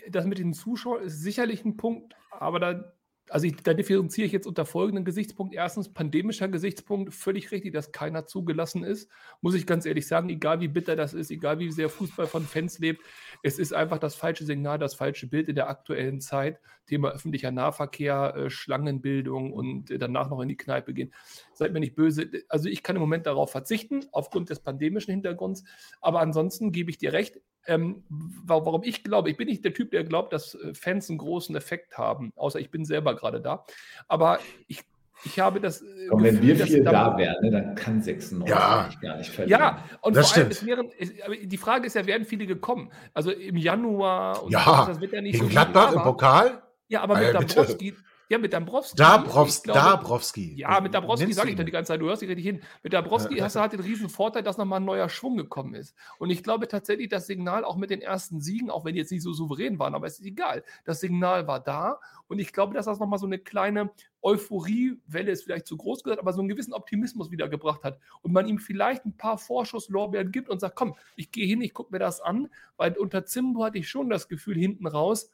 das 0.09 0.25
mit 0.25 0.37
den 0.37 0.53
Zuschauern 0.53 1.03
ist 1.03 1.21
sicherlich 1.21 1.65
ein 1.65 1.77
Punkt, 1.77 2.15
aber 2.29 2.59
da, 2.59 2.93
also 3.29 3.47
ich, 3.47 3.55
da 3.57 3.73
differenziere 3.73 4.27
ich 4.27 4.31
jetzt 4.31 4.45
unter 4.45 4.65
folgenden 4.65 5.05
Gesichtspunkt. 5.05 5.53
Erstens, 5.53 5.91
pandemischer 5.91 6.47
Gesichtspunkt, 6.47 7.13
völlig 7.13 7.51
richtig, 7.51 7.73
dass 7.73 7.91
keiner 7.91 8.25
zugelassen 8.25 8.83
ist. 8.83 9.09
Muss 9.41 9.55
ich 9.55 9.65
ganz 9.65 9.85
ehrlich 9.85 10.07
sagen, 10.07 10.29
egal 10.29 10.59
wie 10.59 10.67
bitter 10.67 10.95
das 10.95 11.13
ist, 11.13 11.31
egal 11.31 11.59
wie 11.59 11.71
sehr 11.71 11.89
Fußball 11.89 12.27
von 12.27 12.43
Fans 12.43 12.79
lebt, 12.79 13.03
es 13.41 13.57
ist 13.57 13.73
einfach 13.73 13.97
das 13.97 14.15
falsche 14.15 14.45
Signal, 14.45 14.77
das 14.77 14.95
falsche 14.95 15.27
Bild 15.27 15.49
in 15.49 15.55
der 15.55 15.69
aktuellen 15.69 16.21
Zeit. 16.21 16.59
Thema 16.85 17.09
öffentlicher 17.11 17.51
Nahverkehr, 17.51 18.33
äh, 18.35 18.49
Schlangenbildung 18.49 19.53
und 19.53 19.91
äh, 19.91 19.97
danach 19.97 20.29
noch 20.29 20.41
in 20.41 20.49
die 20.49 20.57
Kneipe 20.57 20.93
gehen. 20.93 21.13
Seid 21.53 21.73
mir 21.73 21.79
nicht 21.79 21.95
böse. 21.95 22.29
Also 22.49 22.69
ich 22.69 22.83
kann 22.83 22.95
im 22.95 23.01
Moment 23.01 23.25
darauf 23.25 23.51
verzichten, 23.51 24.05
aufgrund 24.11 24.49
des 24.49 24.59
pandemischen 24.59 25.11
Hintergrunds. 25.11 25.63
Aber 26.01 26.19
ansonsten 26.21 26.71
gebe 26.71 26.89
ich 26.91 26.97
dir 26.97 27.13
recht. 27.13 27.39
Ähm, 27.67 28.03
wa- 28.09 28.63
warum 28.63 28.83
ich 28.83 29.03
glaube, 29.03 29.31
ich 29.31 29.37
bin 29.37 29.47
nicht 29.47 29.65
der 29.65 29.73
Typ, 29.73 29.89
der 29.89 30.03
glaubt, 30.03 30.31
dass 30.33 30.53
äh, 30.53 30.73
Fans 30.75 31.09
einen 31.09 31.17
großen 31.17 31.55
Effekt 31.55 31.97
haben, 31.97 32.31
außer 32.35 32.59
ich 32.59 32.69
bin 32.69 32.85
selber 32.85 33.15
gerade 33.15 33.41
da. 33.41 33.65
Aber 34.07 34.37
ich, 34.67 34.83
ich 35.23 35.39
habe 35.39 35.59
das. 35.59 35.81
Und 35.81 36.21
wenn 36.21 36.35
Gefühl, 36.35 36.41
wir 36.49 36.55
dass 36.57 36.67
viel 36.67 36.83
da- 36.83 37.17
wären, 37.17 37.41
ne, 37.41 37.49
dann 37.49 37.73
kann 37.73 38.03
96 38.03 38.47
Ja. 38.55 38.87
gar 39.01 39.17
nicht 39.17 39.31
verlieren. 39.31 39.59
ja, 39.59 39.83
und 40.01 40.15
Das 40.15 40.27
vor 40.31 40.37
allem, 40.43 40.51
stimmt. 40.51 40.77
es 40.77 40.99
wären, 41.33 41.39
die 41.49 41.57
Frage 41.57 41.87
ist 41.87 41.95
ja, 41.95 42.05
werden 42.05 42.25
viele 42.27 42.45
gekommen? 42.45 42.91
Also 43.15 43.31
im 43.31 43.57
Januar 43.57 44.43
und 44.43 44.51
Ja, 44.51 44.85
das 44.87 45.01
wird 45.01 45.13
ja 45.13 45.21
nicht 45.21 45.31
Gegen 45.33 45.45
so 45.45 45.49
Gladbach 45.49 45.87
viel, 45.89 45.97
im 45.97 46.03
Pokal? 46.03 46.61
Ja, 46.87 47.01
aber 47.01 47.15
mit 47.17 47.23
Äh, 47.23 47.37
bitte. 47.39 47.55
Dabrowski, 47.55 47.95
ja, 48.27 48.37
mit 48.39 48.53
Dabrowski. 48.53 48.95
Dabrowski, 48.97 49.63
glaube- 49.63 49.79
Dabrowski. 49.79 50.55
Ja, 50.55 50.79
mit 50.81 50.93
Dabrowski 50.93 51.31
sage 51.33 51.51
ich 51.51 51.59
ihn? 51.59 51.65
die 51.65 51.71
ganze 51.71 51.89
Zeit, 51.89 52.01
du 52.01 52.05
hörst 52.07 52.21
dich 52.21 52.29
richtig 52.29 52.45
hin. 52.45 52.61
Mit 52.83 52.93
Dabrowski 52.93 53.37
hast 53.37 53.55
du 53.55 53.59
halt 53.59 53.73
den 53.73 53.79
riesen 53.81 54.09
Vorteil, 54.09 54.41
dass 54.43 54.57
nochmal 54.57 54.79
ein 54.79 54.85
neuer 54.85 55.09
Schwung 55.09 55.37
gekommen 55.37 55.73
ist. 55.75 55.95
Und 56.19 56.29
ich 56.31 56.41
glaube 56.43 56.67
tatsächlich, 56.67 57.09
das 57.09 57.27
Signal 57.27 57.63
auch 57.63 57.75
mit 57.75 57.89
den 57.91 58.01
ersten 58.01 58.41
Siegen, 58.41 58.69
auch 58.71 58.83
wenn 58.85 58.93
die 58.93 58.99
jetzt 58.99 59.11
nicht 59.11 59.21
so 59.23 59.33
souverän 59.33 59.77
waren, 59.79 59.93
aber 59.95 60.07
es 60.07 60.19
ist 60.19 60.25
egal, 60.25 60.63
das 60.85 60.99
Signal 61.01 61.47
war 61.47 61.59
da. 61.59 61.99
Und 62.27 62.39
ich 62.39 62.51
glaube, 62.53 62.73
dass 62.73 62.85
das 62.85 62.99
nochmal 62.99 63.19
so 63.19 63.27
eine 63.27 63.37
kleine 63.39 63.91
Euphoriewelle 64.23 65.31
ist 65.31 65.43
vielleicht 65.43 65.67
zu 65.67 65.77
groß 65.77 66.03
gesagt, 66.03 66.19
aber 66.21 66.33
so 66.33 66.39
einen 66.39 66.49
gewissen 66.49 66.73
Optimismus 66.73 67.31
wiedergebracht 67.31 67.83
hat. 67.83 67.99
Und 68.21 68.33
man 68.33 68.47
ihm 68.47 68.59
vielleicht 68.59 69.05
ein 69.05 69.17
paar 69.17 69.37
Vorschusslorbeeren 69.37 70.31
gibt 70.31 70.49
und 70.49 70.59
sagt, 70.59 70.75
komm, 70.75 70.95
ich 71.15 71.31
gehe 71.31 71.45
hin, 71.47 71.61
ich 71.61 71.73
gucke 71.73 71.91
mir 71.93 71.99
das 71.99 72.21
an, 72.21 72.49
weil 72.77 72.93
unter 72.97 73.25
Zimbo 73.25 73.63
hatte 73.63 73.77
ich 73.77 73.89
schon 73.89 74.09
das 74.09 74.27
Gefühl 74.27 74.55
hinten 74.57 74.87
raus, 74.87 75.31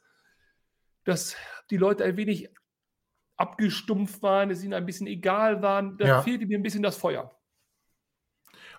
dass 1.04 1.36
die 1.70 1.76
Leute 1.76 2.04
ein 2.04 2.16
wenig 2.16 2.48
abgestumpft 3.36 4.22
waren, 4.22 4.50
es 4.50 4.62
ihnen 4.62 4.74
ein 4.74 4.86
bisschen 4.86 5.06
egal 5.06 5.62
waren. 5.62 5.96
Da 5.98 6.06
Ja. 6.06 6.22
fehlte 6.22 6.46
mir 6.46 6.58
ein 6.58 6.62
bisschen 6.62 6.82
das 6.82 6.96
Feuer. 6.96 7.36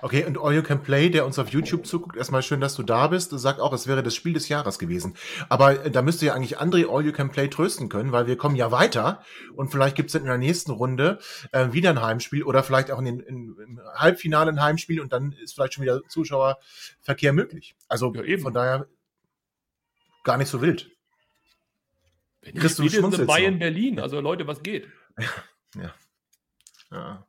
Okay, 0.02 0.26
und 0.26 0.38
All 0.38 0.54
You 0.54 0.64
Can 0.64 0.84
Play, 0.84 1.10
der 1.10 1.26
uns 1.26 1.40
auf 1.40 1.50
YouTube 1.50 1.86
zuguckt, 1.88 2.18
erstmal 2.18 2.44
schön, 2.44 2.60
dass 2.60 2.76
du 2.76 2.84
da 2.84 3.08
bist, 3.08 3.32
sagt 3.32 3.62
auch, 3.62 3.72
es 3.72 3.88
wäre 3.88 4.04
das 4.04 4.14
Spiel 4.14 4.34
des 4.34 4.50
Jahres 4.50 4.78
gewesen. 4.78 5.16
Aber 5.48 5.86
äh, 5.86 5.92
da 5.92 6.02
müsste 6.02 6.26
ja 6.26 6.34
eigentlich 6.34 6.60
André 6.60 6.90
All 6.94 7.06
You 7.06 7.14
Can 7.14 7.32
Play 7.32 7.48
trösten 7.48 7.88
können, 7.88 8.12
weil 8.12 8.28
wir 8.28 8.36
kommen 8.38 8.58
ja 8.58 8.70
weiter 8.70 9.24
und 9.56 9.70
vielleicht 9.70 9.96
gibt 9.96 10.10
es 10.10 10.16
in 10.16 10.26
der 10.26 10.38
nächsten 10.38 10.72
Runde 10.72 11.20
äh, 11.54 11.72
wieder 11.72 11.90
ein 11.92 12.02
Heimspiel 12.02 12.44
oder 12.44 12.64
vielleicht 12.64 12.92
auch 12.92 13.00
in 13.00 13.06
den, 13.06 13.20
in, 13.22 13.56
im 13.58 13.80
Halbfinale 13.96 14.52
ein 14.52 14.62
Heimspiel 14.62 15.00
und 15.00 15.14
dann 15.14 15.32
ist 15.32 15.54
vielleicht 15.54 15.76
schon 15.76 15.84
wieder 15.84 16.02
Zuschauerverkehr 16.10 17.32
möglich. 17.32 17.76
Also 17.88 18.14
Ja, 18.14 18.24
eben. 18.24 18.42
von 18.44 18.54
daher 18.54 18.88
gar 20.26 20.38
nicht 20.38 20.50
so 20.50 20.62
wild. 20.62 20.93
Wenn 22.44 22.56
du 22.56 22.66
ich 22.66 22.72
spiele, 22.74 22.90
sind 23.12 23.26
Bayern. 23.28 23.58
Berlin. 23.60 24.00
Also 24.00 24.20
Leute, 24.22 24.46
was 24.48 24.62
geht? 24.64 24.88
Ja. 26.92 27.26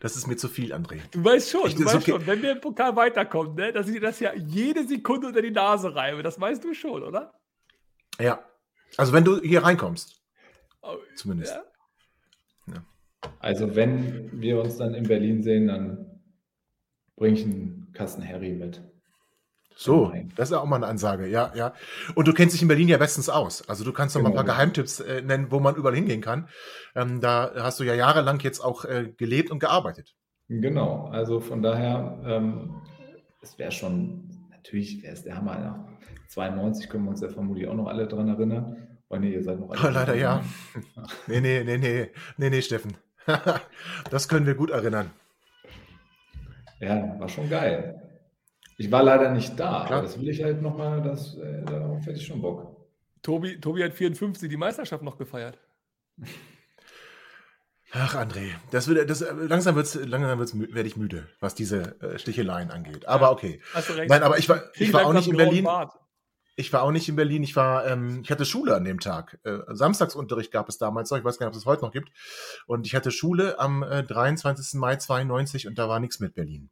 Das 0.00 0.16
ist 0.16 0.26
mir 0.26 0.36
zu 0.36 0.48
viel, 0.48 0.74
André. 0.74 1.00
Du 1.10 1.24
weißt 1.24 1.50
schon, 1.50 1.66
Ich- 1.66 1.74
du 1.74 1.84
weißt 1.86 1.94
okay. 1.96 2.10
schon, 2.10 2.26
wenn 2.26 2.42
wir 2.42 2.52
im 2.52 2.60
Pokal 2.60 2.94
weiterkommen, 2.96 3.54
ne, 3.54 3.72
dass 3.72 3.88
ich 3.88 3.98
das 4.00 4.20
ja 4.20 4.34
jede 4.34 4.86
Sekunde 4.86 5.28
unter 5.28 5.40
die 5.40 5.50
Nase 5.50 5.94
reibe. 5.94 6.22
Das 6.22 6.38
weißt 6.38 6.62
du 6.62 6.74
schon, 6.74 7.02
oder? 7.02 7.32
Ja. 8.18 8.44
Also 8.98 9.14
wenn 9.14 9.24
du 9.24 9.40
hier 9.40 9.62
reinkommst, 9.62 10.20
Oh, 10.82 10.96
zumindest. 11.14 11.54
Ja. 12.66 12.84
Also 13.38 13.74
wenn 13.76 14.40
wir 14.40 14.60
uns 14.62 14.76
dann 14.78 14.94
in 14.94 15.04
Berlin 15.04 15.42
sehen, 15.42 15.66
dann 15.68 16.20
bringe 17.16 17.38
ich 17.38 17.44
einen 17.44 17.92
Kasten 17.92 18.26
Harry 18.26 18.52
mit. 18.52 18.82
So, 19.82 20.12
das 20.36 20.50
ist 20.50 20.56
auch 20.56 20.66
mal 20.66 20.76
eine 20.76 20.88
Ansage, 20.88 21.26
ja, 21.26 21.52
ja. 21.54 21.72
Und 22.14 22.28
du 22.28 22.34
kennst 22.34 22.54
dich 22.54 22.60
in 22.60 22.68
Berlin 22.68 22.88
ja 22.88 22.98
bestens 22.98 23.30
aus. 23.30 23.66
Also 23.66 23.82
du 23.82 23.94
kannst 23.94 24.14
noch 24.14 24.20
mal 24.20 24.28
ein 24.28 24.34
paar 24.34 24.44
Genau. 24.44 24.52
Geheimtipps 24.52 25.00
äh, 25.00 25.22
nennen, 25.22 25.50
wo 25.50 25.58
man 25.58 25.74
überall 25.74 25.94
hingehen 25.94 26.20
kann. 26.20 26.48
Ähm, 26.94 27.22
da 27.22 27.50
hast 27.56 27.80
du 27.80 27.84
ja 27.84 27.94
jahrelang 27.94 28.40
jetzt 28.40 28.60
auch 28.60 28.84
äh, 28.84 29.10
gelebt 29.16 29.50
und 29.50 29.58
gearbeitet. 29.58 30.14
Genau, 30.48 31.06
also 31.06 31.40
von 31.40 31.62
daher, 31.62 32.20
ähm, 32.26 32.82
es 33.40 33.58
wäre 33.58 33.72
schon, 33.72 34.28
natürlich 34.50 35.02
wäre 35.02 35.14
es 35.14 35.22
der 35.22 35.36
Hammer. 35.36 35.58
Nach 35.58 35.78
92 36.28 36.90
können 36.90 37.04
wir 37.04 37.10
uns 37.12 37.22
ja 37.22 37.30
vermutlich 37.30 37.66
auch 37.66 37.74
noch 37.74 37.86
alle 37.86 38.06
dran 38.06 38.28
erinnern. 38.28 38.86
Oh 39.08 39.16
nee, 39.16 39.32
ihr 39.32 39.42
seid 39.42 39.60
noch 39.60 39.70
alle. 39.70 39.90
Leider 39.94 40.14
ja. 40.14 40.44
Nee, 41.26 41.40
nee, 41.40 41.64
nee, 41.64 41.78
nee, 41.78 42.10
nee, 42.36 42.50
nee, 42.50 42.60
Steffen. 42.60 42.98
das 44.10 44.28
können 44.28 44.44
wir 44.44 44.56
gut 44.56 44.68
erinnern. 44.68 45.10
Ja, 46.80 47.18
war 47.18 47.30
schon 47.30 47.48
geil. 47.48 48.09
Ich 48.80 48.90
war 48.90 49.02
leider 49.02 49.30
nicht 49.30 49.60
da, 49.60 49.84
Klar. 49.84 49.98
aber 49.98 50.02
das 50.06 50.18
will 50.18 50.30
ich 50.30 50.42
halt 50.42 50.62
nochmal, 50.62 51.02
das, 51.02 51.36
äh, 51.36 51.62
darauf 51.66 52.00
hätte 52.06 52.18
ich 52.18 52.26
schon 52.26 52.40
Bock. 52.40 52.74
Tobi, 53.20 53.60
Tobi 53.60 53.84
hat 53.84 53.92
54 53.92 54.48
die 54.48 54.56
Meisterschaft 54.56 55.02
noch 55.02 55.18
gefeiert. 55.18 55.58
Ach, 57.92 58.14
André, 58.14 58.52
das 58.70 58.88
wird, 58.88 59.10
das, 59.10 59.20
äh, 59.20 59.34
langsam 59.34 59.76
wird's, 59.76 59.96
langsam 59.96 60.38
wird's, 60.38 60.58
werde 60.58 60.88
ich 60.88 60.96
müde, 60.96 61.28
was 61.40 61.54
diese 61.54 62.00
äh, 62.00 62.18
Sticheleien 62.18 62.70
angeht. 62.70 63.06
Aber 63.06 63.32
okay. 63.32 63.60
Hast 63.74 63.90
du 63.90 63.92
recht. 63.92 64.08
Nein, 64.08 64.22
aber 64.22 64.38
ich 64.38 64.48
war, 64.48 64.62
ich 64.72 64.90
war 64.94 65.04
auch 65.04 65.12
nicht 65.12 65.28
in 65.28 65.36
Berlin. 65.36 65.64
Bart. 65.64 65.92
Ich 66.56 66.72
war 66.72 66.82
auch 66.82 66.90
nicht 66.90 67.06
in 67.06 67.16
Berlin. 67.16 67.42
Ich 67.42 67.56
war, 67.56 67.86
ähm, 67.86 68.22
ich 68.24 68.30
hatte 68.30 68.46
Schule 68.46 68.74
an 68.74 68.84
dem 68.84 68.98
Tag. 68.98 69.38
Äh, 69.44 69.58
Samstagsunterricht 69.68 70.52
gab 70.52 70.70
es 70.70 70.78
damals 70.78 71.10
noch. 71.10 71.18
Ich 71.18 71.24
weiß 71.24 71.36
gar 71.36 71.48
nicht, 71.48 71.54
ob 71.54 71.60
es 71.60 71.66
heute 71.66 71.84
noch 71.84 71.92
gibt. 71.92 72.12
Und 72.66 72.86
ich 72.86 72.94
hatte 72.94 73.10
Schule 73.10 73.58
am 73.58 73.82
äh, 73.82 74.04
23. 74.04 74.80
Mai 74.80 74.96
92 74.96 75.66
und 75.66 75.78
da 75.78 75.86
war 75.86 76.00
nichts 76.00 76.18
mit 76.18 76.34
Berlin. 76.34 76.70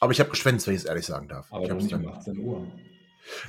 Aber 0.00 0.12
ich 0.12 0.20
habe 0.20 0.30
geschwänzt, 0.30 0.66
wenn 0.66 0.74
ich 0.74 0.80
es 0.82 0.86
ehrlich 0.86 1.06
sagen 1.06 1.28
darf. 1.28 1.52
Aber 1.52 1.62
ich 1.62 1.68
doch 1.68 1.74
hab's 1.76 1.84
nicht 1.84 1.94
um 1.94 2.06
18 2.06 2.38
Uhr. 2.38 2.66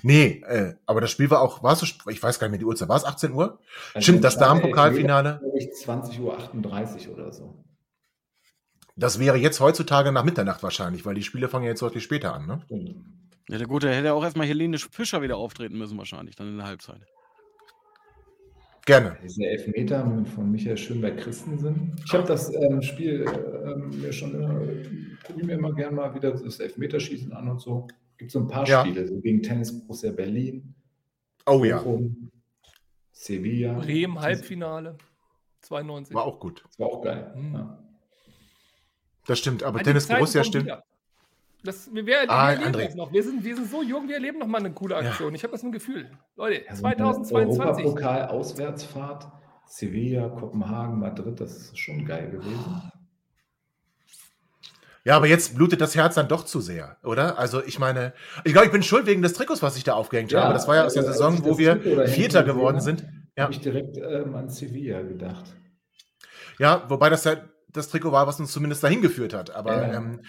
nee, 0.01 0.41
äh, 0.47 0.75
aber 0.85 1.01
das 1.01 1.11
Spiel 1.11 1.29
war 1.29 1.41
auch, 1.41 1.63
war 1.63 1.73
es 1.73 1.83
ich 1.83 2.23
weiß 2.23 2.39
gar 2.39 2.47
nicht 2.47 2.51
mehr 2.51 2.59
die 2.59 2.65
Uhrzeit, 2.65 2.89
war 2.89 2.97
es 2.97 3.05
18 3.05 3.33
Uhr? 3.33 3.59
Also 3.93 4.03
Stimmt, 4.03 4.23
das 4.23 4.37
Damenpokalfinale. 4.37 5.41
Elfmeter, 5.53 5.69
glaub 5.79 6.05
ich 6.05 6.97
20.38 6.97 7.07
Uhr 7.07 7.13
oder 7.15 7.31
so. 7.31 7.63
Das 8.95 9.19
wäre 9.19 9.37
jetzt 9.37 9.59
heutzutage 9.59 10.11
nach 10.11 10.23
Mitternacht 10.23 10.63
wahrscheinlich, 10.63 11.05
weil 11.05 11.13
die 11.13 11.23
Spiele 11.23 11.49
fangen 11.49 11.65
ja 11.65 11.71
jetzt 11.71 11.81
deutlich 11.83 12.03
später 12.03 12.33
an, 12.33 12.47
ne? 12.47 13.03
Ja, 13.47 13.57
der 13.57 13.67
Gute 13.67 13.93
hätte 13.93 14.13
auch 14.13 14.23
erstmal 14.23 14.47
Helene 14.47 14.79
Fischer 14.79 15.21
wieder 15.21 15.37
auftreten 15.37 15.77
müssen, 15.77 15.97
wahrscheinlich, 15.97 16.35
dann 16.35 16.47
in 16.47 16.57
der 16.57 16.65
Halbzeit. 16.65 17.01
Gerne. 18.87 19.17
Dieser 19.21 19.47
Elfmeter 19.47 20.25
von 20.33 20.49
Michael 20.49 20.77
Schönberg-Christensen. 20.77 21.93
Ich 22.05 22.13
habe 22.13 22.25
das 22.25 22.53
ähm, 22.55 22.81
Spiel 22.81 23.25
äh, 23.27 23.69
ähm, 23.69 23.89
mir 24.01 24.13
schon, 24.13 24.33
äh, 24.33 25.27
gucke 25.27 25.45
mir 25.45 25.55
immer 25.55 25.73
gerne 25.73 25.93
mal 25.93 26.15
wieder 26.15 26.31
das 26.31 26.61
Elfmeterschießen 26.61 27.33
an 27.33 27.49
und 27.49 27.59
so. 27.59 27.89
Gibt 28.17 28.31
so 28.31 28.39
ein 28.39 28.47
paar 28.47 28.65
Ja. 28.65 28.85
Spiele, 28.85 29.05
so 29.05 29.19
gegen 29.19 29.43
Tennis 29.43 29.77
Borussia 29.77 30.13
Berlin, 30.13 30.73
Oh 31.45 31.65
ja, 31.65 31.79
Bochum, 31.79 32.31
Sevilla. 33.11 33.73
Bremen 33.73 34.21
Halbfinale 34.21 34.97
92. 35.63 36.15
war 36.15 36.23
auch 36.23 36.39
gut. 36.39 36.63
Das 36.65 36.79
war 36.79 36.87
auch 36.87 37.01
geil. 37.01 37.33
Mhm. 37.35 37.53
Ja. 37.55 37.83
Das 39.25 39.39
stimmt, 39.39 39.63
aber 39.63 39.83
Tennis 39.83 40.07
Borussia 40.07 40.45
stimmt. 40.45 40.63
wieder. 40.63 40.83
Das, 41.63 41.93
wir, 41.93 42.05
wir, 42.05 42.29
Ah, 42.29 42.51
wir 42.51 42.65
erleben 42.65 42.85
das 42.85 42.95
noch. 42.95 43.11
Wir 43.11 43.23
sind, 43.23 43.43
wir 43.43 43.55
sind 43.55 43.69
so 43.69 43.81
jung, 43.83 44.07
wir 44.07 44.15
erleben 44.15 44.39
noch 44.39 44.47
mal 44.47 44.59
eine 44.59 44.71
coole 44.71 44.95
Aktion. 44.95 45.33
Ich 45.35 45.43
habe 45.43 45.51
das 45.51 45.63
im 45.63 45.71
Gefühl. 45.71 46.09
Leute, 46.35 46.63
Ja, 46.65 46.75
so 46.75 46.85
eine 46.85 46.95
2022. 46.97 47.85
Europapokal-Auswärtsfahrt, 47.85 49.27
Sevilla, 49.65 50.29
Kopenhagen, 50.29 50.99
Madrid, 50.99 51.39
das 51.41 51.51
ist 51.57 51.77
schon 51.79 52.05
geil 52.05 52.29
gewesen. 52.29 52.91
Ja, 55.03 55.15
aber 55.15 55.27
jetzt 55.27 55.55
blutet 55.55 55.79
das 55.79 55.95
Herz 55.95 56.15
dann 56.15 56.27
doch 56.27 56.43
zu 56.43 56.59
sehr, 56.59 56.97
oder? 57.03 57.39
Also 57.39 57.63
ich 57.63 57.79
meine, 57.79 58.13
ich 58.43 58.51
glaube, 58.51 58.65
ich 58.67 58.73
bin 58.73 58.83
schuld 58.83 59.05
wegen 59.05 59.21
des 59.21 59.33
Trikots, 59.33 59.61
was 59.61 59.77
ich 59.77 59.85
da 59.85 59.93
aufgehängt 59.93 60.33
habe. 60.33 60.53
Das 60.53 60.67
war 60.67 60.75
ja 60.75 60.85
aus 60.85 60.93
der 60.93 61.03
als 61.03 61.13
Saison, 61.13 61.45
wo 61.45 61.57
wir 61.57 61.79
Vierter 62.07 62.43
geworden 62.43 62.81
sind. 62.81 63.05
Ja. 63.37 63.43
Habe 63.43 63.53
ich 63.53 63.61
direkt 63.61 63.97
ähm, 63.97 64.35
an 64.35 64.49
Sevilla 64.49 65.01
gedacht. 65.03 65.45
Ja, 66.59 66.83
wobei 66.89 67.09
das 67.09 67.23
ja 67.23 67.37
das 67.69 67.87
Trikot 67.89 68.11
war, 68.11 68.27
was 68.27 68.39
uns 68.39 68.51
zumindest 68.51 68.83
dahin 68.83 69.01
geführt 69.01 69.33
hat. 69.33 69.51
Aber 69.55 69.75
Ja. 69.87 69.93
ähm, 69.93 70.21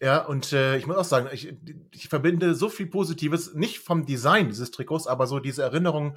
ja, 0.00 0.24
und 0.24 0.52
äh, 0.52 0.76
ich 0.76 0.86
muss 0.86 0.96
auch 0.96 1.04
sagen, 1.04 1.28
ich, 1.32 1.52
ich 1.90 2.08
verbinde 2.08 2.54
so 2.54 2.68
viel 2.68 2.86
Positives, 2.86 3.54
nicht 3.54 3.80
vom 3.80 4.06
Design 4.06 4.46
dieses 4.46 4.70
Trikots, 4.70 5.08
aber 5.08 5.26
so 5.26 5.40
diese 5.40 5.62
Erinnerung, 5.64 6.16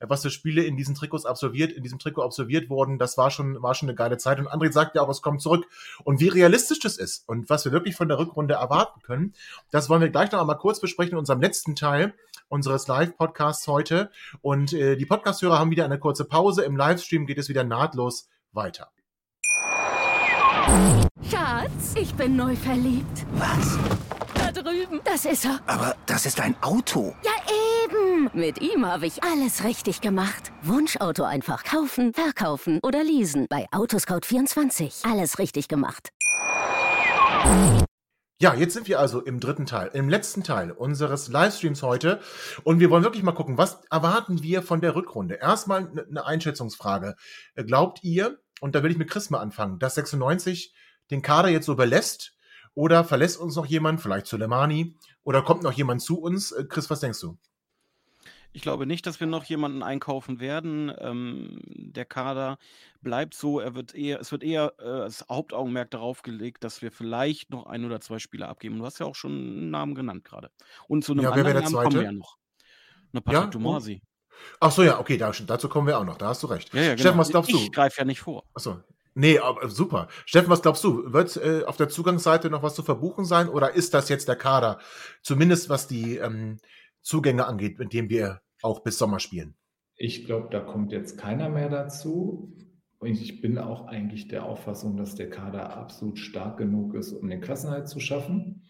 äh, 0.00 0.06
was 0.08 0.20
für 0.20 0.30
Spiele 0.30 0.64
in 0.64 0.76
diesen 0.76 0.94
Trikots 0.94 1.24
absolviert, 1.24 1.72
in 1.72 1.82
diesem 1.82 1.98
Trikot 1.98 2.22
absolviert 2.22 2.68
wurden, 2.68 2.98
das 2.98 3.16
war 3.16 3.30
schon, 3.30 3.62
war 3.62 3.74
schon 3.74 3.88
eine 3.88 3.96
geile 3.96 4.18
Zeit. 4.18 4.38
Und 4.38 4.48
André 4.48 4.70
sagt 4.70 4.96
ja 4.96 5.02
auch, 5.02 5.08
es 5.08 5.22
kommt 5.22 5.40
zurück. 5.40 5.66
Und 6.04 6.20
wie 6.20 6.28
realistisch 6.28 6.80
das 6.80 6.98
ist 6.98 7.26
und 7.26 7.48
was 7.48 7.64
wir 7.64 7.72
wirklich 7.72 7.96
von 7.96 8.08
der 8.08 8.18
Rückrunde 8.18 8.54
erwarten 8.54 9.00
können, 9.00 9.32
das 9.70 9.88
wollen 9.88 10.02
wir 10.02 10.10
gleich 10.10 10.30
noch 10.30 10.40
einmal 10.40 10.58
kurz 10.58 10.80
besprechen 10.80 11.12
in 11.12 11.18
unserem 11.18 11.40
letzten 11.40 11.74
Teil 11.74 12.12
unseres 12.48 12.86
Live-Podcasts 12.86 13.66
heute. 13.66 14.10
Und 14.42 14.74
äh, 14.74 14.96
die 14.96 15.06
Podcast-Hörer 15.06 15.58
haben 15.58 15.70
wieder 15.70 15.86
eine 15.86 15.98
kurze 15.98 16.26
Pause. 16.26 16.64
Im 16.64 16.76
Livestream 16.76 17.24
geht 17.24 17.38
es 17.38 17.48
wieder 17.48 17.64
nahtlos 17.64 18.28
weiter. 18.52 18.90
Schatz, 21.30 21.94
ich 21.96 22.14
bin 22.14 22.36
neu 22.36 22.54
verliebt. 22.56 23.26
Was? 23.34 23.78
Da 24.34 24.50
drüben. 24.52 25.00
Das 25.04 25.24
ist 25.24 25.44
er. 25.44 25.60
Aber 25.66 25.94
das 26.06 26.26
ist 26.26 26.40
ein 26.40 26.54
Auto. 26.62 27.14
Ja, 27.24 27.30
eben. 27.84 28.30
Mit 28.32 28.60
ihm 28.60 28.86
habe 28.86 29.06
ich 29.06 29.22
alles 29.22 29.64
richtig 29.64 30.00
gemacht. 30.00 30.52
Wunschauto 30.62 31.24
einfach 31.24 31.64
kaufen, 31.64 32.12
verkaufen 32.14 32.80
oder 32.82 33.02
leasen. 33.04 33.46
Bei 33.50 33.66
Autoscout24. 33.72 35.10
Alles 35.10 35.38
richtig 35.38 35.68
gemacht. 35.68 36.08
Ja, 38.40 38.54
jetzt 38.54 38.74
sind 38.74 38.88
wir 38.88 38.98
also 38.98 39.20
im 39.20 39.38
dritten 39.40 39.66
Teil, 39.66 39.90
im 39.92 40.08
letzten 40.08 40.42
Teil 40.42 40.72
unseres 40.72 41.28
Livestreams 41.28 41.82
heute. 41.82 42.20
Und 42.64 42.80
wir 42.80 42.90
wollen 42.90 43.04
wirklich 43.04 43.22
mal 43.22 43.32
gucken, 43.32 43.56
was 43.58 43.80
erwarten 43.90 44.42
wir 44.42 44.62
von 44.62 44.80
der 44.80 44.96
Rückrunde? 44.96 45.34
Erstmal 45.36 45.84
ne- 45.84 46.06
eine 46.10 46.26
Einschätzungsfrage. 46.26 47.14
Äh, 47.54 47.64
Glaubt 47.64 48.02
ihr, 48.02 48.38
und 48.62 48.76
da 48.76 48.82
will 48.84 48.92
ich 48.92 48.96
mit 48.98 49.10
Chris 49.10 49.28
mal 49.28 49.40
anfangen, 49.40 49.80
dass 49.80 49.96
96 49.96 50.72
den 51.10 51.20
Kader 51.20 51.48
jetzt 51.48 51.66
so 51.66 51.74
belässt? 51.74 52.36
Oder 52.74 53.02
verlässt 53.04 53.38
uns 53.40 53.56
noch 53.56 53.66
jemand, 53.66 54.00
vielleicht 54.00 54.26
Soleimani? 54.28 54.96
Oder 55.24 55.42
kommt 55.42 55.64
noch 55.64 55.72
jemand 55.72 56.00
zu 56.00 56.20
uns? 56.20 56.52
Äh, 56.52 56.64
Chris, 56.68 56.88
was 56.88 57.00
denkst 57.00 57.20
du? 57.20 57.36
Ich 58.52 58.62
glaube 58.62 58.86
nicht, 58.86 59.06
dass 59.06 59.18
wir 59.18 59.26
noch 59.26 59.44
jemanden 59.44 59.82
einkaufen 59.82 60.38
werden. 60.40 60.92
Ähm, 60.98 61.58
der 61.64 62.04
Kader 62.04 62.58
bleibt 63.00 63.34
so. 63.34 63.60
Er 63.60 63.74
wird 63.74 63.94
eher, 63.94 64.20
es 64.20 64.30
wird 64.30 64.44
eher 64.44 64.74
äh, 64.78 64.84
das 64.84 65.24
Hauptaugenmerk 65.28 65.90
darauf 65.90 66.22
gelegt, 66.22 66.62
dass 66.64 66.82
wir 66.82 66.92
vielleicht 66.92 67.50
noch 67.50 67.66
ein 67.66 67.84
oder 67.84 68.00
zwei 68.00 68.18
Spieler 68.18 68.48
abgeben. 68.48 68.78
Du 68.78 68.84
hast 68.84 68.98
ja 68.98 69.06
auch 69.06 69.14
schon 69.14 69.32
einen 69.32 69.70
Namen 69.70 69.94
genannt 69.94 70.24
gerade. 70.24 70.50
Und 70.86 71.02
zu 71.04 71.12
einem 71.12 71.20
Ja, 71.22 71.30
wer 71.34 71.44
wäre 71.46 71.54
anderen 71.54 71.54
der 71.54 71.62
Namen 71.62 71.78
kommen 71.78 71.96
wir 71.96 72.02
zweite? 72.02 72.04
ja 72.04 72.12
noch. 72.12 72.36
Na, 73.12 73.20
Patrick 73.20 73.50
Ja, 73.50 73.50
Tomasi. 73.50 74.02
Ach 74.60 74.70
so, 74.70 74.82
ja, 74.82 74.98
okay, 74.98 75.16
da, 75.16 75.32
dazu 75.46 75.68
kommen 75.68 75.86
wir 75.86 75.98
auch 75.98 76.04
noch. 76.04 76.18
Da 76.18 76.28
hast 76.28 76.42
du 76.42 76.46
recht. 76.46 76.72
Ja, 76.72 76.80
ja, 76.80 76.88
genau. 76.90 77.00
Steffen, 77.00 77.18
was 77.18 77.28
glaubst 77.30 77.52
du? 77.52 77.56
Ich 77.56 77.72
greife 77.72 77.98
ja 77.98 78.04
nicht 78.04 78.20
vor. 78.20 78.44
Achso. 78.54 78.78
Nee, 79.14 79.38
aber 79.38 79.68
super. 79.68 80.08
Steffen, 80.24 80.50
was 80.50 80.62
glaubst 80.62 80.82
du? 80.84 81.12
Wird 81.12 81.36
äh, 81.36 81.64
auf 81.64 81.76
der 81.76 81.88
Zugangsseite 81.88 82.48
noch 82.48 82.62
was 82.62 82.74
zu 82.74 82.82
verbuchen 82.82 83.24
sein 83.24 83.48
oder 83.48 83.74
ist 83.74 83.92
das 83.92 84.08
jetzt 84.08 84.28
der 84.28 84.36
Kader? 84.36 84.78
Zumindest 85.22 85.68
was 85.68 85.86
die 85.86 86.16
ähm, 86.16 86.58
Zugänge 87.02 87.46
angeht, 87.46 87.78
mit 87.78 87.92
dem 87.92 88.08
wir 88.08 88.40
auch 88.62 88.80
bis 88.80 88.98
Sommer 88.98 89.20
spielen. 89.20 89.54
Ich 89.96 90.24
glaube, 90.24 90.48
da 90.50 90.60
kommt 90.60 90.92
jetzt 90.92 91.18
keiner 91.18 91.48
mehr 91.48 91.68
dazu. 91.68 92.56
Und 92.98 93.20
ich 93.20 93.40
bin 93.40 93.58
auch 93.58 93.86
eigentlich 93.86 94.28
der 94.28 94.44
Auffassung, 94.44 94.96
dass 94.96 95.16
der 95.16 95.28
Kader 95.28 95.76
absolut 95.76 96.18
stark 96.18 96.56
genug 96.56 96.94
ist, 96.94 97.12
um 97.12 97.28
den 97.28 97.40
Klassenhalt 97.40 97.88
zu 97.88 97.98
schaffen. 97.98 98.62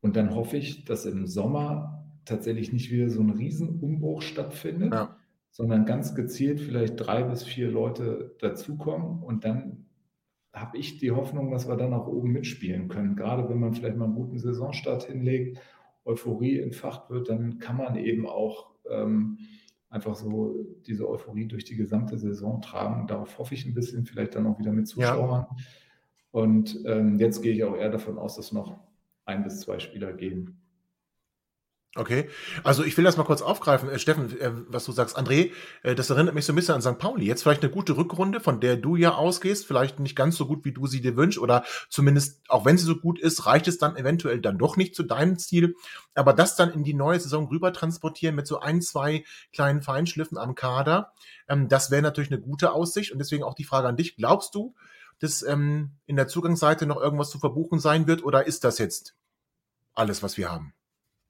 Und 0.00 0.16
dann 0.16 0.34
hoffe 0.34 0.58
ich, 0.58 0.84
dass 0.84 1.06
im 1.06 1.26
Sommer 1.26 2.03
tatsächlich 2.24 2.72
nicht 2.72 2.90
wieder 2.90 3.10
so 3.10 3.20
ein 3.20 3.30
Riesenumbruch 3.30 4.22
stattfindet, 4.22 4.92
Ja. 4.92 5.16
sondern 5.50 5.84
ganz 5.86 6.14
gezielt 6.14 6.60
vielleicht 6.60 6.94
drei 6.96 7.22
bis 7.22 7.44
vier 7.44 7.70
Leute 7.70 8.34
dazukommen. 8.40 9.22
Und 9.22 9.44
dann 9.44 9.86
habe 10.52 10.78
ich 10.78 10.98
die 10.98 11.10
Hoffnung, 11.10 11.50
dass 11.50 11.68
wir 11.68 11.76
dann 11.76 11.92
auch 11.92 12.06
oben 12.06 12.32
mitspielen 12.32 12.88
können. 12.88 13.16
Gerade 13.16 13.48
wenn 13.48 13.58
man 13.60 13.74
vielleicht 13.74 13.96
mal 13.96 14.04
einen 14.06 14.14
guten 14.14 14.38
Saisonstart 14.38 15.04
hinlegt, 15.04 15.60
Euphorie 16.04 16.60
entfacht 16.60 17.10
wird, 17.10 17.28
dann 17.28 17.58
kann 17.58 17.76
man 17.76 17.96
eben 17.96 18.26
auch 18.26 18.70
ähm, 18.90 19.38
einfach 19.88 20.14
so 20.14 20.54
diese 20.86 21.08
Euphorie 21.08 21.46
durch 21.46 21.64
die 21.64 21.76
gesamte 21.76 22.18
Saison 22.18 22.60
tragen. 22.60 23.06
Darauf 23.06 23.38
hoffe 23.38 23.54
ich 23.54 23.64
ein 23.64 23.74
bisschen, 23.74 24.04
vielleicht 24.04 24.34
dann 24.34 24.46
auch 24.46 24.58
wieder 24.58 24.72
mit 24.72 24.86
Ja. 24.88 24.94
Zuschauern. 25.14 25.46
Und 26.30 26.80
ähm, 26.84 27.18
jetzt 27.18 27.42
gehe 27.42 27.52
ich 27.52 27.64
auch 27.64 27.76
eher 27.76 27.90
davon 27.90 28.18
aus, 28.18 28.36
dass 28.36 28.52
noch 28.52 28.76
ein 29.24 29.44
bis 29.44 29.60
zwei 29.60 29.78
Spieler 29.78 30.12
gehen. 30.12 30.56
Okay. 31.96 32.28
Also 32.64 32.82
ich 32.82 32.96
will 32.96 33.04
das 33.04 33.16
mal 33.16 33.22
kurz 33.22 33.40
aufgreifen. 33.40 33.88
Äh, 33.88 34.00
Steffen, 34.00 34.40
äh, 34.40 34.50
was 34.66 34.84
du 34.84 34.90
sagst, 34.90 35.16
André, 35.16 35.52
äh, 35.84 35.94
das 35.94 36.10
erinnert 36.10 36.34
mich 36.34 36.44
so 36.44 36.52
ein 36.52 36.56
bisschen 36.56 36.74
an 36.74 36.82
St. 36.82 36.98
Pauli. 36.98 37.24
Jetzt 37.24 37.44
vielleicht 37.44 37.62
eine 37.62 37.70
gute 37.70 37.96
Rückrunde, 37.96 38.40
von 38.40 38.58
der 38.58 38.76
du 38.76 38.96
ja 38.96 39.14
ausgehst. 39.14 39.64
Vielleicht 39.64 40.00
nicht 40.00 40.16
ganz 40.16 40.36
so 40.36 40.46
gut, 40.46 40.64
wie 40.64 40.72
du 40.72 40.88
sie 40.88 41.00
dir 41.00 41.16
wünschst. 41.16 41.38
Oder 41.38 41.64
zumindest, 41.88 42.40
auch 42.48 42.64
wenn 42.64 42.78
sie 42.78 42.84
so 42.84 42.96
gut 42.96 43.20
ist, 43.20 43.46
reicht 43.46 43.68
es 43.68 43.78
dann 43.78 43.96
eventuell 43.96 44.40
dann 44.40 44.58
doch 44.58 44.76
nicht 44.76 44.96
zu 44.96 45.04
deinem 45.04 45.38
Ziel. 45.38 45.76
Aber 46.16 46.32
das 46.32 46.56
dann 46.56 46.72
in 46.72 46.82
die 46.82 46.94
neue 46.94 47.20
Saison 47.20 47.46
rüber 47.46 47.72
transportieren 47.72 48.34
mit 48.34 48.48
so 48.48 48.58
ein, 48.58 48.82
zwei 48.82 49.24
kleinen 49.52 49.80
Feinschliffen 49.80 50.36
am 50.36 50.56
Kader, 50.56 51.12
ähm, 51.48 51.68
das 51.68 51.92
wäre 51.92 52.02
natürlich 52.02 52.32
eine 52.32 52.40
gute 52.40 52.72
Aussicht. 52.72 53.12
Und 53.12 53.20
deswegen 53.20 53.44
auch 53.44 53.54
die 53.54 53.64
Frage 53.64 53.86
an 53.86 53.96
dich. 53.96 54.16
Glaubst 54.16 54.56
du, 54.56 54.74
dass 55.20 55.42
ähm, 55.44 55.92
in 56.06 56.16
der 56.16 56.26
Zugangsseite 56.26 56.86
noch 56.86 57.00
irgendwas 57.00 57.30
zu 57.30 57.38
verbuchen 57.38 57.78
sein 57.78 58.08
wird? 58.08 58.24
Oder 58.24 58.48
ist 58.48 58.64
das 58.64 58.78
jetzt 58.78 59.14
alles, 59.94 60.24
was 60.24 60.36
wir 60.36 60.50
haben? 60.50 60.74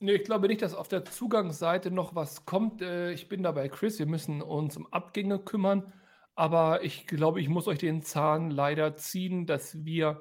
Nee, 0.05 0.17
ich 0.17 0.25
glaube 0.25 0.49
nicht, 0.49 0.61
dass 0.61 0.75
auf 0.75 0.89
der 0.89 1.07
Zugangsseite 1.07 1.91
noch 1.91 2.15
was 2.15 2.45
kommt. 2.45 2.83
Äh, 2.83 3.13
ich 3.13 3.31
bin 3.31 3.43
dabei, 3.43 3.71
Chris. 3.71 3.99
Wir 3.99 4.05
müssen 4.05 4.43
uns 4.43 4.77
um 4.77 4.87
Abgänge 4.93 5.39
kümmern. 5.39 5.95
Aber 6.35 6.85
ich 6.85 7.07
glaube, 7.07 7.41
ich 7.41 7.49
muss 7.49 7.69
euch 7.69 7.79
den 7.79 8.03
Zahn 8.03 8.51
leider 8.51 8.97
ziehen, 8.97 9.47
dass 9.47 9.83
wir 9.87 10.21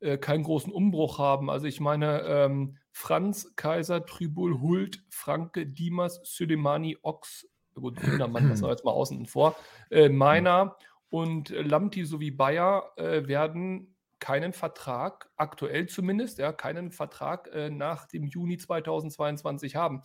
äh, 0.00 0.18
keinen 0.18 0.42
großen 0.42 0.70
Umbruch 0.70 1.18
haben. 1.18 1.48
Also 1.48 1.66
ich 1.66 1.80
meine, 1.80 2.20
ähm, 2.26 2.76
Franz, 2.90 3.54
Kaiser, 3.56 4.04
Tribul, 4.04 4.60
Hult, 4.60 5.02
Franke, 5.08 5.66
Dimas, 5.66 6.20
Süleimani, 6.24 6.98
Ox, 7.00 7.48
gut, 7.74 8.06
Wundermann, 8.06 8.50
das 8.50 8.60
war 8.62 8.68
jetzt 8.68 8.84
mal 8.84 8.90
außen 8.90 9.24
vor, 9.24 9.56
äh, 9.90 10.10
Meiner 10.10 10.76
und 11.08 11.48
Lamti 11.48 12.04
sowie 12.04 12.32
Bayer 12.32 12.92
äh, 12.96 13.26
werden 13.26 13.91
keinen 14.22 14.52
Vertrag, 14.52 15.28
aktuell 15.36 15.88
zumindest, 15.88 16.38
ja, 16.38 16.52
keinen 16.52 16.92
Vertrag 16.92 17.48
äh, 17.52 17.70
nach 17.70 18.06
dem 18.06 18.28
Juni 18.28 18.56
2022 18.56 19.74
haben. 19.74 20.00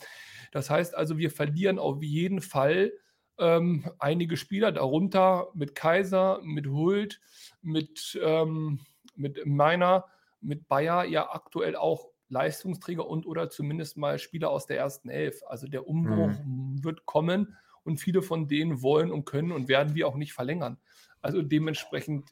Das 0.51 0.71
heißt 0.71 0.95
also, 0.95 1.19
wir 1.19 1.29
verlieren 1.29 1.77
auf 1.77 2.01
jeden 2.01 2.41
Fall 2.41 2.93
ähm, 3.37 3.91
einige 3.99 4.35
Spieler, 4.35 4.71
darunter 4.71 5.49
mit 5.53 5.75
Kaiser, 5.75 6.39
mit 6.41 6.65
Hult, 6.65 7.21
mit, 7.61 8.19
ähm, 8.23 8.79
mit 9.15 9.45
Meiner, 9.45 10.05
mit 10.41 10.67
Bayer 10.67 11.05
ja 11.05 11.31
aktuell 11.31 11.75
auch 11.75 12.09
Leistungsträger 12.29 13.07
und 13.07 13.27
oder 13.27 13.51
zumindest 13.51 13.97
mal 13.97 14.17
Spieler 14.17 14.49
aus 14.49 14.65
der 14.65 14.77
ersten 14.77 15.09
Elf. 15.09 15.43
Also 15.45 15.67
der 15.67 15.87
Umbruch 15.87 16.31
mhm. 16.43 16.83
wird 16.83 17.05
kommen 17.05 17.55
und 17.83 17.99
viele 17.99 18.23
von 18.23 18.47
denen 18.47 18.81
wollen 18.81 19.11
und 19.11 19.25
können 19.25 19.51
und 19.51 19.67
werden 19.67 19.93
wir 19.93 20.07
auch 20.07 20.15
nicht 20.15 20.33
verlängern. 20.33 20.79
Also 21.21 21.43
dementsprechend 21.43 22.31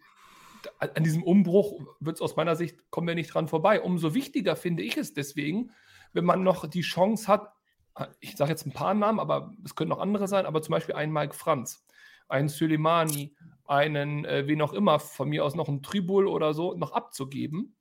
an 0.80 1.04
diesem 1.04 1.24
Umbruch 1.24 1.80
wird 2.00 2.18
es 2.18 2.22
aus 2.22 2.36
meiner 2.36 2.56
Sicht, 2.56 2.90
kommen 2.90 3.08
wir 3.08 3.16
nicht 3.16 3.34
dran 3.34 3.48
vorbei. 3.48 3.82
Umso 3.82 4.14
wichtiger 4.14 4.56
finde 4.56 4.84
ich 4.84 4.98
es 4.98 5.14
deswegen, 5.14 5.72
wenn 6.14 6.26
man 6.26 6.44
noch 6.44 6.68
die 6.68 6.82
Chance 6.82 7.28
hat, 7.28 7.54
ich 8.20 8.36
sage 8.36 8.52
jetzt 8.52 8.66
ein 8.66 8.74
paar 8.74 8.94
Namen, 8.94 9.20
aber 9.20 9.54
es 9.64 9.76
können 9.76 9.92
auch 9.92 10.00
andere 10.00 10.28
sein, 10.28 10.46
aber 10.46 10.62
zum 10.62 10.74
Beispiel 10.74 10.96
einen 10.96 11.14
Mike 11.14 11.34
Franz, 11.34 11.86
einen 12.28 12.50
Soleimani, 12.50 13.36
einen, 13.66 14.26
äh, 14.26 14.48
wen 14.48 14.62
auch 14.62 14.74
immer, 14.74 15.00
von 15.00 15.30
mir 15.30 15.46
aus 15.46 15.56
noch 15.56 15.70
einen 15.70 15.82
Tribul 15.82 16.28
oder 16.28 16.54
so, 16.54 16.74
noch 16.74 16.92
abzugeben. 16.92 17.76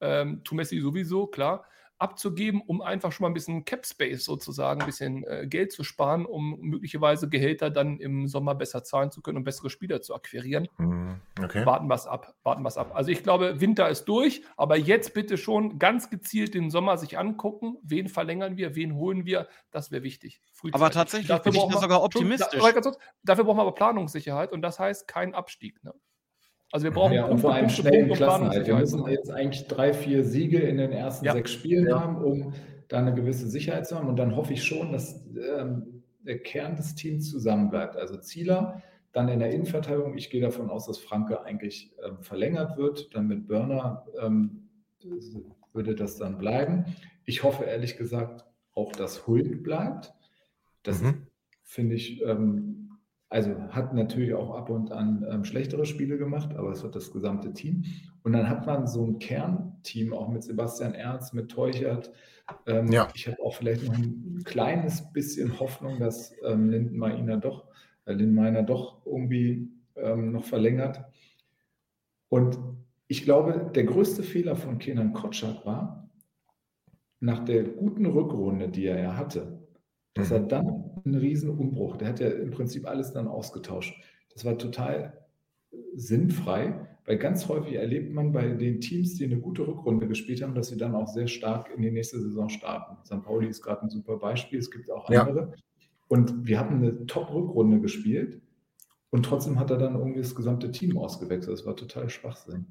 Ähm, 0.00 0.42
Tumessi 0.44 0.80
sowieso, 0.80 1.26
klar 1.26 1.64
abzugeben, 2.00 2.62
um 2.66 2.80
einfach 2.80 3.12
schon 3.12 3.24
mal 3.24 3.30
ein 3.30 3.34
bisschen 3.34 3.64
Cap 3.64 3.84
Space 3.84 4.24
sozusagen, 4.24 4.80
ein 4.80 4.86
bisschen 4.86 5.24
äh, 5.24 5.46
Geld 5.46 5.72
zu 5.72 5.84
sparen, 5.84 6.24
um 6.24 6.58
möglicherweise 6.60 7.28
Gehälter 7.28 7.70
dann 7.70 7.98
im 7.98 8.26
Sommer 8.26 8.54
besser 8.54 8.82
zahlen 8.82 9.10
zu 9.10 9.20
können 9.20 9.38
und 9.38 9.44
bessere 9.44 9.68
Spieler 9.68 10.00
zu 10.00 10.14
akquirieren. 10.14 10.68
Mhm, 10.78 11.20
okay. 11.42 11.66
Warten 11.66 11.88
wir 11.88 11.94
es 11.94 12.06
ab, 12.06 12.34
warten 12.42 12.62
wir 12.62 12.68
es 12.68 12.78
ab. 12.78 12.92
Also 12.94 13.10
ich 13.10 13.22
glaube, 13.22 13.60
Winter 13.60 13.88
ist 13.88 14.06
durch, 14.06 14.42
aber 14.56 14.76
jetzt 14.76 15.12
bitte 15.12 15.36
schon 15.36 15.78
ganz 15.78 16.08
gezielt 16.08 16.54
den 16.54 16.70
Sommer 16.70 16.96
sich 16.96 17.18
angucken. 17.18 17.76
Wen 17.82 18.08
verlängern 18.08 18.56
wir, 18.56 18.74
wen 18.74 18.94
holen 18.94 19.26
wir? 19.26 19.48
Das 19.70 19.90
wäre 19.90 20.02
wichtig. 20.02 20.40
Aber 20.72 20.90
tatsächlich 20.90 21.28
dafür 21.28 21.52
bin 21.52 21.60
ich 21.60 21.74
da 21.74 21.80
sogar 21.80 22.02
optimistisch. 22.02 22.60
Da, 22.60 22.92
dafür 23.22 23.44
brauchen 23.44 23.58
wir 23.58 23.62
aber 23.62 23.74
Planungssicherheit 23.74 24.52
und 24.52 24.62
das 24.62 24.78
heißt 24.78 25.06
kein 25.06 25.34
Abstieg. 25.34 25.82
Ne? 25.84 25.92
Also 26.72 26.84
wir 26.84 26.92
brauchen 26.92 27.14
ja, 27.14 27.24
und 27.24 27.38
vor 27.38 27.54
allem 27.54 27.68
schnellen 27.68 28.12
Klassenhalt. 28.12 28.66
Wir 28.66 28.76
müssen 28.76 29.06
jetzt 29.08 29.30
eigentlich 29.30 29.66
drei, 29.66 29.92
vier 29.92 30.24
Siege 30.24 30.58
in 30.58 30.76
den 30.78 30.92
ersten 30.92 31.24
ja. 31.24 31.32
sechs 31.32 31.50
Spielen 31.50 31.88
ja. 31.88 32.00
haben, 32.00 32.16
um 32.22 32.52
da 32.88 32.98
eine 32.98 33.14
gewisse 33.14 33.48
Sicherheit 33.48 33.86
zu 33.86 33.96
haben. 33.96 34.08
Und 34.08 34.16
dann 34.16 34.36
hoffe 34.36 34.52
ich 34.52 34.62
schon, 34.62 34.92
dass 34.92 35.24
ähm, 35.58 36.02
der 36.24 36.38
Kern 36.38 36.76
des 36.76 36.94
Teams 36.94 37.28
zusammenbleibt. 37.30 37.96
Also 37.96 38.16
Zieler, 38.18 38.82
dann 39.12 39.28
in 39.28 39.40
der 39.40 39.50
Innenverteidigung. 39.50 40.16
Ich 40.16 40.30
gehe 40.30 40.40
davon 40.40 40.70
aus, 40.70 40.86
dass 40.86 40.98
Franke 40.98 41.42
eigentlich 41.44 41.92
ähm, 42.04 42.22
verlängert 42.22 42.76
wird. 42.76 43.14
Dann 43.14 43.26
mit 43.26 43.48
Burner 43.48 44.06
ähm, 44.20 44.68
würde 45.72 45.94
das 45.94 46.16
dann 46.18 46.38
bleiben. 46.38 46.84
Ich 47.24 47.42
hoffe 47.42 47.64
ehrlich 47.64 47.96
gesagt 47.96 48.44
auch, 48.74 48.92
dass 48.92 49.26
Hult 49.26 49.62
bleibt. 49.62 50.14
Das 50.82 51.02
mhm. 51.02 51.26
finde 51.62 51.96
ich 51.96 52.22
ähm, 52.22 52.79
also 53.30 53.54
hat 53.70 53.94
natürlich 53.94 54.34
auch 54.34 54.56
ab 54.56 54.70
und 54.70 54.90
an 54.90 55.24
ähm, 55.30 55.44
schlechtere 55.44 55.86
Spiele 55.86 56.18
gemacht, 56.18 56.56
aber 56.56 56.72
es 56.72 56.82
hat 56.82 56.96
das 56.96 57.12
gesamte 57.12 57.52
Team. 57.52 57.84
Und 58.24 58.32
dann 58.32 58.48
hat 58.48 58.66
man 58.66 58.88
so 58.88 59.06
ein 59.06 59.20
Kernteam 59.20 60.12
auch 60.12 60.28
mit 60.28 60.42
Sebastian 60.42 60.94
Ernst, 60.94 61.32
mit 61.32 61.48
Teuchert. 61.48 62.10
Ähm, 62.66 62.90
ja. 62.90 63.08
Ich 63.14 63.28
habe 63.28 63.40
auch 63.40 63.54
vielleicht 63.54 63.86
noch 63.86 63.96
ein 63.96 64.42
kleines 64.44 65.12
bisschen 65.12 65.60
Hoffnung, 65.60 66.00
dass 66.00 66.34
ähm, 66.44 66.70
Lindenmeiner 66.70 67.36
doch, 67.36 67.68
äh, 68.04 68.12
Lindenmeiner 68.12 68.64
doch 68.64 69.06
irgendwie 69.06 69.70
ähm, 69.94 70.32
noch 70.32 70.44
verlängert. 70.44 71.04
Und 72.30 72.58
ich 73.06 73.22
glaube, 73.22 73.70
der 73.72 73.84
größte 73.84 74.24
Fehler 74.24 74.56
von 74.56 74.78
Kenan 74.78 75.12
Kotschak 75.12 75.64
war, 75.64 76.10
nach 77.20 77.44
der 77.44 77.62
guten 77.62 78.06
Rückrunde, 78.06 78.68
die 78.68 78.86
er 78.86 78.98
ja 79.00 79.16
hatte, 79.16 79.59
dass 80.14 80.30
er 80.30 80.40
mhm. 80.40 80.48
dann 80.48 80.90
einen 81.04 81.14
riesen 81.14 81.50
Umbruch, 81.50 81.96
der 81.96 82.08
hat 82.08 82.20
ja 82.20 82.28
im 82.28 82.50
Prinzip 82.50 82.86
alles 82.86 83.12
dann 83.12 83.28
ausgetauscht. 83.28 83.94
Das 84.32 84.44
war 84.44 84.58
total 84.58 85.26
sinnfrei, 85.94 86.88
weil 87.04 87.18
ganz 87.18 87.48
häufig 87.48 87.74
erlebt 87.74 88.12
man 88.12 88.32
bei 88.32 88.48
den 88.48 88.80
Teams, 88.80 89.14
die 89.14 89.24
eine 89.24 89.38
gute 89.38 89.66
Rückrunde 89.66 90.08
gespielt 90.08 90.42
haben, 90.42 90.54
dass 90.54 90.68
sie 90.68 90.76
dann 90.76 90.94
auch 90.94 91.08
sehr 91.08 91.28
stark 91.28 91.70
in 91.74 91.82
die 91.82 91.90
nächste 91.90 92.20
Saison 92.20 92.48
starten. 92.48 92.96
St. 93.04 93.22
Pauli 93.22 93.48
ist 93.48 93.62
gerade 93.62 93.82
ein 93.82 93.90
super 93.90 94.16
Beispiel, 94.16 94.58
es 94.58 94.70
gibt 94.70 94.90
auch 94.90 95.08
andere. 95.08 95.40
Ja. 95.40 95.54
Und 96.08 96.46
wir 96.46 96.58
hatten 96.58 96.76
eine 96.76 97.06
Top-Rückrunde 97.06 97.80
gespielt 97.80 98.40
und 99.10 99.24
trotzdem 99.24 99.58
hat 99.58 99.70
er 99.70 99.78
dann 99.78 99.94
irgendwie 99.94 100.20
das 100.20 100.34
gesamte 100.34 100.70
Team 100.72 100.98
ausgewechselt. 100.98 101.56
Das 101.56 101.66
war 101.66 101.76
total 101.76 102.10
Schwachsinn. 102.10 102.66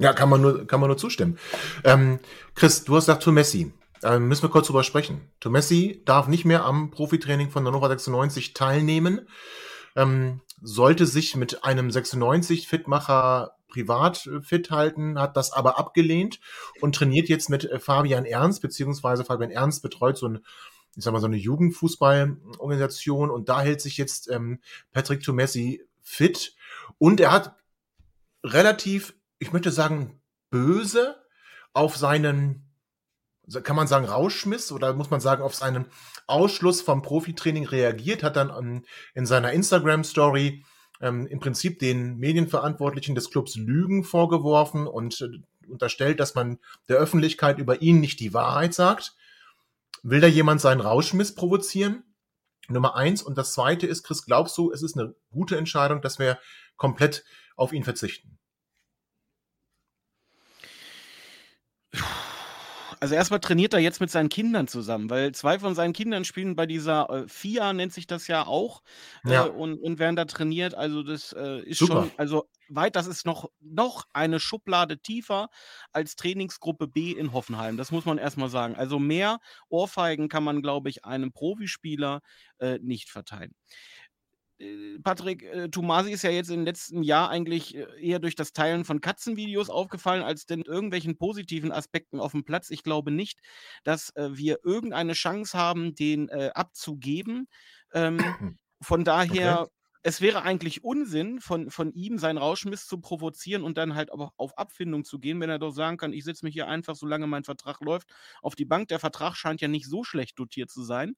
Ja, 0.00 0.14
kann 0.14 0.30
man 0.30 0.40
nur, 0.40 0.66
kann 0.66 0.80
man 0.80 0.88
nur 0.88 0.96
zustimmen. 0.96 1.38
Ähm, 1.84 2.20
Chris, 2.54 2.84
du 2.84 2.96
hast 2.96 3.04
gesagt 3.04 3.22
zu 3.22 3.32
Messi. 3.32 3.72
Ähm, 4.02 4.28
müssen 4.28 4.42
wir 4.42 4.50
kurz 4.50 4.66
drüber 4.66 4.82
sprechen. 4.82 5.30
Tomessi 5.40 6.02
darf 6.04 6.26
nicht 6.26 6.44
mehr 6.44 6.64
am 6.64 6.90
Profitraining 6.90 7.50
von 7.50 7.66
Hannover 7.66 7.88
96 7.88 8.54
teilnehmen, 8.54 9.28
ähm, 9.96 10.40
sollte 10.62 11.06
sich 11.06 11.36
mit 11.36 11.64
einem 11.64 11.88
96-Fitmacher 11.88 13.56
privat 13.68 14.26
äh, 14.26 14.40
fit 14.40 14.70
halten, 14.70 15.18
hat 15.18 15.36
das 15.36 15.52
aber 15.52 15.78
abgelehnt 15.78 16.40
und 16.80 16.94
trainiert 16.94 17.28
jetzt 17.28 17.50
mit 17.50 17.64
äh, 17.64 17.78
Fabian 17.78 18.24
Ernst, 18.24 18.62
beziehungsweise 18.62 19.24
Fabian 19.24 19.50
Ernst 19.50 19.82
betreut 19.82 20.16
so 20.16 20.28
ein 20.28 20.40
ich 20.96 21.04
sag 21.04 21.12
mal, 21.12 21.20
so 21.20 21.26
eine 21.26 21.36
Jugendfußballorganisation 21.36 23.30
und 23.30 23.48
da 23.48 23.60
hält 23.60 23.80
sich 23.80 23.96
jetzt 23.96 24.28
ähm, 24.28 24.60
Patrick 24.92 25.22
Tomessi 25.22 25.86
fit 26.02 26.56
und 26.98 27.20
er 27.20 27.30
hat 27.30 27.54
relativ, 28.42 29.14
ich 29.38 29.52
möchte 29.52 29.70
sagen, 29.70 30.20
böse 30.50 31.16
auf 31.72 31.96
seinen 31.96 32.69
kann 33.62 33.76
man 33.76 33.86
sagen, 33.86 34.06
rausschmiss 34.06 34.72
oder 34.72 34.92
muss 34.94 35.10
man 35.10 35.20
sagen, 35.20 35.42
auf 35.42 35.54
seinen 35.54 35.86
Ausschluss 36.26 36.80
vom 36.80 37.02
Profitraining 37.02 37.66
reagiert, 37.66 38.22
hat 38.22 38.36
dann 38.36 38.50
um, 38.50 38.84
in 39.14 39.26
seiner 39.26 39.52
Instagram-Story 39.52 40.64
ähm, 41.00 41.26
im 41.26 41.40
Prinzip 41.40 41.78
den 41.78 42.16
Medienverantwortlichen 42.18 43.14
des 43.14 43.30
Clubs 43.30 43.56
Lügen 43.56 44.04
vorgeworfen 44.04 44.86
und 44.86 45.20
äh, 45.20 45.28
unterstellt, 45.68 46.20
dass 46.20 46.34
man 46.34 46.58
der 46.88 46.98
Öffentlichkeit 46.98 47.58
über 47.58 47.80
ihn 47.82 48.00
nicht 48.00 48.20
die 48.20 48.34
Wahrheit 48.34 48.74
sagt. 48.74 49.14
Will 50.02 50.20
da 50.20 50.26
jemand 50.26 50.60
seinen 50.60 50.80
Rauschmiss 50.80 51.34
provozieren? 51.34 52.04
Nummer 52.68 52.96
eins. 52.96 53.22
Und 53.22 53.36
das 53.36 53.52
zweite 53.52 53.86
ist, 53.86 54.04
Chris, 54.04 54.24
glaubst 54.24 54.56
du, 54.56 54.70
es 54.72 54.82
ist 54.82 54.96
eine 54.96 55.14
gute 55.30 55.56
Entscheidung, 55.56 56.02
dass 56.02 56.18
wir 56.18 56.38
komplett 56.76 57.24
auf 57.56 57.72
ihn 57.72 57.84
verzichten? 57.84 58.38
Also 63.02 63.14
erstmal 63.14 63.40
trainiert 63.40 63.72
er 63.72 63.80
jetzt 63.80 64.00
mit 64.00 64.10
seinen 64.10 64.28
Kindern 64.28 64.68
zusammen, 64.68 65.08
weil 65.08 65.32
zwei 65.32 65.58
von 65.58 65.74
seinen 65.74 65.94
Kindern 65.94 66.26
spielen 66.26 66.54
bei 66.54 66.66
dieser 66.66 67.08
äh, 67.08 67.28
FIA, 67.28 67.72
nennt 67.72 67.94
sich 67.94 68.06
das 68.06 68.26
ja 68.26 68.46
auch, 68.46 68.82
äh, 69.24 69.32
ja. 69.32 69.44
und, 69.44 69.78
und 69.78 69.98
werden 69.98 70.16
da 70.16 70.26
trainiert. 70.26 70.74
Also 70.74 71.02
das 71.02 71.32
äh, 71.32 71.60
ist 71.62 71.78
Super. 71.78 72.02
schon, 72.02 72.10
also 72.18 72.46
weit, 72.68 72.96
das 72.96 73.06
ist 73.06 73.24
noch, 73.24 73.50
noch 73.60 74.04
eine 74.12 74.38
Schublade 74.38 74.98
tiefer 74.98 75.48
als 75.92 76.14
Trainingsgruppe 76.14 76.88
B 76.88 77.12
in 77.12 77.32
Hoffenheim. 77.32 77.78
Das 77.78 77.90
muss 77.90 78.04
man 78.04 78.18
erstmal 78.18 78.50
sagen. 78.50 78.76
Also 78.76 78.98
mehr 78.98 79.40
Ohrfeigen 79.70 80.28
kann 80.28 80.44
man, 80.44 80.60
glaube 80.60 80.90
ich, 80.90 81.04
einem 81.06 81.32
Profispieler 81.32 82.20
äh, 82.58 82.78
nicht 82.82 83.08
verteilen. 83.08 83.54
Äh, 84.60 84.98
Patrick 85.02 85.42
äh, 85.42 85.68
Tomasi 85.68 86.12
ist 86.12 86.22
ja 86.22 86.30
jetzt 86.30 86.50
im 86.50 86.64
letzten 86.64 87.02
Jahr 87.02 87.30
eigentlich 87.30 87.76
äh, 87.76 87.86
eher 88.00 88.18
durch 88.18 88.34
das 88.36 88.52
Teilen 88.52 88.84
von 88.84 89.00
Katzenvideos 89.00 89.70
aufgefallen, 89.70 90.22
als 90.22 90.46
denn 90.46 90.62
irgendwelchen 90.62 91.16
positiven 91.16 91.72
Aspekten 91.72 92.20
auf 92.20 92.32
dem 92.32 92.44
Platz. 92.44 92.70
Ich 92.70 92.82
glaube 92.82 93.10
nicht, 93.10 93.40
dass 93.84 94.10
äh, 94.16 94.30
wir 94.32 94.58
irgendeine 94.64 95.14
Chance 95.14 95.56
haben, 95.56 95.94
den 95.94 96.28
äh, 96.28 96.50
abzugeben. 96.54 97.48
Ähm, 97.92 98.18
von 98.82 99.04
daher 99.04 99.62
okay 99.62 99.70
es 100.02 100.20
wäre 100.20 100.42
eigentlich 100.42 100.82
Unsinn, 100.82 101.40
von, 101.40 101.70
von 101.70 101.92
ihm 101.92 102.18
seinen 102.18 102.38
Rauschmiss 102.38 102.86
zu 102.86 102.98
provozieren 103.00 103.62
und 103.62 103.76
dann 103.76 103.94
halt 103.94 104.10
auch 104.10 104.32
auf 104.36 104.56
Abfindung 104.56 105.04
zu 105.04 105.18
gehen, 105.18 105.40
wenn 105.40 105.50
er 105.50 105.58
doch 105.58 105.72
sagen 105.72 105.98
kann, 105.98 106.12
ich 106.12 106.24
setze 106.24 106.44
mich 106.44 106.54
hier 106.54 106.68
einfach, 106.68 106.96
solange 106.96 107.26
mein 107.26 107.44
Vertrag 107.44 107.80
läuft, 107.80 108.08
auf 108.40 108.54
die 108.54 108.64
Bank. 108.64 108.88
Der 108.88 108.98
Vertrag 108.98 109.36
scheint 109.36 109.60
ja 109.60 109.68
nicht 109.68 109.86
so 109.86 110.02
schlecht 110.02 110.38
dotiert 110.38 110.70
zu 110.70 110.82
sein. 110.82 111.16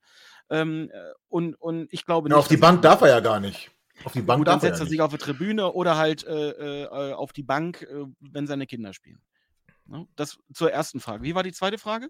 Ähm, 0.51 0.91
äh, 0.93 0.99
und, 1.28 1.55
und 1.55 1.93
ich 1.93 2.05
glaube 2.05 2.28
nicht. 2.28 2.35
Ja, 2.35 2.41
auf 2.41 2.49
die 2.49 2.57
Bank 2.57 2.83
darf 2.83 3.03
er 3.03 3.09
ja 3.09 3.20
gar 3.20 3.39
nicht. 3.39 3.70
Auf 4.05 4.12
die 4.12 4.22
Bank 4.22 4.41
Gut, 4.41 4.49
dann 4.49 4.55
darf 4.55 4.64
er 4.64 4.70
setzt 4.70 4.80
ja 4.80 4.87
er 4.87 4.91
sich 4.91 5.01
auf 5.01 5.12
die 5.12 5.18
Tribüne 5.18 5.72
oder 5.72 5.97
halt 5.97 6.26
äh, 6.26 6.85
äh, 6.85 7.12
auf 7.12 7.33
die 7.33 7.45
Bank, 7.45 7.83
äh, 7.83 8.05
wenn 8.20 8.47
seine 8.47 8.66
Kinder 8.66 8.93
spielen. 8.93 9.20
Ne? 9.87 10.09
Das 10.16 10.39
zur 10.53 10.72
ersten 10.72 10.99
Frage. 10.99 11.22
Wie 11.22 11.35
war 11.35 11.43
die 11.43 11.53
zweite 11.53 11.78
Frage? 11.78 12.09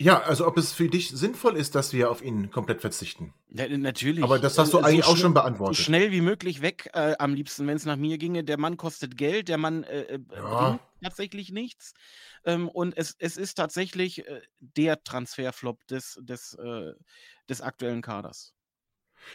Ja, 0.00 0.20
also 0.22 0.46
ob 0.46 0.56
es 0.56 0.72
für 0.72 0.88
dich 0.88 1.10
sinnvoll 1.10 1.56
ist, 1.56 1.74
dass 1.74 1.92
wir 1.92 2.08
auf 2.10 2.22
ihn 2.22 2.50
komplett 2.52 2.80
verzichten. 2.80 3.34
Ja, 3.48 3.66
natürlich. 3.76 4.22
Aber 4.22 4.38
das 4.38 4.56
hast 4.56 4.72
du 4.72 4.78
Äh, 4.78 4.82
eigentlich 4.84 5.04
auch 5.04 5.08
schnell- 5.10 5.22
schon 5.22 5.30
So 5.32 5.34
beantwortet. 5.34 5.76
schnell 5.84 6.12
wie 6.12 6.20
möglich 6.20 6.62
weg, 6.62 6.88
äh, 6.94 7.16
am 7.18 7.34
liebsten, 7.34 7.66
wenn 7.66 7.76
es 7.76 7.84
nach 7.84 7.96
mir 7.96 8.16
ginge. 8.16 8.44
Der 8.44 8.58
Mann 8.58 8.76
kostet 8.76 9.16
Geld, 9.16 9.48
der 9.48 9.58
Mann 9.58 9.82
äh, 9.82 10.02
äh, 10.02 10.18
Ja. 10.36 10.68
bringt 10.70 10.80
tatsächlich 11.02 11.50
nichts. 11.50 11.94
Ähm, 12.44 12.68
und 12.68 12.96
es, 12.96 13.16
es 13.18 13.36
ist 13.36 13.54
tatsächlich 13.54 14.24
äh, 14.28 14.40
der 14.60 15.02
Transferflop 15.02 15.84
des, 15.88 16.16
des, 16.22 16.54
äh, 16.54 16.92
des 17.48 17.60
aktuellen 17.60 18.00
Kaders. 18.00 18.54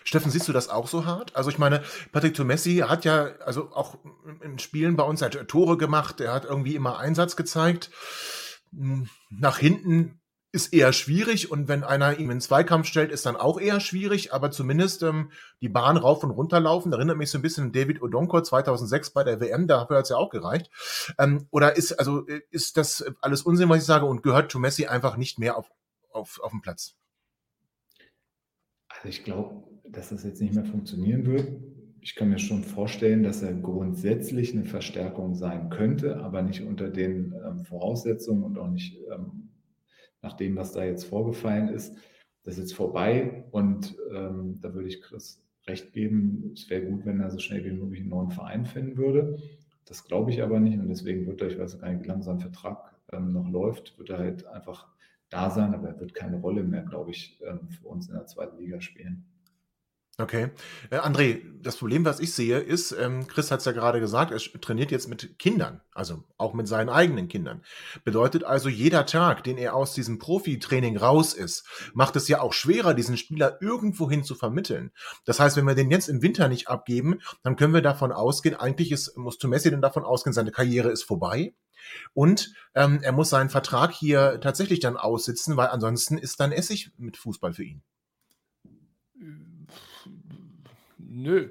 Steffen, 0.05 0.32
siehst 0.32 0.47
du 0.47 0.53
das 0.53 0.70
auch 0.70 0.88
so 0.88 1.03
hart? 1.05 1.36
Also 1.36 1.49
ich 1.49 1.57
meine, 1.57 1.84
Patrick 2.14 2.36
Tomessi 2.36 2.78
hat 2.88 3.03
ja 3.03 3.36
also 3.45 3.70
auch 3.74 3.97
in 4.41 4.57
Spielen 4.59 4.95
bei 4.95 5.03
uns 5.03 5.22
hat 5.22 5.34
Tore 5.49 5.76
gemacht, 5.78 6.22
er 6.22 6.32
hat 6.34 6.45
irgendwie 6.45 6.76
immer 6.76 6.99
Einsatz 6.99 7.36
gezeigt. 7.36 7.91
Hm, 8.72 9.09
Nach 9.30 9.57
hinten 9.59 10.22
ist 10.54 10.72
eher 10.72 10.93
schwierig 10.93 11.49
und 11.51 11.68
wenn 11.68 11.84
einer 11.84 12.20
ihm 12.20 12.30
in 12.30 12.39
Zweikampf 12.39 12.86
stellt, 12.86 13.12
ist 13.12 13.26
dann 13.26 13.36
auch 13.36 13.60
eher 13.60 13.80
schwierig, 13.80 14.34
aber 14.34 14.51
zumindest 14.51 15.01
ähm, 15.01 15.32
die 15.62 15.68
Bahn 15.68 15.97
rauf 15.97 16.24
und 16.24 16.30
runter 16.30 16.60
laufen, 16.60 16.93
erinnert 16.93 17.18
mich 17.18 17.32
so 17.32 17.39
ein 17.39 17.41
bisschen 17.41 17.66
an 17.66 17.72
David 17.72 18.04
Odonkor 18.04 18.43
2006 18.43 19.10
bei 19.10 19.24
der 19.24 19.41
WM, 19.41 19.66
da 19.66 19.82
hat 19.82 19.89
es 19.89 20.10
ja 20.10 20.18
auch 20.18 20.30
gereicht. 20.30 20.70
Ähm, 21.18 21.47
oder 21.49 21.76
ist 21.76 21.93
also 21.93 22.28
äh, 22.28 22.41
ist 22.51 22.78
das 22.78 23.04
alles 23.20 23.41
Unsinn, 23.41 23.68
was 23.68 23.80
ich 23.80 23.86
sage 23.86 24.06
und 24.06 24.22
gehört 24.22 24.51
Tomessi 24.51 24.86
einfach 24.86 25.18
nicht 25.18 25.39
mehr 25.39 25.58
auf, 25.58 25.72
auf, 26.12 26.39
auf 26.39 26.51
den 26.51 26.62
Platz? 26.62 26.95
Also 28.89 29.10
ich 29.10 29.24
glaube, 29.24 29.64
dass 29.89 30.10
das 30.10 30.24
jetzt 30.24 30.39
nicht 30.39 30.54
mehr 30.54 30.66
funktionieren 30.66 31.26
wird. 31.26 31.51
Ich 31.99 32.14
kann 32.14 32.30
mir 32.30 32.38
schon 32.38 32.64
vorstellen, 32.64 33.24
dass 33.24 33.41
er 33.41 33.54
grundsätzlich 33.54 34.54
eine 34.54 34.66
Verstärkung 34.66 35.34
sein 35.34 35.72
könnte, 35.72 36.18
aber 36.18 36.43
nicht 36.43 36.62
unter 36.62 36.89
den 36.89 37.34
ähm, 37.43 37.66
Voraussetzungen 37.66 38.43
und 38.43 38.60
auch 38.60 38.70
nicht 38.70 38.99
ähm, 39.12 39.49
nach 40.24 40.34
dem, 40.34 40.55
was 40.55 40.71
da 40.71 40.84
jetzt 40.84 41.05
vorgefallen 41.05 41.69
ist. 41.69 41.95
Das 42.43 42.55
ist 42.55 42.59
jetzt 42.59 42.76
vorbei 42.76 43.45
und 43.51 43.95
ähm, 44.13 44.59
da 44.61 44.74
würde 44.74 44.88
ich 44.88 45.01
Chris 45.01 45.41
recht 45.67 45.93
geben. 45.93 46.51
Es 46.53 46.69
wäre 46.69 46.86
gut, 46.86 47.05
wenn 47.05 47.19
er 47.19 47.30
so 47.30 47.39
schnell 47.39 47.63
wie 47.63 47.71
möglich 47.71 48.01
einen 48.01 48.09
neuen 48.09 48.32
Verein 48.32 48.65
finden 48.65 48.97
würde. 48.97 49.38
Das 49.86 50.05
glaube 50.05 50.32
ich 50.32 50.41
aber 50.41 50.59
nicht 50.59 50.80
und 50.80 50.89
deswegen 50.89 51.28
wird 51.28 51.41
er, 51.41 51.49
ich 51.49 51.59
weiß 51.59 51.80
gar 51.80 51.91
nicht, 51.91 52.03
wie 52.03 52.07
lange 52.07 52.24
sein 52.24 52.39
Vertrag 52.39 52.95
ähm, 53.11 53.32
noch 53.34 53.49
läuft, 53.49 53.97
wird 53.99 54.09
er 54.09 54.17
halt 54.17 54.45
einfach 54.47 54.88
da 55.30 55.49
sein, 55.49 55.74
aber 55.74 55.89
er 55.89 55.99
wird 55.99 56.13
keine 56.13 56.38
Rolle 56.38 56.63
mehr, 56.63 56.84
glaube 56.84 57.11
ich, 57.11 57.41
ähm, 57.45 57.69
für 57.69 57.88
uns 57.88 58.07
in 58.07 58.15
der 58.15 58.26
zweiten 58.26 58.57
Liga 58.57 58.82
spielen. 58.82 59.26
Okay. 60.20 60.51
Äh, 60.91 60.99
André, 60.99 61.41
das 61.64 61.78
Problem, 61.78 62.05
was 62.05 62.20
ich 62.20 62.34
sehe, 62.36 62.59
ist, 62.59 62.91
ähm, 62.91 63.26
Chris 63.26 63.49
hat 63.49 63.59
es 63.61 63.66
ja 63.66 63.72
gerade 63.72 63.99
gesagt, 63.99 64.32
er 64.32 64.61
trainiert 64.61 64.91
jetzt 64.91 65.07
mit 65.07 65.39
Kindern, 65.39 65.82
also 65.91 66.24
auch 66.38 66.53
mit 66.53 66.68
seinen 66.68 66.89
eigenen 66.89 67.28
Kindern. 67.28 67.64
Bedeutet 68.03 68.43
also, 68.43 68.70
jeder 68.70 69.07
Tag, 69.07 69.43
den 69.43 69.57
er 69.57 69.76
aus 69.76 69.95
diesem 69.95 70.20
Profitraining 70.20 70.97
raus 70.97 71.34
ist, 71.34 71.66
macht 71.95 72.16
es 72.16 72.28
ja 72.28 72.41
auch 72.41 72.53
schwerer, 72.53 72.93
diesen 72.93 73.18
Spieler 73.18 73.59
irgendwohin 73.59 74.24
zu 74.24 74.36
vermitteln. 74.36 74.91
Das 75.26 75.39
heißt, 75.39 75.57
wenn 75.57 75.66
wir 75.66 75.74
den 75.74 75.89
jetzt 75.89 76.09
im 76.09 76.22
Winter 76.22 76.47
nicht 76.47 76.68
abgeben, 76.68 77.20
dann 77.41 77.55
können 77.55 77.74
wir 77.74 77.82
davon 77.82 78.11
ausgehen, 78.11 78.55
eigentlich 78.55 78.91
ist, 78.91 79.18
muss 79.18 79.39
Tomessi 79.39 79.72
dann 79.72 79.82
davon 79.82 80.03
ausgehen, 80.03 80.34
seine 80.34 80.51
Karriere 80.51 80.91
ist 80.91 81.03
vorbei. 81.03 81.55
Und 82.14 82.53
ähm, 82.76 82.99
er 83.01 83.14
muss 83.14 83.32
seinen 83.32 83.49
Vertrag 83.49 83.91
hier 83.91 84.39
tatsächlich 84.41 84.80
dann 84.80 84.95
aussitzen, 84.95 85.57
weil 85.57 85.70
ansonsten 85.70 86.20
ist 86.20 86.39
dann 86.39 86.51
Essig 86.51 86.91
mit 86.97 87.18
Fußball 87.18 87.53
für 87.53 87.64
ihn. 87.64 87.84
Nö. 91.14 91.49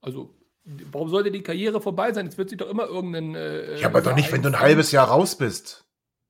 Also, 0.00 0.34
warum 0.64 1.08
sollte 1.08 1.30
die 1.30 1.42
Karriere 1.42 1.80
vorbei 1.80 2.12
sein? 2.12 2.26
Jetzt 2.26 2.36
wird 2.36 2.50
sich 2.50 2.58
doch 2.58 2.68
immer 2.68 2.86
irgendein. 2.86 3.34
Äh, 3.34 3.78
Ja, 3.78 3.86
aber 3.86 4.02
doch 4.02 4.16
nicht, 4.16 4.32
wenn 4.32 4.42
du 4.42 4.48
ein 4.48 4.58
halbes 4.58 4.90
Jahr 4.90 5.08
raus 5.08 5.38
bist. 5.38 5.86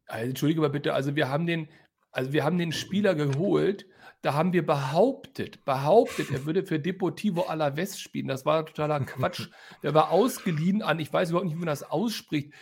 Also, 0.06 0.28
Entschuldige 0.28 0.60
mal 0.60 0.68
bitte, 0.68 0.92
also 0.92 1.16
wir 1.16 1.30
haben 1.30 1.46
den, 1.46 1.68
also 2.10 2.32
wir 2.32 2.44
haben 2.44 2.58
den 2.58 2.72
Spieler 2.72 3.14
geholt, 3.14 3.86
da 4.20 4.34
haben 4.34 4.52
wir 4.52 4.66
behauptet, 4.66 5.64
behauptet, 5.64 6.30
er 6.30 6.44
würde 6.44 6.64
für 6.64 6.78
Deportivo 6.78 7.42
Alaves 7.44 7.98
spielen. 7.98 8.28
Das 8.28 8.44
war 8.44 8.66
totaler 8.66 9.00
Quatsch. 9.00 9.48
Der 9.82 9.94
war 9.94 10.10
ausgeliehen 10.10 10.82
an, 10.82 11.00
ich 11.00 11.12
weiß 11.12 11.30
überhaupt 11.30 11.46
nicht, 11.46 11.56
wie 11.56 11.60
man 11.60 11.66
das 11.66 11.82
ausspricht, 11.82 12.52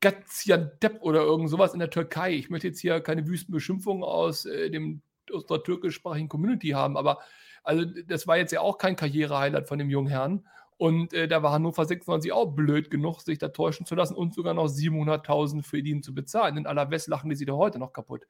Gaziantep 0.00 1.00
oder 1.00 1.22
irgend 1.22 1.48
sowas 1.48 1.72
in 1.72 1.80
der 1.80 1.90
Türkei. 1.90 2.34
Ich 2.34 2.50
möchte 2.50 2.68
jetzt 2.68 2.80
hier 2.80 3.00
keine 3.00 3.26
wüsten 3.26 3.52
Beschimpfungen 3.52 4.04
aus, 4.04 4.44
äh, 4.44 4.70
dem, 4.70 5.00
aus 5.32 5.46
der 5.46 5.62
türkischsprachigen 5.62 6.28
Community 6.28 6.68
haben, 6.68 6.96
aber 6.98 7.18
also 7.68 7.84
das 7.84 8.26
war 8.26 8.38
jetzt 8.38 8.50
ja 8.50 8.62
auch 8.62 8.78
kein 8.78 8.96
Karrierehighlight 8.96 9.68
von 9.68 9.78
dem 9.78 9.90
jungen 9.90 10.08
Herrn. 10.08 10.46
Und 10.78 11.12
äh, 11.12 11.28
da 11.28 11.42
war 11.42 11.52
Hannover 11.52 11.84
96 11.84 12.32
auch 12.32 12.46
blöd 12.54 12.90
genug, 12.90 13.20
sich 13.20 13.38
da 13.38 13.48
täuschen 13.48 13.84
zu 13.84 13.94
lassen 13.94 14.14
und 14.14 14.32
sogar 14.32 14.54
noch 14.54 14.68
700.000 14.68 15.62
für 15.62 15.78
ihn 15.78 16.02
zu 16.02 16.14
bezahlen. 16.14 16.56
In 16.56 16.66
Alaves 16.66 17.08
lachen 17.08 17.28
die 17.28 17.36
sich 17.36 17.46
doch 17.46 17.58
heute 17.58 17.78
noch 17.78 17.92
kaputt. 17.92 18.26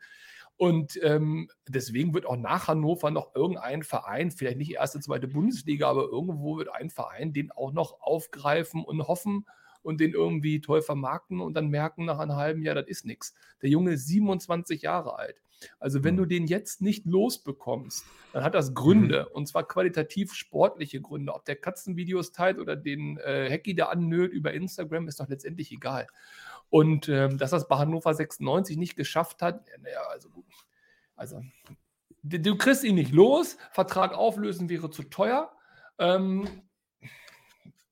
Und 0.57 0.99
ähm, 1.05 1.49
deswegen 1.69 2.15
wird 2.15 2.27
auch 2.27 2.37
nach 2.37 2.67
Hannover 2.67 3.13
noch 3.13 3.33
irgendein 3.37 3.85
Verein, 3.85 4.33
vielleicht 4.33 4.59
nicht 4.59 4.73
erste, 4.73 4.99
zweite 4.99 5.29
Bundesliga, 5.29 5.89
aber 5.89 6.09
irgendwo 6.09 6.59
wird 6.59 6.71
ein 6.73 6.91
Verein 6.91 7.33
den 7.33 7.53
auch 7.53 7.71
noch 7.73 8.01
aufgreifen 8.01 8.83
und 8.83 9.07
hoffen 9.07 9.47
und 9.83 10.01
den 10.01 10.15
irgendwie 10.15 10.61
toll 10.61 10.83
vermarkten 10.83 11.41
und 11.41 11.55
dann 11.55 11.69
merken 11.69 12.07
nach 12.07 12.19
einem 12.19 12.35
halben 12.35 12.63
Jahr, 12.63 12.75
das 12.75 12.89
ist 12.89 13.07
nichts. 13.07 13.35
Der 13.63 13.71
Junge 13.71 13.93
ist 13.93 14.09
27 14.09 14.83
Jahre 14.83 15.17
alt. 15.17 15.41
Also 15.79 16.05
wenn 16.05 16.15
Mhm. 16.15 16.19
du 16.19 16.25
den 16.27 16.47
jetzt 16.47 16.81
nicht 16.81 17.07
losbekommst, 17.07 18.05
dann 18.33 18.45
hat 18.45 18.55
das 18.55 18.75
Gründe 18.75 19.29
und 19.31 19.47
zwar 19.49 19.67
qualitativ 19.67 20.35
sportliche 20.35 21.01
Gründe. 21.01 21.35
Ob 21.35 21.45
der 21.45 21.57
Katzenvideos 21.57 22.33
teilt 22.33 22.59
oder 22.59 22.77
den 22.77 23.19
äh, 23.19 23.49
Hacky 23.51 23.75
da 23.75 23.87
annölt 23.87 24.33
über 24.33 24.53
Instagram, 24.53 25.09
ist 25.09 25.21
doch 25.21 25.29
letztendlich 25.29 25.73
egal. 25.73 26.07
Und 26.71 27.09
ähm, 27.09 27.39
dass 27.39 27.51
das 27.51 27.67
bei 27.67 27.79
Hannover 27.79 28.15
96 28.15 28.77
nicht 28.77 28.97
geschafft 28.97 29.43
hat, 29.43 29.67
ja, 29.69 29.79
naja, 29.79 30.01
also 30.11 30.29
gut. 30.29 30.45
Also, 31.17 31.43
du, 32.23 32.39
du 32.39 32.57
kriegst 32.57 32.85
ihn 32.85 32.95
nicht 32.95 33.13
los, 33.13 33.57
Vertrag 33.73 34.13
auflösen 34.13 34.69
wäre 34.69 34.91
zu 34.91 35.03
teuer. 35.05 35.53
Ähm, 35.99 36.47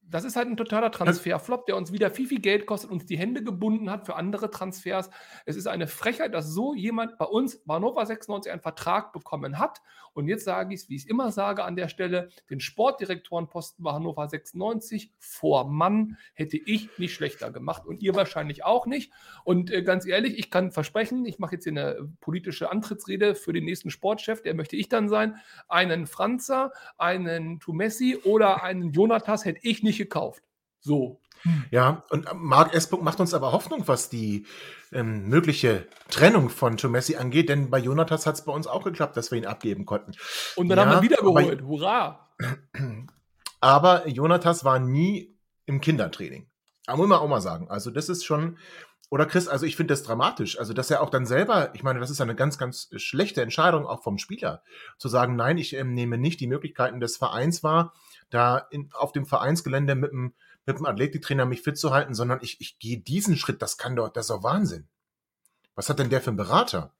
das 0.08 0.24
ist 0.24 0.36
halt 0.36 0.48
ein 0.48 0.56
totaler 0.56 0.90
Transferflop, 0.90 1.66
der 1.66 1.76
uns 1.76 1.92
wieder 1.92 2.10
viel, 2.10 2.26
viel 2.26 2.40
Geld 2.40 2.66
kostet, 2.66 2.90
uns 2.90 3.06
die 3.06 3.18
Hände 3.18 3.42
gebunden 3.42 3.90
hat 3.90 4.06
für 4.06 4.16
andere 4.16 4.50
Transfers. 4.50 5.10
Es 5.44 5.56
ist 5.56 5.66
eine 5.66 5.86
Frechheit, 5.86 6.34
dass 6.34 6.48
so 6.48 6.74
jemand 6.74 7.18
bei 7.18 7.24
uns, 7.24 7.58
bei 7.64 7.74
Hannover 7.74 8.04
96, 8.04 8.52
einen 8.52 8.60
Vertrag 8.60 9.12
bekommen 9.12 9.58
hat. 9.58 9.82
Und 10.16 10.28
jetzt 10.28 10.44
sage 10.44 10.72
ich 10.72 10.80
es, 10.80 10.88
wie 10.88 10.96
ich 10.96 11.02
es 11.02 11.08
immer 11.08 11.30
sage 11.30 11.62
an 11.64 11.76
der 11.76 11.88
Stelle, 11.88 12.30
den 12.48 12.58
Sportdirektorenposten 12.58 13.84
bei 13.84 13.92
Hannover 13.92 14.26
96 14.26 15.12
vor 15.18 15.68
Mann 15.68 16.16
hätte 16.32 16.56
ich 16.56 16.88
nicht 16.98 17.12
schlechter 17.12 17.50
gemacht 17.50 17.84
und 17.84 18.00
ihr 18.00 18.14
wahrscheinlich 18.14 18.64
auch 18.64 18.86
nicht. 18.86 19.12
Und 19.44 19.70
äh, 19.70 19.82
ganz 19.82 20.06
ehrlich, 20.06 20.38
ich 20.38 20.50
kann 20.50 20.70
versprechen, 20.70 21.26
ich 21.26 21.38
mache 21.38 21.56
jetzt 21.56 21.64
hier 21.64 21.72
eine 21.72 22.08
politische 22.20 22.70
Antrittsrede 22.70 23.34
für 23.34 23.52
den 23.52 23.66
nächsten 23.66 23.90
Sportchef, 23.90 24.40
der 24.40 24.54
möchte 24.54 24.76
ich 24.76 24.88
dann 24.88 25.10
sein. 25.10 25.36
Einen 25.68 26.06
Franzer, 26.06 26.72
einen 26.96 27.60
Tumessi 27.60 28.16
oder 28.24 28.62
einen 28.62 28.92
Jonatas 28.92 29.44
hätte 29.44 29.60
ich 29.62 29.82
nicht 29.82 29.95
gekauft. 29.98 30.42
So. 30.80 31.20
Ja, 31.70 32.04
und 32.10 32.26
Marc 32.34 32.74
S. 32.74 32.90
macht 32.90 33.20
uns 33.20 33.32
aber 33.34 33.52
Hoffnung, 33.52 33.86
was 33.86 34.08
die 34.08 34.46
ähm, 34.92 35.28
mögliche 35.28 35.86
Trennung 36.08 36.48
von 36.48 36.76
Tomessi 36.76 37.16
angeht, 37.16 37.48
denn 37.48 37.70
bei 37.70 37.78
Jonatas 37.78 38.26
hat 38.26 38.34
es 38.36 38.44
bei 38.44 38.52
uns 38.52 38.66
auch 38.66 38.82
geklappt, 38.84 39.16
dass 39.16 39.30
wir 39.30 39.38
ihn 39.38 39.46
abgeben 39.46 39.84
konnten. 39.86 40.12
Und 40.56 40.68
dann 40.68 40.78
Ja, 40.78 40.86
haben 40.86 40.92
wir 40.98 41.02
wieder 41.02 41.20
aber- 41.20 41.40
geholt. 41.42 41.62
Hurra! 41.62 42.28
Aber 43.60 44.06
Jonatas 44.08 44.64
war 44.64 44.78
nie 44.78 45.36
im 45.66 45.80
Kindertraining. 45.80 46.46
Da 46.86 46.96
muss 46.96 47.08
man 47.08 47.18
auch 47.18 47.28
mal 47.28 47.40
sagen. 47.40 47.68
Also, 47.70 47.90
das 47.90 48.08
ist 48.08 48.24
schon. 48.24 48.58
Oder 49.08 49.24
Chris, 49.26 49.46
also 49.48 49.66
ich 49.66 49.76
finde 49.76 49.92
das 49.94 50.02
dramatisch. 50.02 50.58
Also, 50.58 50.72
dass 50.72 50.90
er 50.90 51.00
auch 51.00 51.10
dann 51.10 51.26
selber, 51.26 51.70
ich 51.74 51.82
meine, 51.82 52.00
das 52.00 52.10
ist 52.10 52.20
eine 52.20 52.34
ganz, 52.34 52.58
ganz 52.58 52.88
schlechte 52.96 53.40
Entscheidung 53.40 53.86
auch 53.86 54.02
vom 54.02 54.18
Spieler, 54.18 54.62
zu 54.98 55.08
sagen, 55.08 55.36
nein, 55.36 55.58
ich 55.58 55.74
ähm, 55.74 55.94
nehme 55.94 56.18
nicht 56.18 56.40
die 56.40 56.48
Möglichkeiten 56.48 56.98
des 57.00 57.16
Vereins 57.16 57.62
wahr, 57.62 57.94
da 58.30 58.58
in, 58.70 58.90
auf 58.92 59.12
dem 59.12 59.26
Vereinsgelände 59.26 59.94
mit 59.94 60.10
dem, 60.12 60.34
mit 60.64 60.78
dem 60.78 60.86
Athletiktrainer 60.86 61.46
mich 61.46 61.62
fit 61.62 61.78
zu 61.78 61.92
halten, 61.92 62.14
sondern 62.14 62.40
ich, 62.42 62.60
ich 62.60 62.78
gehe 62.78 62.98
diesen 62.98 63.36
Schritt, 63.36 63.62
das 63.62 63.78
kann 63.78 63.96
doch, 63.96 64.08
das 64.08 64.26
ist 64.26 64.30
doch 64.30 64.42
Wahnsinn. 64.42 64.88
Was 65.74 65.88
hat 65.88 65.98
denn 65.98 66.10
der 66.10 66.20
für 66.20 66.30
einen 66.30 66.36
Berater? 66.36 66.95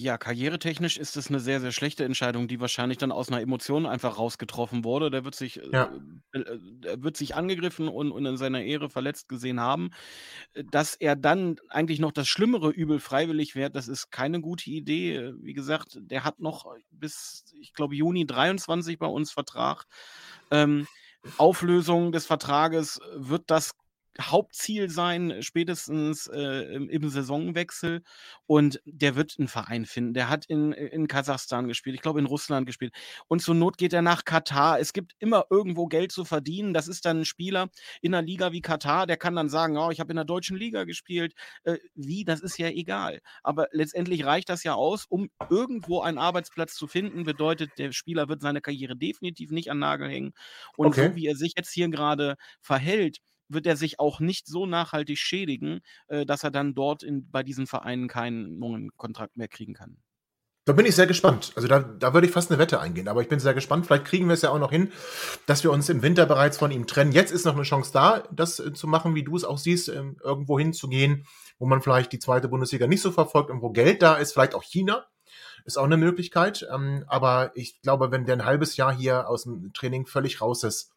Ja, 0.00 0.16
karrieretechnisch 0.16 0.96
ist 0.96 1.18
es 1.18 1.28
eine 1.28 1.40
sehr, 1.40 1.60
sehr 1.60 1.72
schlechte 1.72 2.06
Entscheidung, 2.06 2.48
die 2.48 2.58
wahrscheinlich 2.58 2.96
dann 2.96 3.12
aus 3.12 3.28
einer 3.28 3.42
Emotion 3.42 3.84
einfach 3.84 4.16
rausgetroffen 4.16 4.82
wurde. 4.82 5.10
Der 5.10 5.26
wird 5.26 5.34
sich, 5.34 5.60
Ja. 5.70 5.90
äh, 6.32 6.38
äh, 6.38 6.58
wird 7.02 7.18
sich 7.18 7.34
angegriffen 7.34 7.86
und, 7.86 8.10
und 8.10 8.24
in 8.24 8.38
seiner 8.38 8.62
Ehre 8.62 8.88
verletzt 8.88 9.28
gesehen 9.28 9.60
haben. 9.60 9.90
Äh, 10.54 10.64
Dass 10.70 10.94
er 10.94 11.16
dann 11.16 11.56
eigentlich 11.68 11.98
noch 12.00 12.12
das 12.12 12.28
schlimmere 12.28 12.70
Übel 12.70 12.98
freiwillig 12.98 13.54
währt, 13.56 13.76
das 13.76 13.88
ist 13.88 14.10
keine 14.10 14.40
gute 14.40 14.70
Idee. 14.70 15.16
Äh, 15.16 15.34
Wie 15.42 15.52
gesagt, 15.52 15.98
der 16.00 16.24
hat 16.24 16.40
noch 16.40 16.64
bis, 16.90 17.52
ich 17.60 17.74
glaube, 17.74 17.94
Juni 17.94 18.26
23 18.26 18.98
bei 18.98 19.06
uns 19.06 19.32
Vertrag. 19.32 19.84
Ähm, 20.50 20.86
Auflösung 21.36 22.12
des 22.12 22.24
Vertrages 22.24 23.00
wird 23.14 23.44
das 23.48 23.72
Hauptziel 24.20 24.90
sein, 24.90 25.42
spätestens 25.42 26.26
äh, 26.26 26.74
im, 26.74 26.88
im, 26.88 27.08
Saisonwechsel. 27.08 28.02
Und 28.46 28.80
der 28.84 29.16
wird 29.16 29.36
einen 29.38 29.48
Verein 29.48 29.86
finden. 29.86 30.14
Der 30.14 30.28
hat 30.28 30.46
in, 30.46 30.72
in 30.72 31.08
Kasachstan 31.08 31.68
gespielt, 31.68 31.94
ich 31.94 32.02
glaube 32.02 32.20
in 32.20 32.26
Russland 32.26 32.66
gespielt. 32.66 32.94
Und 33.28 33.42
zur 33.42 33.54
Not 33.54 33.78
geht 33.78 33.92
er 33.92 34.02
nach 34.02 34.24
Katar. 34.24 34.80
Es 34.80 34.92
gibt 34.92 35.14
immer 35.18 35.44
irgendwo 35.50 35.86
Geld 35.86 36.12
zu 36.12 36.24
verdienen. 36.24 36.74
Das 36.74 36.88
ist 36.88 37.04
dann 37.04 37.20
ein 37.20 37.24
Spieler 37.24 37.68
in 38.00 38.14
einer 38.14 38.26
Liga 38.26 38.52
wie 38.52 38.60
Katar, 38.60 39.06
der 39.06 39.16
kann 39.16 39.36
dann 39.36 39.48
sagen, 39.48 39.76
oh, 39.76 39.90
ich 39.90 40.00
habe 40.00 40.12
in 40.12 40.16
der 40.16 40.24
deutschen 40.24 40.56
Liga 40.56 40.84
gespielt. 40.84 41.34
Äh, 41.64 41.78
wie, 41.94 42.24
das 42.24 42.40
ist 42.40 42.58
ja 42.58 42.68
egal. 42.68 43.20
Aber 43.42 43.68
letztendlich 43.72 44.24
reicht 44.24 44.48
das 44.48 44.64
ja 44.64 44.74
aus, 44.74 45.06
um 45.08 45.30
irgendwo 45.48 46.00
einen 46.00 46.18
Arbeitsplatz 46.18 46.74
zu 46.74 46.86
finden. 46.86 47.24
Bedeutet, 47.24 47.70
der 47.78 47.92
Spieler 47.92 48.28
wird 48.28 48.40
seine 48.40 48.60
Karriere 48.60 48.96
definitiv 48.96 49.50
nicht 49.50 49.70
an 49.70 49.78
Nagel 49.78 50.08
hängen. 50.08 50.32
Und 50.76 50.88
okay. 50.88 51.08
so 51.08 51.16
wie 51.16 51.26
er 51.26 51.36
sich 51.36 51.54
jetzt 51.56 51.72
hier 51.72 51.88
gerade 51.88 52.36
verhält, 52.60 53.18
wird 53.52 53.66
er 53.66 53.76
sich 53.76 53.98
auch 53.98 54.20
nicht 54.20 54.46
so 54.46 54.66
nachhaltig 54.66 55.18
schädigen, 55.18 55.80
äh, 56.08 56.24
dass 56.26 56.44
er 56.44 56.50
dann 56.50 56.74
dort 56.74 57.02
in, 57.02 57.30
bei 57.30 57.42
diesen 57.42 57.66
Vereinen 57.66 58.08
keinen 58.08 58.58
neuen 58.58 58.90
Kontrakt 58.96 59.36
mehr 59.36 59.48
kriegen 59.48 59.74
kann. 59.74 59.98
Da 60.66 60.74
bin 60.74 60.84
ich 60.86 60.94
sehr 60.94 61.06
gespannt. 61.06 61.52
Also 61.56 61.68
da, 61.68 61.80
da 61.80 62.12
würde 62.12 62.26
ich 62.26 62.32
fast 62.32 62.50
eine 62.50 62.60
Wette 62.60 62.80
eingehen. 62.80 63.08
Aber 63.08 63.22
ich 63.22 63.28
bin 63.28 63.40
sehr 63.40 63.54
gespannt. 63.54 63.86
Vielleicht 63.86 64.04
kriegen 64.04 64.26
wir 64.26 64.34
es 64.34 64.42
ja 64.42 64.50
auch 64.50 64.58
noch 64.58 64.70
hin, 64.70 64.92
dass 65.46 65.64
wir 65.64 65.72
uns 65.72 65.88
im 65.88 66.02
Winter 66.02 66.26
bereits 66.26 66.58
von 66.58 66.70
ihm 66.70 66.86
trennen. 66.86 67.12
Jetzt 67.12 67.32
ist 67.32 67.46
noch 67.46 67.54
eine 67.54 67.62
Chance 67.62 67.90
da, 67.92 68.22
das 68.30 68.60
äh, 68.60 68.72
zu 68.72 68.86
machen, 68.86 69.14
wie 69.14 69.24
du 69.24 69.34
es 69.34 69.44
auch 69.44 69.58
siehst, 69.58 69.88
äh, 69.88 70.02
irgendwo 70.22 70.58
hinzugehen, 70.58 71.26
wo 71.58 71.66
man 71.66 71.80
vielleicht 71.80 72.12
die 72.12 72.18
zweite 72.18 72.48
Bundesliga 72.48 72.86
nicht 72.86 73.00
so 73.00 73.10
verfolgt 73.10 73.50
und 73.50 73.62
wo 73.62 73.70
Geld 73.70 74.02
da 74.02 74.14
ist. 74.16 74.32
Vielleicht 74.32 74.54
auch 74.54 74.62
China 74.62 75.06
ist 75.64 75.78
auch 75.78 75.84
eine 75.84 75.96
Möglichkeit. 75.96 76.66
Ähm, 76.72 77.04
aber 77.08 77.52
ich 77.54 77.80
glaube, 77.80 78.12
wenn 78.12 78.26
der 78.26 78.36
ein 78.36 78.44
halbes 78.44 78.76
Jahr 78.76 78.94
hier 78.94 79.28
aus 79.28 79.44
dem 79.44 79.72
Training 79.72 80.06
völlig 80.06 80.40
raus 80.40 80.62
ist, 80.62 80.92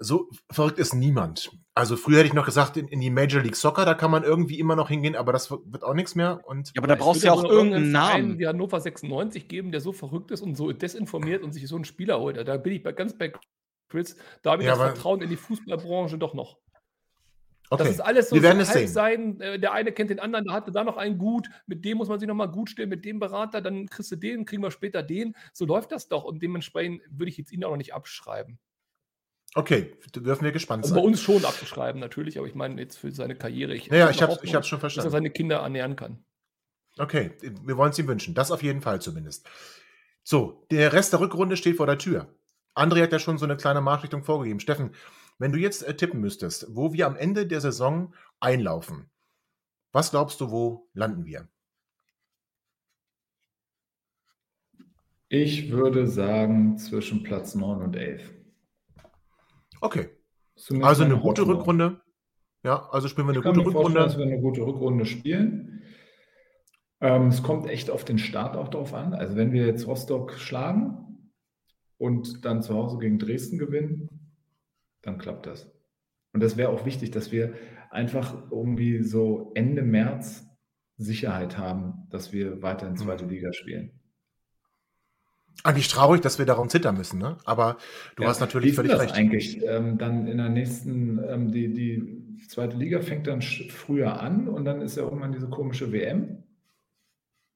so 0.00 0.30
verrückt 0.50 0.78
ist 0.78 0.94
niemand. 0.94 1.52
Also 1.74 1.96
früher 1.96 2.18
hätte 2.18 2.28
ich 2.28 2.32
noch 2.32 2.46
gesagt, 2.46 2.76
in, 2.76 2.88
in, 2.88 3.00
die 3.00 3.10
Major 3.10 3.42
League 3.42 3.54
Soccer, 3.54 3.84
da 3.84 3.94
kann 3.94 4.10
man 4.10 4.24
irgendwie 4.24 4.58
immer 4.58 4.74
noch 4.74 4.88
hingehen, 4.88 5.14
aber 5.14 5.32
das 5.32 5.50
wird 5.50 5.84
auch 5.84 5.94
nichts 5.94 6.14
mehr. 6.14 6.40
Und 6.44 6.68
ja, 6.68 6.72
aber 6.78 6.88
da 6.88 6.94
brauchst 6.94 7.22
du 7.22 7.26
ja 7.26 7.32
auch 7.32 7.44
irgendeinen 7.44 7.92
Namen. 7.92 8.38
wie 8.38 8.46
Hannover 8.46 8.80
96 8.80 9.46
geben, 9.46 9.70
der 9.70 9.80
so 9.80 9.92
verrückt 9.92 10.30
ist 10.30 10.40
und 10.40 10.56
so 10.56 10.72
desinformiert 10.72 11.42
und 11.42 11.52
sich 11.52 11.68
so 11.68 11.76
einen 11.76 11.84
Spieler 11.84 12.18
holt. 12.18 12.36
Da 12.36 12.56
bin 12.56 12.72
ich 12.72 12.82
bei, 12.82 12.92
ganz 12.92 13.16
bei 13.16 13.32
Chris. 13.88 14.16
Da 14.42 14.52
habe 14.52 14.62
ich 14.62 14.68
ja, 14.68 14.74
das 14.74 14.82
Vertrauen 14.82 15.20
in 15.20 15.28
die 15.28 15.36
Fußballbranche 15.36 16.16
doch 16.16 16.32
noch. 16.32 16.58
Okay. 17.68 17.84
Das 17.84 17.92
ist 17.92 18.00
alles 18.00 18.30
so 18.30 18.36
Wir 18.36 18.42
werden 18.42 18.60
es 18.60 18.72
sehen. 18.72 18.88
sein. 18.88 19.40
Äh, 19.40 19.60
der 19.60 19.72
eine 19.72 19.92
kennt 19.92 20.10
den 20.10 20.18
anderen, 20.18 20.46
da 20.46 20.54
hatte 20.54 20.72
da 20.72 20.82
noch 20.82 20.96
einen 20.96 21.18
gut, 21.18 21.48
mit 21.66 21.84
dem 21.84 21.98
muss 21.98 22.08
man 22.08 22.18
sich 22.18 22.26
nochmal 22.26 22.50
gut 22.50 22.70
stellen, 22.70 22.88
mit 22.88 23.04
dem 23.04 23.20
Berater, 23.20 23.60
dann 23.60 23.86
kriegst 23.86 24.10
du 24.10 24.16
den, 24.16 24.44
kriegen 24.44 24.62
wir 24.62 24.72
später 24.72 25.04
den. 25.04 25.36
So 25.52 25.66
läuft 25.66 25.92
das 25.92 26.08
doch 26.08 26.24
und 26.24 26.42
dementsprechend 26.42 27.02
würde 27.10 27.30
ich 27.30 27.36
jetzt 27.36 27.52
ihn 27.52 27.62
auch 27.62 27.70
noch 27.70 27.76
nicht 27.76 27.94
abschreiben. 27.94 28.58
Okay, 29.54 29.96
dürfen 30.14 30.44
wir 30.44 30.52
gespannt 30.52 30.84
also 30.84 30.94
sein. 30.94 31.02
Bei 31.02 31.08
uns 31.08 31.20
schon 31.20 31.44
abzuschreiben, 31.44 32.00
natürlich, 32.00 32.38
aber 32.38 32.46
ich 32.46 32.54
meine 32.54 32.80
jetzt 32.80 32.98
für 32.98 33.10
seine 33.10 33.34
Karriere. 33.34 33.74
Ich 33.74 33.86
ja, 33.86 34.08
ich 34.10 34.22
habe 34.22 34.32
hab's 34.34 34.68
schon 34.68 34.78
verstanden. 34.80 35.06
Dass 35.06 35.12
er 35.12 35.18
seine 35.18 35.30
Kinder 35.30 35.56
ernähren 35.58 35.96
kann. 35.96 36.24
Okay, 36.98 37.32
wir 37.64 37.76
wollen 37.76 37.90
es 37.90 37.98
ihm 37.98 38.06
wünschen. 38.06 38.34
Das 38.34 38.52
auf 38.52 38.62
jeden 38.62 38.80
Fall 38.80 39.00
zumindest. 39.00 39.48
So, 40.22 40.66
der 40.70 40.92
Rest 40.92 41.12
der 41.12 41.20
Rückrunde 41.20 41.56
steht 41.56 41.76
vor 41.76 41.86
der 41.86 41.98
Tür. 41.98 42.32
André 42.74 43.02
hat 43.02 43.12
ja 43.12 43.18
schon 43.18 43.38
so 43.38 43.44
eine 43.44 43.56
kleine 43.56 43.80
Marschrichtung 43.80 44.22
vorgegeben. 44.22 44.60
Steffen, 44.60 44.94
wenn 45.38 45.52
du 45.52 45.58
jetzt 45.58 45.82
äh, 45.82 45.96
tippen 45.96 46.20
müsstest, 46.20 46.66
wo 46.70 46.92
wir 46.92 47.06
am 47.06 47.16
Ende 47.16 47.46
der 47.46 47.60
Saison 47.60 48.14
einlaufen, 48.38 49.10
was 49.92 50.10
glaubst 50.10 50.40
du, 50.40 50.50
wo 50.50 50.88
landen 50.92 51.24
wir? 51.24 51.48
Ich 55.28 55.70
würde 55.70 56.06
sagen 56.06 56.76
zwischen 56.78 57.22
Platz 57.22 57.54
9 57.54 57.82
und 57.82 57.96
11. 57.96 58.39
Okay. 59.80 60.08
Zumindest 60.56 60.88
also 60.88 61.04
eine 61.04 61.18
gute 61.18 61.42
Hoffnung. 61.42 61.58
Rückrunde. 61.58 62.00
Ja, 62.62 62.88
also 62.90 63.08
spielen 63.08 63.26
wir 63.26 63.32
eine 63.32 63.42
gute 63.42 63.64
Rückrunde. 63.64 64.00
Dass 64.00 64.18
wir 64.18 64.26
eine 64.26 64.40
gute 64.40 64.60
Rückrunde 64.60 65.06
spielen. 65.06 65.82
Ähm, 67.00 67.28
es 67.28 67.42
kommt 67.42 67.66
echt 67.66 67.90
auf 67.90 68.04
den 68.04 68.18
Start 68.18 68.56
auch 68.56 68.68
drauf 68.68 68.92
an. 68.92 69.14
Also 69.14 69.36
wenn 69.36 69.52
wir 69.52 69.66
jetzt 69.66 69.86
Rostock 69.86 70.34
schlagen 70.34 71.30
und 71.96 72.44
dann 72.44 72.62
zu 72.62 72.74
Hause 72.74 72.98
gegen 72.98 73.18
Dresden 73.18 73.58
gewinnen, 73.58 74.08
dann 75.02 75.18
klappt 75.18 75.46
das. 75.46 75.70
Und 76.32 76.42
das 76.42 76.56
wäre 76.56 76.70
auch 76.70 76.84
wichtig, 76.84 77.10
dass 77.10 77.32
wir 77.32 77.54
einfach 77.90 78.50
irgendwie 78.50 79.02
so 79.02 79.52
Ende 79.54 79.82
März 79.82 80.46
Sicherheit 80.96 81.56
haben, 81.56 82.06
dass 82.10 82.32
wir 82.32 82.62
weiter 82.62 82.86
in 82.86 82.96
zweite 82.96 83.24
mhm. 83.24 83.30
Liga 83.30 83.52
spielen. 83.52 83.99
Eigentlich 85.62 85.88
traurig, 85.88 86.20
dass 86.22 86.38
wir 86.38 86.46
darum 86.46 86.68
zittern 86.68 86.96
müssen, 86.96 87.18
ne? 87.18 87.36
Aber 87.44 87.76
du 88.16 88.22
ja, 88.22 88.28
hast 88.28 88.40
natürlich 88.40 88.74
völlig 88.74 88.98
recht. 88.98 89.14
Eigentlich 89.14 89.62
ähm, 89.62 89.98
dann 89.98 90.26
in 90.26 90.38
der 90.38 90.48
nächsten, 90.48 91.22
ähm, 91.28 91.52
die, 91.52 91.72
die 91.72 92.46
zweite 92.48 92.76
Liga 92.76 93.00
fängt 93.00 93.26
dann 93.26 93.42
früher 93.42 94.20
an 94.20 94.48
und 94.48 94.64
dann 94.64 94.80
ist 94.80 94.96
ja 94.96 95.02
irgendwann 95.02 95.32
diese 95.32 95.48
komische 95.48 95.92
WM. 95.92 96.44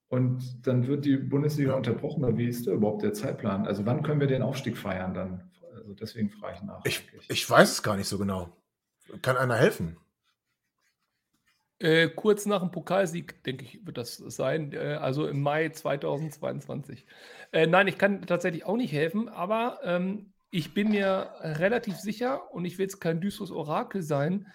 Und 0.08 0.66
dann 0.66 0.86
wird 0.86 1.04
die 1.04 1.16
Bundesliga 1.16 1.70
ja. 1.70 1.76
unterbrochen. 1.76 2.36
Wie 2.36 2.46
ist 2.46 2.66
da 2.66 2.72
überhaupt 2.72 3.02
der 3.02 3.14
Zeitplan? 3.14 3.66
Also 3.66 3.86
wann 3.86 4.02
können 4.02 4.20
wir 4.20 4.26
den 4.26 4.42
Aufstieg 4.42 4.76
feiern 4.76 5.14
dann? 5.14 5.50
Also 5.74 5.94
deswegen 5.94 6.30
frage 6.30 6.56
ich 6.56 6.62
nach. 6.62 6.84
Ich, 6.84 7.02
ich 7.28 7.48
weiß 7.48 7.72
es 7.72 7.82
gar 7.82 7.96
nicht 7.96 8.08
so 8.08 8.18
genau. 8.18 8.56
Kann 9.22 9.36
einer 9.36 9.56
helfen? 9.56 9.96
Äh, 11.84 12.08
kurz 12.08 12.46
nach 12.46 12.60
dem 12.60 12.70
Pokalsieg, 12.70 13.44
denke 13.44 13.62
ich, 13.62 13.84
wird 13.84 13.98
das 13.98 14.16
sein. 14.16 14.72
Äh, 14.72 14.94
also 14.94 15.26
im 15.26 15.42
Mai 15.42 15.68
2022. 15.68 17.04
Äh, 17.52 17.66
nein, 17.66 17.88
ich 17.88 17.98
kann 17.98 18.22
tatsächlich 18.22 18.64
auch 18.64 18.78
nicht 18.78 18.90
helfen, 18.90 19.28
aber 19.28 19.80
ähm, 19.84 20.32
ich 20.50 20.72
bin 20.72 20.88
mir 20.88 21.34
relativ 21.42 21.96
sicher 21.96 22.54
und 22.54 22.64
ich 22.64 22.78
will 22.78 22.84
jetzt 22.84 23.00
kein 23.00 23.20
düsteres 23.20 23.50
Orakel 23.50 24.00
sein, 24.00 24.46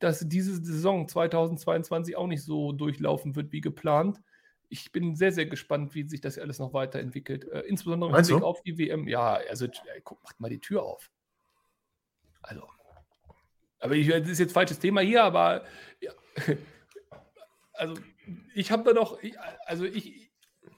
dass 0.00 0.28
diese 0.28 0.56
Saison 0.64 1.06
2022 1.06 2.16
auch 2.16 2.26
nicht 2.26 2.42
so 2.42 2.72
durchlaufen 2.72 3.36
wird 3.36 3.52
wie 3.52 3.60
geplant. 3.60 4.20
Ich 4.68 4.90
bin 4.90 5.14
sehr, 5.14 5.30
sehr 5.30 5.46
gespannt, 5.46 5.94
wie 5.94 6.08
sich 6.08 6.20
das 6.20 6.40
alles 6.40 6.58
noch 6.58 6.72
weiterentwickelt. 6.72 7.48
Äh, 7.52 7.60
insbesondere 7.68 8.18
im 8.18 8.26
Blick 8.26 8.42
auf 8.42 8.62
die 8.62 8.78
WM. 8.78 9.06
Ja, 9.06 9.38
also 9.48 9.68
guck, 10.02 10.24
macht 10.24 10.40
mal 10.40 10.50
die 10.50 10.58
Tür 10.58 10.82
auf. 10.82 11.12
Also. 12.42 12.66
Aber 13.78 13.94
ich, 13.94 14.08
das 14.08 14.28
ist 14.28 14.40
jetzt 14.40 14.54
falsches 14.54 14.80
Thema 14.80 15.02
hier, 15.02 15.22
aber 15.22 15.62
ja, 16.00 16.10
also 17.74 17.94
ich 18.54 18.70
habe 18.70 18.84
da 18.84 18.92
noch, 18.92 19.22
ich, 19.22 19.38
also 19.66 19.84
ich, 19.84 20.30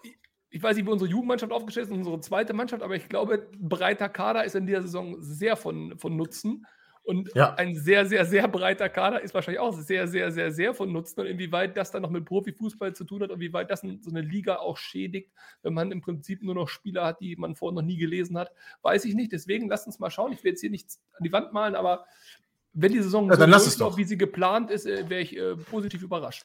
ich, 0.03 0.19
ich, 0.51 0.63
weiß 0.63 0.77
nicht, 0.77 0.87
wie 0.87 0.91
unsere 0.91 1.11
Jugendmannschaft 1.11 1.53
aufgestellt 1.53 1.89
ist, 1.89 1.93
unsere 1.93 2.21
zweite 2.21 2.53
Mannschaft, 2.53 2.83
aber 2.83 2.97
ich 2.97 3.09
glaube, 3.09 3.49
breiter 3.59 4.09
Kader 4.09 4.45
ist 4.45 4.55
in 4.55 4.67
dieser 4.67 4.83
Saison 4.83 5.17
sehr 5.21 5.57
von, 5.57 5.99
von 5.99 6.17
Nutzen. 6.17 6.67
Und 7.07 7.33
ja. 7.37 7.55
ein 7.55 7.77
sehr, 7.77 8.05
sehr, 8.05 8.25
sehr 8.25 8.49
breiter 8.49 8.89
Kader 8.89 9.21
ist 9.23 9.33
wahrscheinlich 9.33 9.61
auch 9.61 9.73
sehr, 9.73 10.09
sehr, 10.09 10.33
sehr, 10.33 10.51
sehr 10.51 10.75
von 10.75 10.91
Nutzen. 10.91 11.21
Und 11.21 11.27
inwieweit 11.27 11.77
das 11.77 11.93
dann 11.93 12.03
noch 12.03 12.11
mit 12.11 12.25
Profifußball 12.25 12.97
zu 12.97 13.05
tun 13.05 13.23
hat 13.23 13.31
und 13.31 13.39
wie 13.39 13.53
weit 13.53 13.71
das 13.71 13.83
so 13.83 14.11
eine 14.11 14.23
Liga 14.23 14.57
auch 14.57 14.77
schädigt, 14.77 15.31
wenn 15.63 15.73
man 15.73 15.93
im 15.93 16.01
Prinzip 16.01 16.43
nur 16.43 16.57
noch 16.57 16.69
Spieler 16.69 17.05
hat, 17.05 17.21
die 17.21 17.37
man 17.37 17.55
vorher 17.55 17.77
noch 17.77 17.87
nie 17.87 17.97
gelesen 17.97 18.37
hat, 18.37 18.51
weiß 18.83 19.05
ich 19.05 19.15
nicht. 19.15 19.31
Deswegen 19.31 19.69
lasst 19.69 19.87
uns 19.87 20.01
mal 20.01 20.11
schauen. 20.11 20.33
Ich 20.33 20.43
will 20.43 20.51
jetzt 20.51 20.63
hier 20.63 20.71
nichts 20.71 21.01
an 21.17 21.23
die 21.23 21.31
Wand 21.31 21.53
malen, 21.53 21.77
aber 21.77 22.07
wenn 22.77 22.93
die 22.93 23.03
Saison 23.03 23.29
ja, 23.29 23.37
dann 23.37 23.59
so 23.59 23.85
doch. 23.85 23.97
wie 23.97 24.05
sie 24.05 24.19
geplant 24.19 24.71
ist, 24.71 24.87
äh, 24.87 25.09
wäre 25.09 25.23
ich 25.23 25.37
äh, 25.37 25.57
positiv 25.57 26.03
überrascht. 26.03 26.45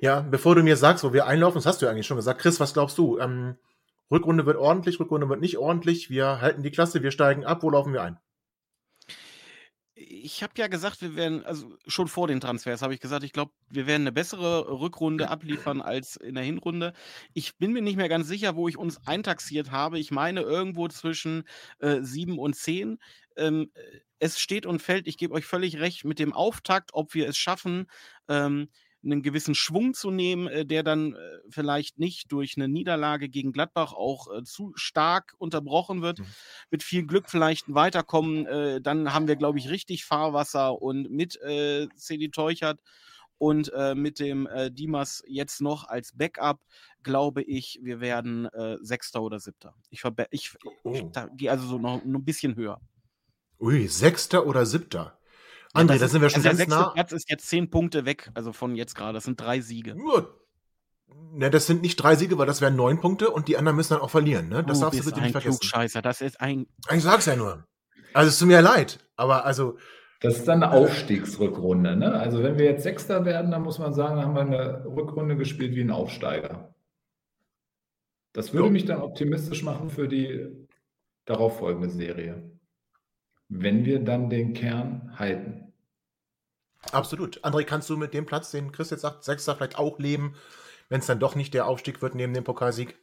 Ja, 0.00 0.20
bevor 0.20 0.56
du 0.56 0.62
mir 0.62 0.76
sagst, 0.76 1.04
wo 1.04 1.12
wir 1.12 1.26
einlaufen, 1.26 1.58
das 1.58 1.66
hast 1.66 1.80
du 1.80 1.86
ja 1.86 1.92
eigentlich 1.92 2.06
schon 2.06 2.16
gesagt. 2.16 2.40
Chris, 2.40 2.58
was 2.58 2.74
glaubst 2.74 2.98
du? 2.98 3.18
Ähm, 3.18 3.56
Rückrunde 4.10 4.44
wird 4.46 4.56
ordentlich, 4.56 4.98
Rückrunde 4.98 5.28
wird 5.28 5.40
nicht 5.40 5.56
ordentlich. 5.56 6.10
Wir 6.10 6.40
halten 6.40 6.62
die 6.62 6.70
Klasse, 6.70 7.02
wir 7.02 7.12
steigen 7.12 7.44
ab. 7.44 7.62
Wo 7.62 7.70
laufen 7.70 7.92
wir 7.92 8.02
ein? 8.02 8.18
Ich 10.06 10.42
habe 10.42 10.52
ja 10.56 10.66
gesagt, 10.66 11.00
wir 11.02 11.16
werden, 11.16 11.44
also 11.44 11.76
schon 11.86 12.08
vor 12.08 12.28
den 12.28 12.40
Transfers 12.40 12.82
habe 12.82 12.94
ich 12.94 13.00
gesagt, 13.00 13.24
ich 13.24 13.32
glaube, 13.32 13.52
wir 13.70 13.86
werden 13.86 14.02
eine 14.02 14.12
bessere 14.12 14.80
Rückrunde 14.80 15.30
abliefern 15.30 15.80
als 15.80 16.16
in 16.16 16.34
der 16.34 16.44
Hinrunde. 16.44 16.92
Ich 17.32 17.56
bin 17.56 17.72
mir 17.72 17.82
nicht 17.82 17.96
mehr 17.96 18.08
ganz 18.08 18.28
sicher, 18.28 18.56
wo 18.56 18.68
ich 18.68 18.76
uns 18.76 19.06
eintaxiert 19.06 19.70
habe. 19.70 19.98
Ich 19.98 20.10
meine 20.10 20.42
irgendwo 20.42 20.88
zwischen 20.88 21.44
äh, 21.78 22.02
sieben 22.02 22.38
und 22.38 22.54
zehn. 22.54 22.98
Ähm, 23.36 23.70
es 24.18 24.38
steht 24.40 24.66
und 24.66 24.80
fällt, 24.80 25.06
ich 25.06 25.18
gebe 25.18 25.34
euch 25.34 25.44
völlig 25.44 25.78
recht, 25.80 26.04
mit 26.04 26.18
dem 26.18 26.32
Auftakt, 26.32 26.90
ob 26.92 27.14
wir 27.14 27.28
es 27.28 27.36
schaffen, 27.36 27.86
ähm, 28.28 28.68
einen 29.04 29.22
gewissen 29.22 29.54
Schwung 29.54 29.94
zu 29.94 30.10
nehmen, 30.10 30.48
äh, 30.48 30.66
der 30.66 30.82
dann 30.82 31.14
äh, 31.14 31.18
vielleicht 31.48 31.98
nicht 31.98 32.32
durch 32.32 32.56
eine 32.56 32.68
Niederlage 32.68 33.28
gegen 33.28 33.52
Gladbach 33.52 33.92
auch 33.92 34.32
äh, 34.32 34.42
zu 34.44 34.72
stark 34.74 35.34
unterbrochen 35.38 36.02
wird. 36.02 36.20
Mhm. 36.20 36.26
Mit 36.70 36.82
viel 36.82 37.06
Glück 37.06 37.28
vielleicht 37.28 37.72
Weiterkommen, 37.74 38.82
dann 38.82 39.12
haben 39.12 39.28
wir, 39.28 39.36
glaube 39.36 39.58
ich, 39.58 39.68
richtig 39.68 40.04
Fahrwasser 40.04 40.80
und 40.80 41.10
mit 41.10 41.40
äh, 41.42 41.88
Cedi 41.96 42.30
Teuchert 42.30 42.80
und 43.38 43.72
äh, 43.72 43.94
mit 43.94 44.20
dem 44.20 44.46
äh, 44.46 44.70
Dimas 44.70 45.22
jetzt 45.26 45.60
noch 45.60 45.88
als 45.88 46.12
Backup, 46.12 46.60
glaube 47.02 47.42
ich, 47.42 47.78
wir 47.82 48.00
werden 48.00 48.46
äh, 48.46 48.78
Sechster 48.80 49.22
oder 49.22 49.38
Siebter. 49.40 49.74
Ich, 49.90 50.02
ich, 50.30 50.54
oh. 50.82 50.92
ich 50.92 51.04
gehe 51.36 51.50
also 51.50 51.66
so 51.66 51.78
noch, 51.78 52.04
noch 52.04 52.20
ein 52.20 52.24
bisschen 52.24 52.56
höher. 52.56 52.80
Ui, 53.58 53.86
Sechster 53.88 54.46
oder 54.46 54.66
Siebter? 54.66 55.18
André, 55.74 55.94
ja, 55.94 55.98
da 55.98 56.08
sind 56.08 56.22
wir 56.22 56.30
schon 56.30 56.46
also 56.46 56.56
ganz 56.56 56.70
nah. 56.70 56.90
Platz 56.90 57.12
ist 57.12 57.28
jetzt 57.28 57.48
zehn 57.48 57.68
Punkte 57.68 58.04
weg, 58.04 58.30
also 58.34 58.52
von 58.52 58.76
jetzt 58.76 58.94
gerade. 58.94 59.14
Das 59.14 59.24
sind 59.24 59.40
drei 59.40 59.60
Siege. 59.60 59.96
Ne, 61.32 61.50
das 61.50 61.66
sind 61.66 61.82
nicht 61.82 61.96
drei 61.96 62.14
Siege, 62.14 62.38
weil 62.38 62.46
das 62.46 62.60
wären 62.60 62.76
neun 62.76 63.00
Punkte 63.00 63.30
und 63.30 63.48
die 63.48 63.56
anderen 63.56 63.76
müssen 63.76 63.94
dann 63.94 64.02
auch 64.02 64.10
verlieren. 64.10 64.48
Ne? 64.48 64.62
Das 64.64 64.78
du 64.78 64.84
darfst 64.84 65.00
du 65.00 65.04
bitte 65.04 65.20
nicht 65.20 65.32
vergessen. 65.32 65.58
Klugscheißer, 65.58 66.00
das 66.00 66.20
ist 66.20 66.40
ein. 66.40 66.66
Ich 66.92 67.02
sag's 67.02 67.26
ja 67.26 67.34
nur. 67.36 67.66
Also 68.12 68.28
es 68.28 68.38
tut 68.38 68.48
mir 68.48 68.62
leid, 68.62 69.00
aber 69.16 69.44
also 69.44 69.76
Das 70.20 70.36
ist 70.36 70.46
dann 70.48 70.62
eine 70.62 70.72
Aufstiegsrückrunde. 70.72 71.96
Ne? 71.96 72.12
Also 72.12 72.42
wenn 72.42 72.56
wir 72.56 72.66
jetzt 72.66 72.84
Sechster 72.84 73.24
werden, 73.24 73.50
dann 73.50 73.62
muss 73.62 73.80
man 73.80 73.92
sagen, 73.92 74.16
dann 74.16 74.26
haben 74.26 74.34
wir 74.34 74.42
eine 74.42 74.84
Rückrunde 74.86 75.36
gespielt 75.36 75.74
wie 75.74 75.82
ein 75.82 75.90
Aufsteiger. 75.90 76.72
Das 78.32 78.52
würde 78.52 78.70
mich 78.70 78.84
dann 78.84 79.00
optimistisch 79.02 79.62
machen 79.62 79.90
für 79.90 80.08
die 80.08 80.46
darauffolgende 81.24 81.90
Serie. 81.90 82.50
Wenn 83.48 83.84
wir 83.84 84.00
dann 84.00 84.30
den 84.30 84.54
Kern 84.54 85.12
halten. 85.16 85.63
Absolut. 86.92 87.44
André, 87.44 87.64
kannst 87.64 87.90
du 87.90 87.96
mit 87.96 88.14
dem 88.14 88.26
Platz, 88.26 88.50
den 88.50 88.72
Chris 88.72 88.90
jetzt 88.90 89.02
sagt, 89.02 89.24
Sechster 89.24 89.56
vielleicht 89.56 89.78
auch 89.78 89.98
leben, 89.98 90.34
wenn 90.88 91.00
es 91.00 91.06
dann 91.06 91.18
doch 91.18 91.34
nicht 91.34 91.54
der 91.54 91.66
Aufstieg 91.66 92.02
wird 92.02 92.14
neben 92.14 92.34
dem 92.34 92.44
Pokalsieg? 92.44 92.98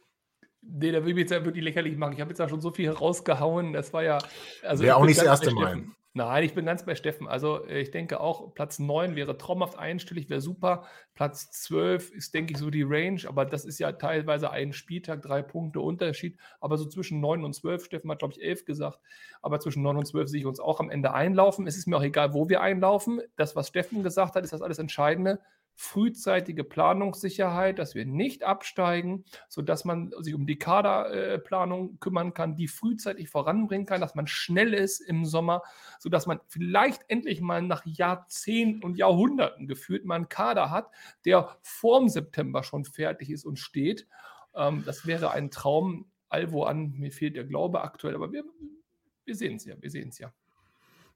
Nee, 0.62 0.92
da 0.92 1.02
will 1.02 1.10
ich 1.10 1.14
mich 1.14 1.22
jetzt 1.22 1.32
ja 1.32 1.44
wirklich 1.44 1.64
lächerlich 1.64 1.96
machen. 1.96 2.12
Ich 2.12 2.20
habe 2.20 2.30
jetzt 2.30 2.38
ja 2.38 2.48
schon 2.48 2.60
so 2.60 2.70
viel 2.70 2.90
rausgehauen. 2.90 3.72
Das 3.72 3.92
war 3.92 4.04
ja. 4.04 4.18
Also 4.62 4.84
Wäre 4.84 4.96
auch 4.96 5.04
nicht 5.04 5.18
das 5.18 5.26
erste 5.26 5.50
Mal. 5.50 5.84
Nein, 6.14 6.44
ich 6.44 6.52
bin 6.52 6.66
ganz 6.66 6.84
bei 6.84 6.94
Steffen. 6.94 7.26
Also 7.26 7.64
äh, 7.64 7.80
ich 7.80 7.90
denke 7.90 8.20
auch, 8.20 8.54
Platz 8.54 8.78
9 8.78 9.16
wäre 9.16 9.38
traumhaft 9.38 9.78
einstellig, 9.78 10.28
wäre 10.28 10.42
super. 10.42 10.84
Platz 11.14 11.50
12 11.52 12.10
ist, 12.10 12.34
denke 12.34 12.52
ich, 12.52 12.58
so 12.58 12.68
die 12.68 12.82
Range, 12.82 13.22
aber 13.26 13.46
das 13.46 13.64
ist 13.64 13.78
ja 13.78 13.92
teilweise 13.92 14.50
ein 14.50 14.74
Spieltag, 14.74 15.22
drei 15.22 15.40
Punkte 15.40 15.80
Unterschied. 15.80 16.38
Aber 16.60 16.76
so 16.76 16.84
zwischen 16.86 17.20
9 17.20 17.44
und 17.44 17.54
12, 17.54 17.86
Steffen 17.86 18.10
hat, 18.10 18.18
glaube 18.18 18.34
ich, 18.34 18.42
11 18.42 18.66
gesagt, 18.66 18.98
aber 19.40 19.58
zwischen 19.58 19.82
9 19.82 19.96
und 19.96 20.06
12 20.06 20.28
sehe 20.28 20.40
ich 20.40 20.46
uns 20.46 20.60
auch 20.60 20.80
am 20.80 20.90
Ende 20.90 21.14
einlaufen. 21.14 21.66
Es 21.66 21.78
ist 21.78 21.86
mir 21.86 21.96
auch 21.96 22.02
egal, 22.02 22.34
wo 22.34 22.46
wir 22.50 22.60
einlaufen. 22.60 23.22
Das, 23.36 23.56
was 23.56 23.68
Steffen 23.68 24.02
gesagt 24.02 24.34
hat, 24.34 24.44
ist 24.44 24.52
das 24.52 24.60
alles 24.60 24.78
Entscheidende 24.78 25.40
frühzeitige 25.82 26.62
Planungssicherheit, 26.62 27.80
dass 27.80 27.96
wir 27.96 28.06
nicht 28.06 28.44
absteigen, 28.44 29.24
sodass 29.48 29.84
man 29.84 30.12
sich 30.20 30.32
um 30.32 30.46
die 30.46 30.56
Kaderplanung 30.58 31.98
kümmern 31.98 32.34
kann, 32.34 32.54
die 32.54 32.68
frühzeitig 32.68 33.28
voranbringen 33.28 33.84
kann, 33.84 34.00
dass 34.00 34.14
man 34.14 34.28
schnell 34.28 34.74
ist 34.74 35.00
im 35.00 35.24
Sommer, 35.24 35.62
sodass 35.98 36.26
man 36.26 36.40
vielleicht 36.46 37.02
endlich 37.08 37.40
mal 37.40 37.62
nach 37.62 37.84
Jahrzehnten 37.84 38.84
und 38.84 38.96
Jahrhunderten 38.96 39.66
gefühlt 39.66 40.04
mal 40.04 40.14
einen 40.14 40.28
Kader 40.28 40.70
hat, 40.70 40.88
der 41.24 41.58
vorm 41.62 42.08
September 42.08 42.62
schon 42.62 42.84
fertig 42.84 43.28
ist 43.30 43.44
und 43.44 43.58
steht. 43.58 44.06
Ähm, 44.54 44.84
das 44.86 45.04
wäre 45.04 45.32
ein 45.32 45.50
Traum. 45.50 46.06
Allwo 46.28 46.62
an, 46.62 46.92
mir 46.92 47.12
fehlt 47.12 47.36
der 47.36 47.44
Glaube 47.44 47.82
aktuell, 47.82 48.14
aber 48.14 48.32
wir, 48.32 48.44
wir 49.26 49.34
sehen 49.34 49.56
es 49.56 49.66
ja, 49.66 49.74
wir 49.78 49.90
sehen 49.90 50.08
es 50.08 50.18
ja. 50.18 50.32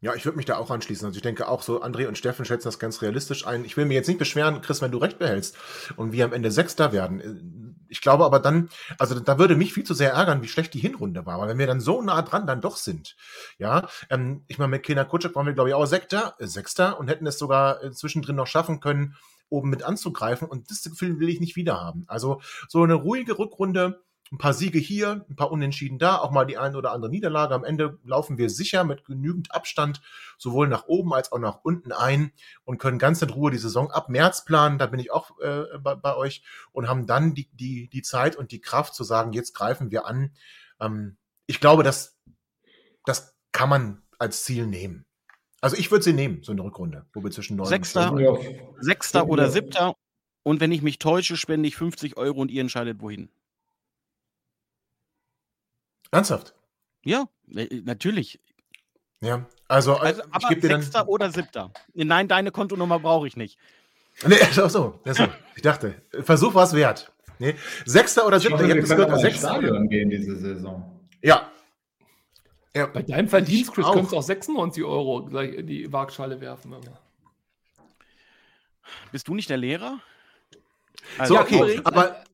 Ja, 0.00 0.14
ich 0.14 0.24
würde 0.26 0.36
mich 0.36 0.44
da 0.44 0.58
auch 0.58 0.70
anschließen. 0.70 1.06
Also 1.06 1.16
ich 1.16 1.22
denke 1.22 1.48
auch 1.48 1.62
so, 1.62 1.82
André 1.82 2.06
und 2.06 2.18
Steffen 2.18 2.44
schätzen 2.44 2.68
das 2.68 2.78
ganz 2.78 3.00
realistisch 3.00 3.46
ein. 3.46 3.64
Ich 3.64 3.76
will 3.76 3.86
mir 3.86 3.94
jetzt 3.94 4.08
nicht 4.08 4.18
beschweren, 4.18 4.60
Chris, 4.60 4.82
wenn 4.82 4.90
du 4.90 4.98
recht 4.98 5.18
behältst 5.18 5.56
und 5.96 6.12
wir 6.12 6.24
am 6.26 6.34
Ende 6.34 6.50
Sechster 6.50 6.92
werden. 6.92 7.86
Ich 7.88 8.02
glaube 8.02 8.24
aber 8.24 8.38
dann, 8.38 8.68
also 8.98 9.18
da 9.18 9.38
würde 9.38 9.56
mich 9.56 9.72
viel 9.72 9.84
zu 9.84 9.94
sehr 9.94 10.12
ärgern, 10.12 10.42
wie 10.42 10.48
schlecht 10.48 10.74
die 10.74 10.80
Hinrunde 10.80 11.24
war. 11.24 11.40
Weil 11.40 11.48
wenn 11.48 11.58
wir 11.58 11.66
dann 11.66 11.80
so 11.80 12.02
nah 12.02 12.20
dran 12.20 12.46
dann 12.46 12.60
doch 12.60 12.76
sind, 12.76 13.16
ja, 13.58 13.88
ähm, 14.10 14.44
ich 14.48 14.58
meine, 14.58 14.70
mit 14.70 14.82
Kena 14.82 15.04
Kutschek 15.04 15.34
waren 15.34 15.46
wir, 15.46 15.54
glaube 15.54 15.70
ich, 15.70 15.74
auch 15.74 15.86
Sechster, 15.86 16.34
äh, 16.38 16.46
Sechster 16.46 16.98
und 16.98 17.08
hätten 17.08 17.26
es 17.26 17.38
sogar 17.38 17.82
äh, 17.82 17.90
zwischendrin 17.92 18.36
noch 18.36 18.46
schaffen 18.46 18.80
können, 18.80 19.16
oben 19.48 19.70
mit 19.70 19.82
anzugreifen. 19.82 20.46
Und 20.46 20.70
das 20.70 20.82
Gefühl 20.82 21.18
will 21.20 21.30
ich 21.30 21.40
nicht 21.40 21.56
wieder 21.56 21.80
haben. 21.80 22.04
Also 22.08 22.40
so 22.68 22.82
eine 22.82 22.94
ruhige 22.94 23.38
Rückrunde, 23.38 24.02
ein 24.32 24.38
paar 24.38 24.54
Siege 24.54 24.78
hier, 24.78 25.24
ein 25.28 25.36
paar 25.36 25.52
Unentschieden 25.52 25.98
da, 25.98 26.18
auch 26.18 26.30
mal 26.30 26.44
die 26.46 26.58
ein 26.58 26.74
oder 26.74 26.92
andere 26.92 27.10
Niederlage. 27.10 27.54
Am 27.54 27.64
Ende 27.64 27.98
laufen 28.04 28.38
wir 28.38 28.50
sicher 28.50 28.84
mit 28.84 29.04
genügend 29.04 29.54
Abstand 29.54 30.00
sowohl 30.36 30.68
nach 30.68 30.86
oben 30.86 31.14
als 31.14 31.30
auch 31.30 31.38
nach 31.38 31.60
unten 31.62 31.92
ein 31.92 32.32
und 32.64 32.78
können 32.78 32.98
ganz 32.98 33.22
in 33.22 33.30
Ruhe 33.30 33.50
die 33.50 33.58
Saison 33.58 33.90
ab 33.90 34.08
März 34.08 34.44
planen. 34.44 34.78
Da 34.78 34.86
bin 34.86 34.98
ich 34.98 35.12
auch 35.12 35.38
äh, 35.40 35.78
bei, 35.78 35.94
bei, 35.94 36.16
euch 36.16 36.42
und 36.72 36.88
haben 36.88 37.06
dann 37.06 37.34
die, 37.34 37.48
die, 37.52 37.88
die 37.88 38.02
Zeit 38.02 38.36
und 38.36 38.50
die 38.50 38.60
Kraft 38.60 38.94
zu 38.94 39.04
sagen, 39.04 39.32
jetzt 39.32 39.54
greifen 39.54 39.90
wir 39.90 40.06
an. 40.06 40.32
Ähm, 40.80 41.16
ich 41.46 41.60
glaube, 41.60 41.84
das, 41.84 42.16
das 43.04 43.36
kann 43.52 43.68
man 43.68 44.02
als 44.18 44.44
Ziel 44.44 44.66
nehmen. 44.66 45.04
Also 45.60 45.76
ich 45.76 45.90
würde 45.90 46.04
sie 46.04 46.12
nehmen, 46.12 46.42
so 46.42 46.52
eine 46.52 46.62
Rückrunde, 46.62 47.06
wo 47.12 47.22
wir 47.22 47.30
zwischen 47.30 47.56
neun 47.56 47.66
Sechster, 47.66 48.14
Sechster 48.80 49.26
oder 49.28 49.50
Siebter. 49.50 49.94
Und 50.42 50.60
wenn 50.60 50.70
ich 50.70 50.82
mich 50.82 50.98
täusche, 50.98 51.36
spende 51.36 51.68
ich 51.68 51.76
50 51.76 52.16
Euro 52.16 52.40
und 52.40 52.50
ihr 52.50 52.60
entscheidet, 52.60 53.00
wohin. 53.00 53.30
Ernsthaft? 56.10 56.54
Ja, 57.04 57.28
äh, 57.54 57.82
natürlich. 57.84 58.40
Ja, 59.20 59.46
also, 59.68 59.94
äh, 59.94 59.98
also 59.98 60.22
ich 60.40 60.48
gebe 60.48 60.60
dir 60.60 60.68
dann. 60.78 61.06
oder 61.06 61.30
Siebter? 61.30 61.72
Nein, 61.94 62.28
deine 62.28 62.50
Kontonummer 62.50 62.98
brauche 62.98 63.26
ich 63.26 63.36
nicht. 63.36 63.58
Nee, 64.26 64.36
ach 64.42 64.52
so, 64.52 64.68
so. 64.68 65.00
Ich 65.54 65.62
dachte, 65.62 66.02
Versuch 66.22 66.54
war 66.54 66.64
es 66.64 66.74
wert. 66.74 67.12
Nee. 67.38 67.54
Sechster 67.84 68.26
oder 68.26 68.40
Siebter? 68.40 68.64
Ich 68.64 68.70
habe 68.70 68.82
gehört, 68.82 69.20
Sechster. 69.20 69.48
Stadion 69.48 69.88
gehen 69.88 70.10
diese 70.10 70.36
Saison. 70.36 71.00
Ja. 71.22 71.50
ja. 72.74 72.86
Bei 72.86 73.02
deinem 73.02 73.28
Verdienst, 73.28 73.72
Chris, 73.72 73.86
könntest 73.86 74.12
du 74.12 74.16
auch 74.16 74.22
96 74.22 74.84
Euro 74.84 75.24
gleich 75.24 75.54
in 75.54 75.66
die 75.66 75.92
Waagschale 75.92 76.40
werfen. 76.40 76.74
Bist 79.12 79.28
du 79.28 79.34
nicht 79.34 79.50
der 79.50 79.58
Lehrer? 79.58 80.00
Also, 81.18 81.34
so, 81.34 81.40
okay, 81.40 81.80
aber 81.84 82.24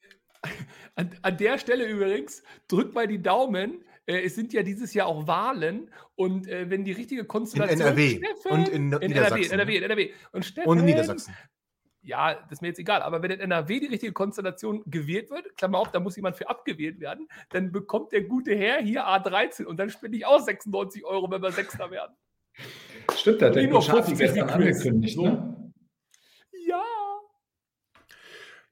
an, 0.94 1.10
an 1.22 1.36
der 1.36 1.58
Stelle 1.58 1.86
übrigens, 1.86 2.42
drückt 2.68 2.94
mal 2.94 3.06
die 3.06 3.22
Daumen. 3.22 3.84
Äh, 4.06 4.22
es 4.22 4.34
sind 4.34 4.52
ja 4.52 4.62
dieses 4.62 4.94
Jahr 4.94 5.06
auch 5.06 5.26
Wahlen 5.26 5.90
und 6.16 6.48
äh, 6.48 6.68
wenn 6.70 6.84
die 6.84 6.92
richtige 6.92 7.24
Konstellation. 7.24 7.80
In 7.80 7.86
NRW 7.86 8.16
Steffen, 8.16 8.50
und 8.50 8.68
in, 8.68 8.92
in 8.92 9.12
NRW, 9.12 9.46
NRW, 9.46 9.76
NRW. 9.78 10.10
Und, 10.32 10.44
Steffen, 10.44 10.68
und 10.68 10.78
in 10.78 10.84
Niedersachsen. 10.86 11.34
Ja, 12.04 12.34
das 12.34 12.52
ist 12.52 12.62
mir 12.62 12.68
jetzt 12.68 12.80
egal, 12.80 13.00
aber 13.00 13.22
wenn 13.22 13.30
in 13.30 13.38
NRW 13.38 13.78
die 13.78 13.86
richtige 13.86 14.12
Konstellation 14.12 14.82
gewählt 14.86 15.30
wird, 15.30 15.56
Klammer 15.56 15.78
auf, 15.78 15.92
da 15.92 16.00
muss 16.00 16.16
jemand 16.16 16.36
für 16.36 16.48
abgewählt 16.48 16.98
werden, 16.98 17.28
dann 17.50 17.70
bekommt 17.70 18.10
der 18.10 18.22
gute 18.22 18.56
Herr 18.56 18.82
hier 18.82 19.06
A13 19.06 19.66
und 19.66 19.76
dann 19.76 19.88
spende 19.88 20.16
ich 20.16 20.26
auch 20.26 20.40
96 20.40 21.04
Euro, 21.04 21.30
wenn 21.30 21.40
wir 21.40 21.52
Sechster 21.52 21.92
werden. 21.92 22.16
Stimmt, 23.16 23.40
da 23.40 23.46
hat 23.46 23.54
der 23.54 23.80
Schafi 23.80 24.14
gestern 24.14 24.50
angekündigt, 24.50 25.16
ne? 25.16 25.61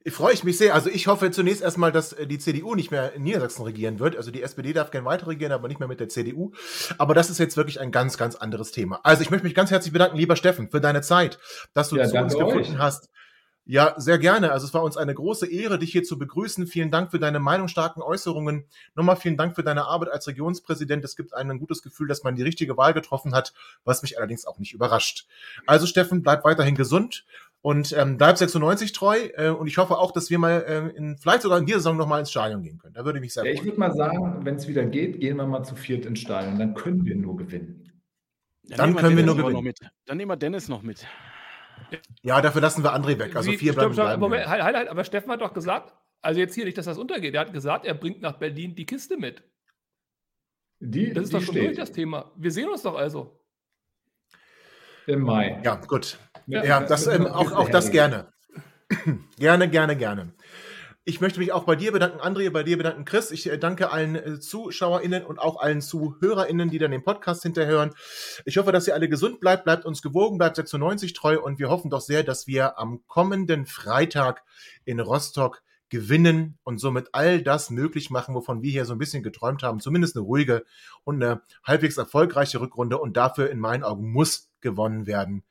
Freue 0.09 0.33
ich 0.33 0.43
mich 0.43 0.57
sehr. 0.57 0.73
Also 0.73 0.89
ich 0.89 1.07
hoffe 1.07 1.29
zunächst 1.31 1.61
erstmal, 1.61 1.91
dass 1.91 2.13
äh, 2.13 2.25
die 2.25 2.39
CDU 2.39 2.75
nicht 2.75 2.91
mehr 2.91 3.13
in 3.13 3.23
Niedersachsen 3.23 3.63
regieren 3.63 3.99
wird. 3.99 4.17
Also 4.17 4.31
die 4.31 4.41
SPD 4.41 4.73
darf 4.73 4.91
gerne 4.91 5.05
weiter 5.05 5.27
regieren, 5.27 5.51
aber 5.51 5.67
nicht 5.67 5.79
mehr 5.79 5.87
mit 5.87 5.99
der 5.99 6.09
CDU. 6.09 6.51
Aber 6.97 7.13
das 7.13 7.29
ist 7.29 7.37
jetzt 7.37 7.57
wirklich 7.57 7.79
ein 7.79 7.91
ganz, 7.91 8.17
ganz 8.17 8.35
anderes 8.35 8.71
Thema. 8.71 8.99
Also 9.03 9.21
ich 9.21 9.29
möchte 9.29 9.45
mich 9.45 9.55
ganz 9.55 9.69
herzlich 9.69 9.93
bedanken, 9.93 10.17
lieber 10.17 10.35
Steffen, 10.35 10.69
für 10.69 10.81
deine 10.81 11.01
Zeit, 11.01 11.39
dass 11.73 11.89
du 11.89 11.97
ja, 11.97 12.07
zu 12.07 12.17
uns 12.17 12.33
gefunden 12.33 12.73
euch. 12.73 12.77
hast. 12.77 13.09
Ja, 13.63 13.93
sehr 13.97 14.17
gerne. 14.17 14.51
Also 14.51 14.65
es 14.65 14.73
war 14.73 14.81
uns 14.81 14.97
eine 14.97 15.13
große 15.13 15.45
Ehre, 15.45 15.77
dich 15.77 15.91
hier 15.91 16.03
zu 16.03 16.17
begrüßen. 16.17 16.65
Vielen 16.65 16.89
Dank 16.89 17.11
für 17.11 17.19
deine 17.19 17.39
meinungsstarken 17.39 18.01
Äußerungen. 18.01 18.65
Nochmal 18.95 19.17
vielen 19.17 19.37
Dank 19.37 19.55
für 19.55 19.63
deine 19.63 19.85
Arbeit 19.85 20.09
als 20.09 20.27
Regionspräsident. 20.27 21.05
Es 21.05 21.15
gibt 21.15 21.35
einem 21.35 21.51
ein 21.51 21.59
gutes 21.59 21.83
Gefühl, 21.83 22.07
dass 22.07 22.23
man 22.23 22.35
die 22.35 22.41
richtige 22.41 22.75
Wahl 22.75 22.93
getroffen 22.93 23.35
hat, 23.35 23.53
was 23.85 24.01
mich 24.01 24.17
allerdings 24.17 24.45
auch 24.45 24.57
nicht 24.57 24.73
überrascht. 24.73 25.27
Also 25.67 25.85
Steffen, 25.85 26.23
bleib 26.23 26.43
weiterhin 26.43 26.75
gesund 26.75 27.23
und 27.61 27.95
ähm, 27.97 28.17
bleib 28.17 28.37
96 28.37 28.91
treu. 28.91 29.17
Äh, 29.35 29.49
und 29.49 29.67
ich 29.67 29.77
hoffe 29.77 29.97
auch, 29.97 30.11
dass 30.11 30.29
wir 30.29 30.39
mal 30.39 30.63
äh, 30.67 30.97
in, 30.97 31.17
vielleicht 31.17 31.43
sogar 31.43 31.59
in 31.59 31.65
dieser 31.65 31.79
Saison 31.79 31.97
nochmal 31.97 32.19
ins 32.19 32.31
Stadion 32.31 32.63
gehen 32.63 32.79
können. 32.79 32.93
Da 32.93 33.05
würde 33.05 33.19
ich 33.19 33.21
mich 33.21 33.33
sehr 33.33 33.45
ja, 33.45 33.51
freuen. 33.51 33.59
Ich 33.59 33.65
würde 33.65 33.79
mal 33.79 33.93
sagen, 33.93 34.45
wenn 34.45 34.55
es 34.55 34.67
wieder 34.67 34.85
geht, 34.85 35.19
gehen 35.19 35.37
wir 35.37 35.45
mal 35.45 35.63
zu 35.63 35.75
viert 35.75 36.05
ins 36.05 36.19
Stadion. 36.19 36.57
Dann 36.57 36.73
können 36.73 37.05
wir 37.05 37.15
nur 37.15 37.37
gewinnen. 37.37 37.91
Dann, 38.63 38.77
dann 38.77 38.95
können 38.95 39.17
wir 39.17 39.25
nur 39.25 39.37
gewinnen. 39.37 39.63
Mit. 39.63 39.79
Dann 40.05 40.17
nehmen 40.17 40.31
wir 40.31 40.37
Dennis 40.37 40.69
noch 40.69 40.81
mit. 40.81 41.05
Ja, 42.21 42.41
dafür 42.41 42.61
lassen 42.61 42.83
wir 42.83 42.93
André 42.93 43.19
weg. 43.19 43.35
Also 43.35 43.51
Wie, 43.51 43.57
vier 43.57 43.73
bleiben, 43.73 43.93
bleiben 43.93 44.19
Moment, 44.19 44.47
halt, 44.47 44.63
halt, 44.63 44.75
halt, 44.75 44.87
aber 44.87 45.03
Steffen 45.03 45.31
hat 45.31 45.41
doch 45.41 45.53
gesagt, 45.53 45.93
also 46.21 46.39
jetzt 46.39 46.55
hier 46.55 46.65
nicht, 46.65 46.77
dass 46.77 46.85
das 46.85 46.97
untergeht. 46.97 47.33
Er 47.33 47.41
hat 47.41 47.53
gesagt, 47.53 47.85
er 47.85 47.93
bringt 47.93 48.21
nach 48.21 48.37
Berlin 48.37 48.75
die 48.75 48.85
Kiste 48.85 49.17
mit. 49.17 49.43
Die, 50.79 51.13
das 51.13 51.25
ist 51.25 51.33
doch 51.33 51.41
schon 51.41 51.53
steht. 51.55 51.67
durch 51.67 51.77
das 51.77 51.91
Thema. 51.91 52.31
Wir 52.35 52.51
sehen 52.51 52.69
uns 52.69 52.83
doch 52.83 52.95
also. 52.95 53.39
Im 55.07 55.21
Mai. 55.21 55.61
Ja, 55.63 55.75
gut. 55.75 56.17
Ja, 56.47 56.63
ja 56.63 56.79
das, 56.81 57.07
ähm, 57.07 57.27
auch, 57.27 57.51
auch 57.51 57.69
das 57.69 57.91
gerne. 57.91 58.31
gerne, 59.37 59.69
gerne, 59.69 59.95
gerne. 59.95 60.33
Ich 61.03 61.19
möchte 61.19 61.39
mich 61.39 61.51
auch 61.51 61.63
bei 61.63 61.75
dir 61.75 61.91
bedanken, 61.91 62.19
André, 62.19 62.51
bei 62.51 62.61
dir 62.61 62.77
bedanken, 62.77 63.05
Chris. 63.05 63.31
Ich 63.31 63.49
äh, 63.49 63.57
danke 63.57 63.91
allen 63.91 64.15
äh, 64.15 64.39
ZuschauerInnen 64.39 65.25
und 65.25 65.39
auch 65.39 65.59
allen 65.59 65.81
ZuhörerInnen, 65.81 66.69
die 66.69 66.77
dann 66.77 66.91
den 66.91 67.03
Podcast 67.03 67.41
hinterhören. 67.41 67.91
Ich 68.45 68.57
hoffe, 68.57 68.71
dass 68.71 68.87
ihr 68.87 68.93
alle 68.93 69.09
gesund 69.09 69.39
bleibt, 69.39 69.63
bleibt 69.63 69.83
uns 69.83 70.03
gewogen, 70.03 70.37
bleibt 70.37 70.57
96 70.57 71.13
treu 71.13 71.39
und 71.39 71.57
wir 71.57 71.69
hoffen 71.69 71.89
doch 71.89 72.01
sehr, 72.01 72.21
dass 72.21 72.45
wir 72.45 72.77
am 72.77 73.01
kommenden 73.07 73.65
Freitag 73.65 74.43
in 74.85 74.99
Rostock 74.99 75.63
gewinnen 75.89 76.59
und 76.63 76.77
somit 76.77 77.09
all 77.13 77.41
das 77.41 77.71
möglich 77.71 78.11
machen, 78.11 78.35
wovon 78.35 78.61
wir 78.61 78.71
hier 78.71 78.85
so 78.85 78.93
ein 78.93 78.99
bisschen 78.99 79.23
geträumt 79.23 79.63
haben. 79.63 79.79
Zumindest 79.79 80.15
eine 80.15 80.23
ruhige 80.23 80.63
und 81.03 81.15
eine 81.15 81.41
halbwegs 81.63 81.97
erfolgreiche 81.97 82.61
Rückrunde 82.61 82.99
und 82.99 83.17
dafür 83.17 83.49
in 83.49 83.59
meinen 83.59 83.83
Augen 83.83 84.11
muss 84.11 84.51
gewonnen 84.61 85.07
werden 85.07 85.43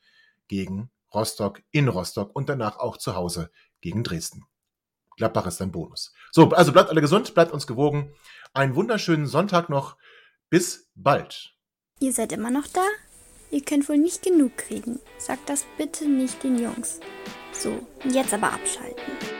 gegen 0.50 0.90
Rostock 1.14 1.62
in 1.70 1.88
Rostock 1.88 2.34
und 2.34 2.48
danach 2.48 2.76
auch 2.76 2.96
zu 2.96 3.14
Hause 3.14 3.50
gegen 3.80 4.02
Dresden. 4.02 4.44
Gladbach 5.16 5.46
ist 5.46 5.62
ein 5.62 5.70
Bonus. 5.70 6.12
So, 6.32 6.50
also 6.50 6.72
bleibt 6.72 6.90
alle 6.90 7.00
gesund, 7.00 7.34
bleibt 7.34 7.52
uns 7.52 7.68
gewogen. 7.68 8.12
Einen 8.52 8.74
wunderschönen 8.74 9.26
Sonntag 9.26 9.68
noch. 9.68 9.96
Bis 10.50 10.90
bald. 10.94 11.54
Ihr 12.00 12.12
seid 12.12 12.32
immer 12.32 12.50
noch 12.50 12.66
da? 12.66 12.84
Ihr 13.52 13.62
könnt 13.62 13.88
wohl 13.88 13.98
nicht 13.98 14.22
genug 14.22 14.56
kriegen. 14.56 14.98
Sagt 15.18 15.48
das 15.48 15.64
bitte 15.78 16.08
nicht 16.08 16.42
den 16.42 16.58
Jungs. 16.58 16.98
So, 17.52 17.86
jetzt 18.04 18.34
aber 18.34 18.52
abschalten. 18.52 19.39